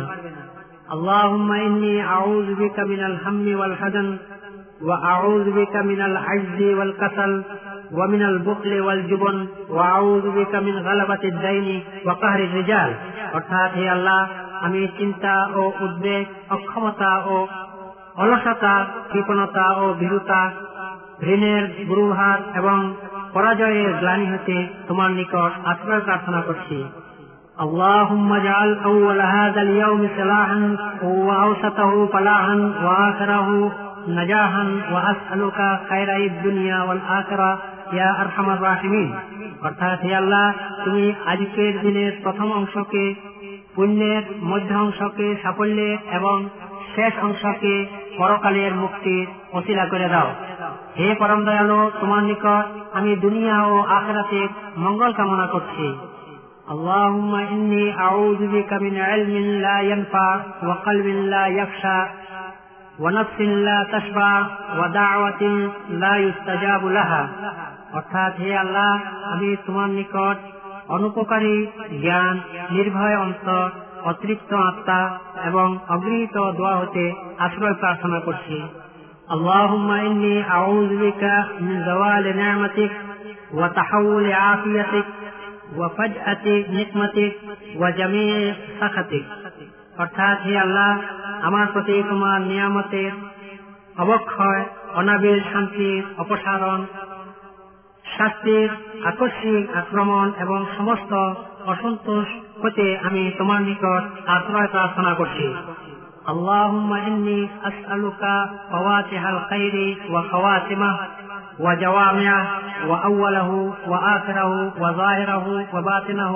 [0.89, 4.07] اللهم إني أعوذ بك من الهم والحزن
[4.81, 7.31] وأعوذ بك من العجز والكسل
[7.91, 9.37] ومن البخل والجبن
[9.69, 11.67] وأعوذ بك من غلبة الدين
[12.05, 12.91] وقهر الرجال
[13.33, 14.21] অর্থাৎ হে আল্লাহ
[14.61, 17.35] আমি চিন্তা ও উদ্বেগ অক্ষমতা ও
[18.15, 18.73] অলসতা
[19.11, 20.41] কৃপণতা ও ভীরুতা
[21.25, 22.77] ঋণের গুরুভার এবং
[23.33, 24.57] পরাজয়ের গ্লানি হতে
[24.87, 26.79] তোমার নিকট আশ্রয় প্রার্থনা করছি
[27.59, 30.59] اللهم اجعل أول هذا اليوم صلاحا
[31.27, 33.49] وأوسطه فلاحا وآخره
[34.09, 35.59] نجاحا وأسألك
[35.89, 37.51] خير الدنيا والآخرة
[37.93, 39.09] يا أرحم الراحمين
[39.61, 40.45] অর্থাৎ হে আল্লাহ
[40.85, 43.03] তুমি আজকের দিনের প্রথম অংশকে
[43.75, 46.35] পুণ্যের মধ্য অংশকে সাফল্যের এবং
[46.95, 47.75] শেষ অংশকে
[48.17, 50.29] পরকালের মুক্তির অশিলা করে দাও
[50.97, 55.87] হে পরম দয়ালু তোমার নিকট আমি দুনিয়া ও আখরাতের মঙ্গল কামনা করছি
[56.69, 59.33] اللهم إني أعوذ بك من علم
[59.65, 60.29] لا ينفع
[60.63, 62.01] وقلب لا يخشى
[62.99, 64.31] ونفس لا تشبع
[64.79, 65.41] ودعوة
[65.93, 67.21] لا يستجاب لها
[67.93, 68.91] অর্থাৎ হে আল্লাহ
[69.31, 70.37] আমি তোমার নিকট
[70.89, 71.55] অনুপকারী
[72.01, 72.35] জ্ঞান
[72.71, 73.65] নির্ভয় অন্তর
[74.03, 75.01] অতৃপ্ত আত্মা
[75.45, 77.05] এবং অগৃহীত দোয়া হতে
[77.39, 78.57] আশ্রয় প্রার্থনা করছি
[79.29, 81.23] اللهم إني أعوذ بك
[81.59, 82.93] من زوال نعمتك
[83.53, 85.07] وتحول عافيتك
[85.75, 87.33] وفجأة نقمتك
[87.75, 88.35] وجميع
[88.79, 89.25] سخطك
[89.99, 90.91] অর্থাৎ হে আল্লাহ
[91.47, 93.11] আমার প্রতি তোমার নিয়ামতের
[93.97, 94.61] অবক্ষয়
[94.93, 96.79] অনাবিল শান্তির অপসারণ
[98.13, 98.69] শাস্তির
[99.05, 101.11] আকস্মিক আক্রমণ এবং সমস্ত
[101.65, 102.27] অসন্তোষ
[102.63, 105.47] হতে আমি তোমার নিকট আশ্রয় প্রার্থনা করছি
[106.27, 108.23] اللهم إني أسألك
[108.71, 109.75] فواتح الخير
[110.09, 110.93] وخواتمه
[111.59, 112.43] وجوامعه
[112.87, 113.49] وأوله
[113.87, 116.33] وآخره وظاهره وباطنه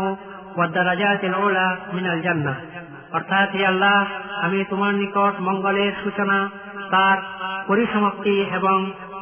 [0.57, 2.53] والدرجات العلى من الجنة
[3.13, 3.97] অর্থাৎ হে আল্লাহ
[4.41, 6.37] আমি তোমার নিকট মঙ্গলের সূচনা
[6.91, 7.17] তার
[7.67, 8.77] পরিসমাপ্তি এবং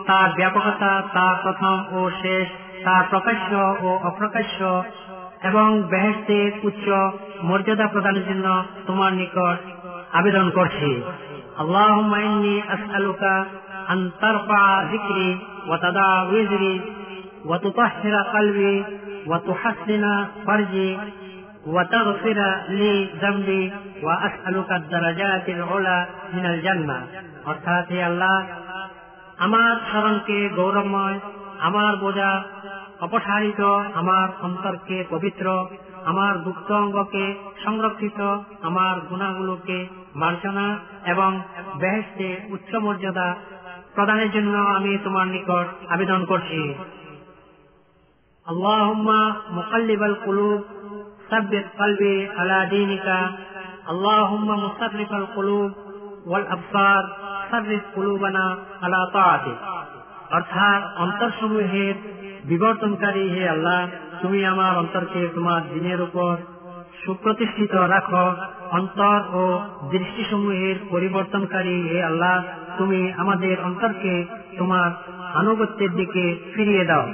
[0.08, 2.46] তার ব্যাপকতা তার প্রথম ও শেষ
[2.86, 3.52] তার প্রকাশ্য
[3.86, 4.60] ও অপ্রকাশ্য
[5.44, 6.86] এবং বেহেস্তের উচ্চ
[7.44, 8.48] মর্যাদা প্রদানের জন্য
[8.88, 9.58] তোমার নিকট
[10.14, 10.92] আবেদন করছি
[11.60, 13.24] اللهم إني أسألك
[13.90, 15.32] أن ترفع ذكري
[15.70, 16.76] وتضع وزري
[17.46, 18.76] وتطهر قلبي
[19.28, 20.04] وتحسن
[20.48, 20.92] فرجي
[21.66, 23.64] وتغفر لي ذنبي
[24.04, 25.98] وأسألك الدرجات العلى
[26.34, 27.00] من الجنة
[27.46, 28.36] অর্থাৎ হে আল্লাহ
[29.39, 31.21] আমার স্মরণকে গৌরবময়,
[31.61, 32.45] আমার বোঝা
[33.01, 33.61] অপসারিত,
[33.95, 35.67] আমার অন্তরকে পবিত্র,
[36.05, 37.35] আমার দুঃখ অঙ্গকে
[37.65, 38.21] সংরক্ষিত,
[38.63, 41.41] আমার গুণাগুলোকে মার্জনা এবং
[41.79, 43.35] বেহেস্তে উচ্চ মর্যাদা
[43.95, 46.75] প্রদানের জন্য আমি তোমার নিকট আবেদন করছি।
[48.47, 50.61] আল্লাহুম্মা মুকাল্লিবাল কুলুব
[51.31, 53.19] সাব্বিত কলবি আলা দীনিকা।
[53.87, 55.71] আল্লাহুম্মা মুসাররিফাল কুলুব
[56.27, 57.26] ওয়াল আফসার
[57.96, 58.46] قلوبنا
[58.84, 59.58] على طاعتك
[60.32, 61.96] অর্থাৎ অন্তরসমূহের
[62.44, 63.80] বিবর্তনকারী হে আল্লাহ
[64.22, 66.34] তুমি আমার অন্তরকে তোমার দিনের উপর
[67.04, 68.26] সুপ্রতিষ্ঠিত রাখো
[68.72, 69.44] অন্তর ও
[69.92, 72.36] দৃষ্টিসমূহের পরিবর্তনকারী হে আল্লাহ
[72.78, 74.14] তুমি আমাদের অন্তরকে
[74.58, 74.90] তোমার
[75.36, 76.24] আনুগত্যের দিকে
[76.54, 77.06] ফিরিয়ে দাও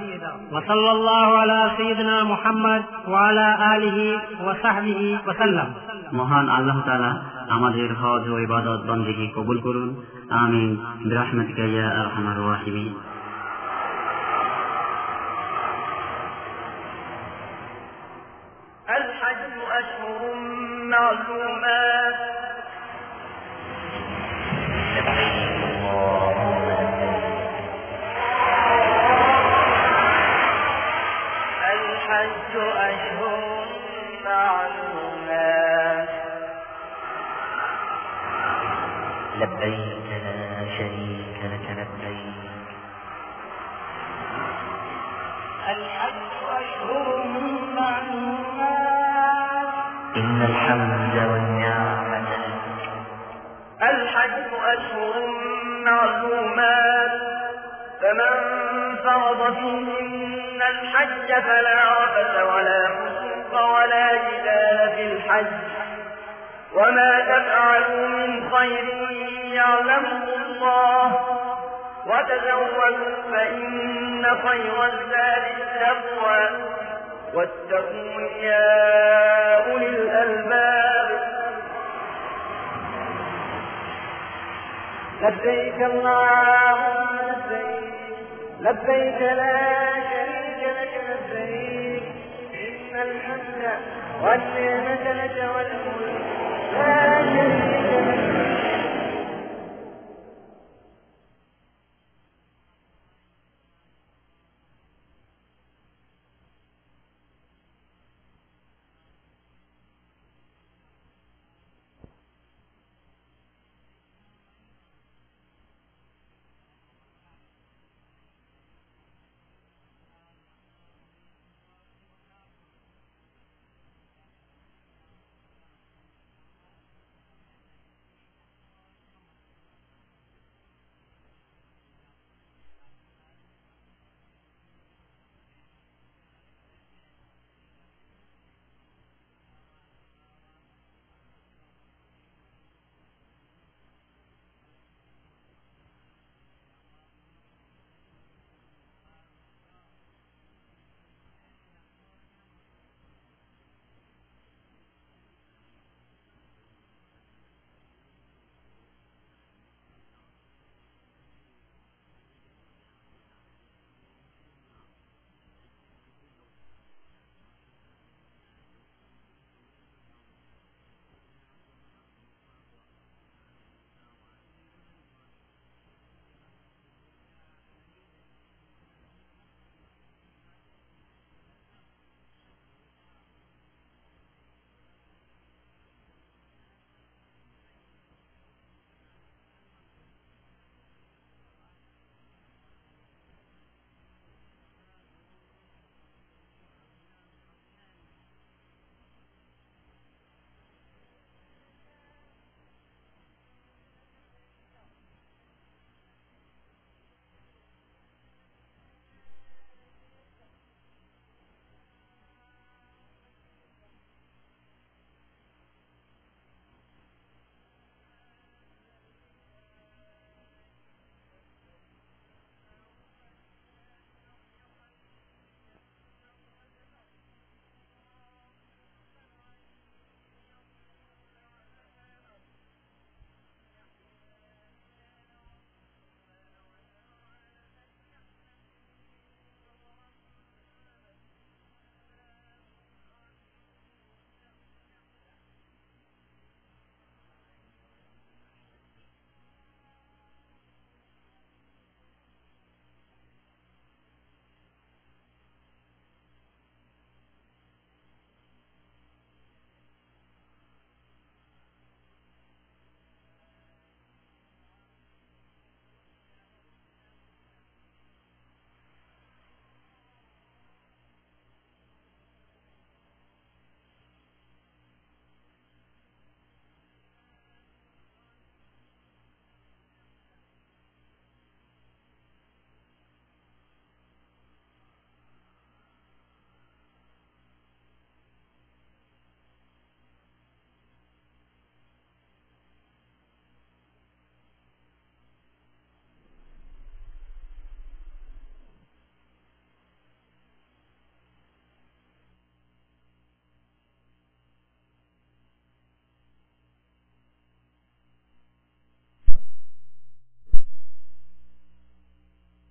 [0.52, 4.08] ওয়াসাল্লাল্লাহু আলা সাইয়্যিদিনা মুহাম্মদ ওয়া আলা আলিহি
[4.40, 5.68] ওয়া সাহবিহি ওয়া সাল্লাম
[6.14, 7.12] মহান আল্লাহ তাআলা
[7.53, 9.95] আমাদের হজ ও ইবাদত বন্দেগী কবুল করুন।
[10.31, 10.77] আমিন।
[11.11, 13.12] রাহমতিকা ইয়া আরহামার রাহিমিন।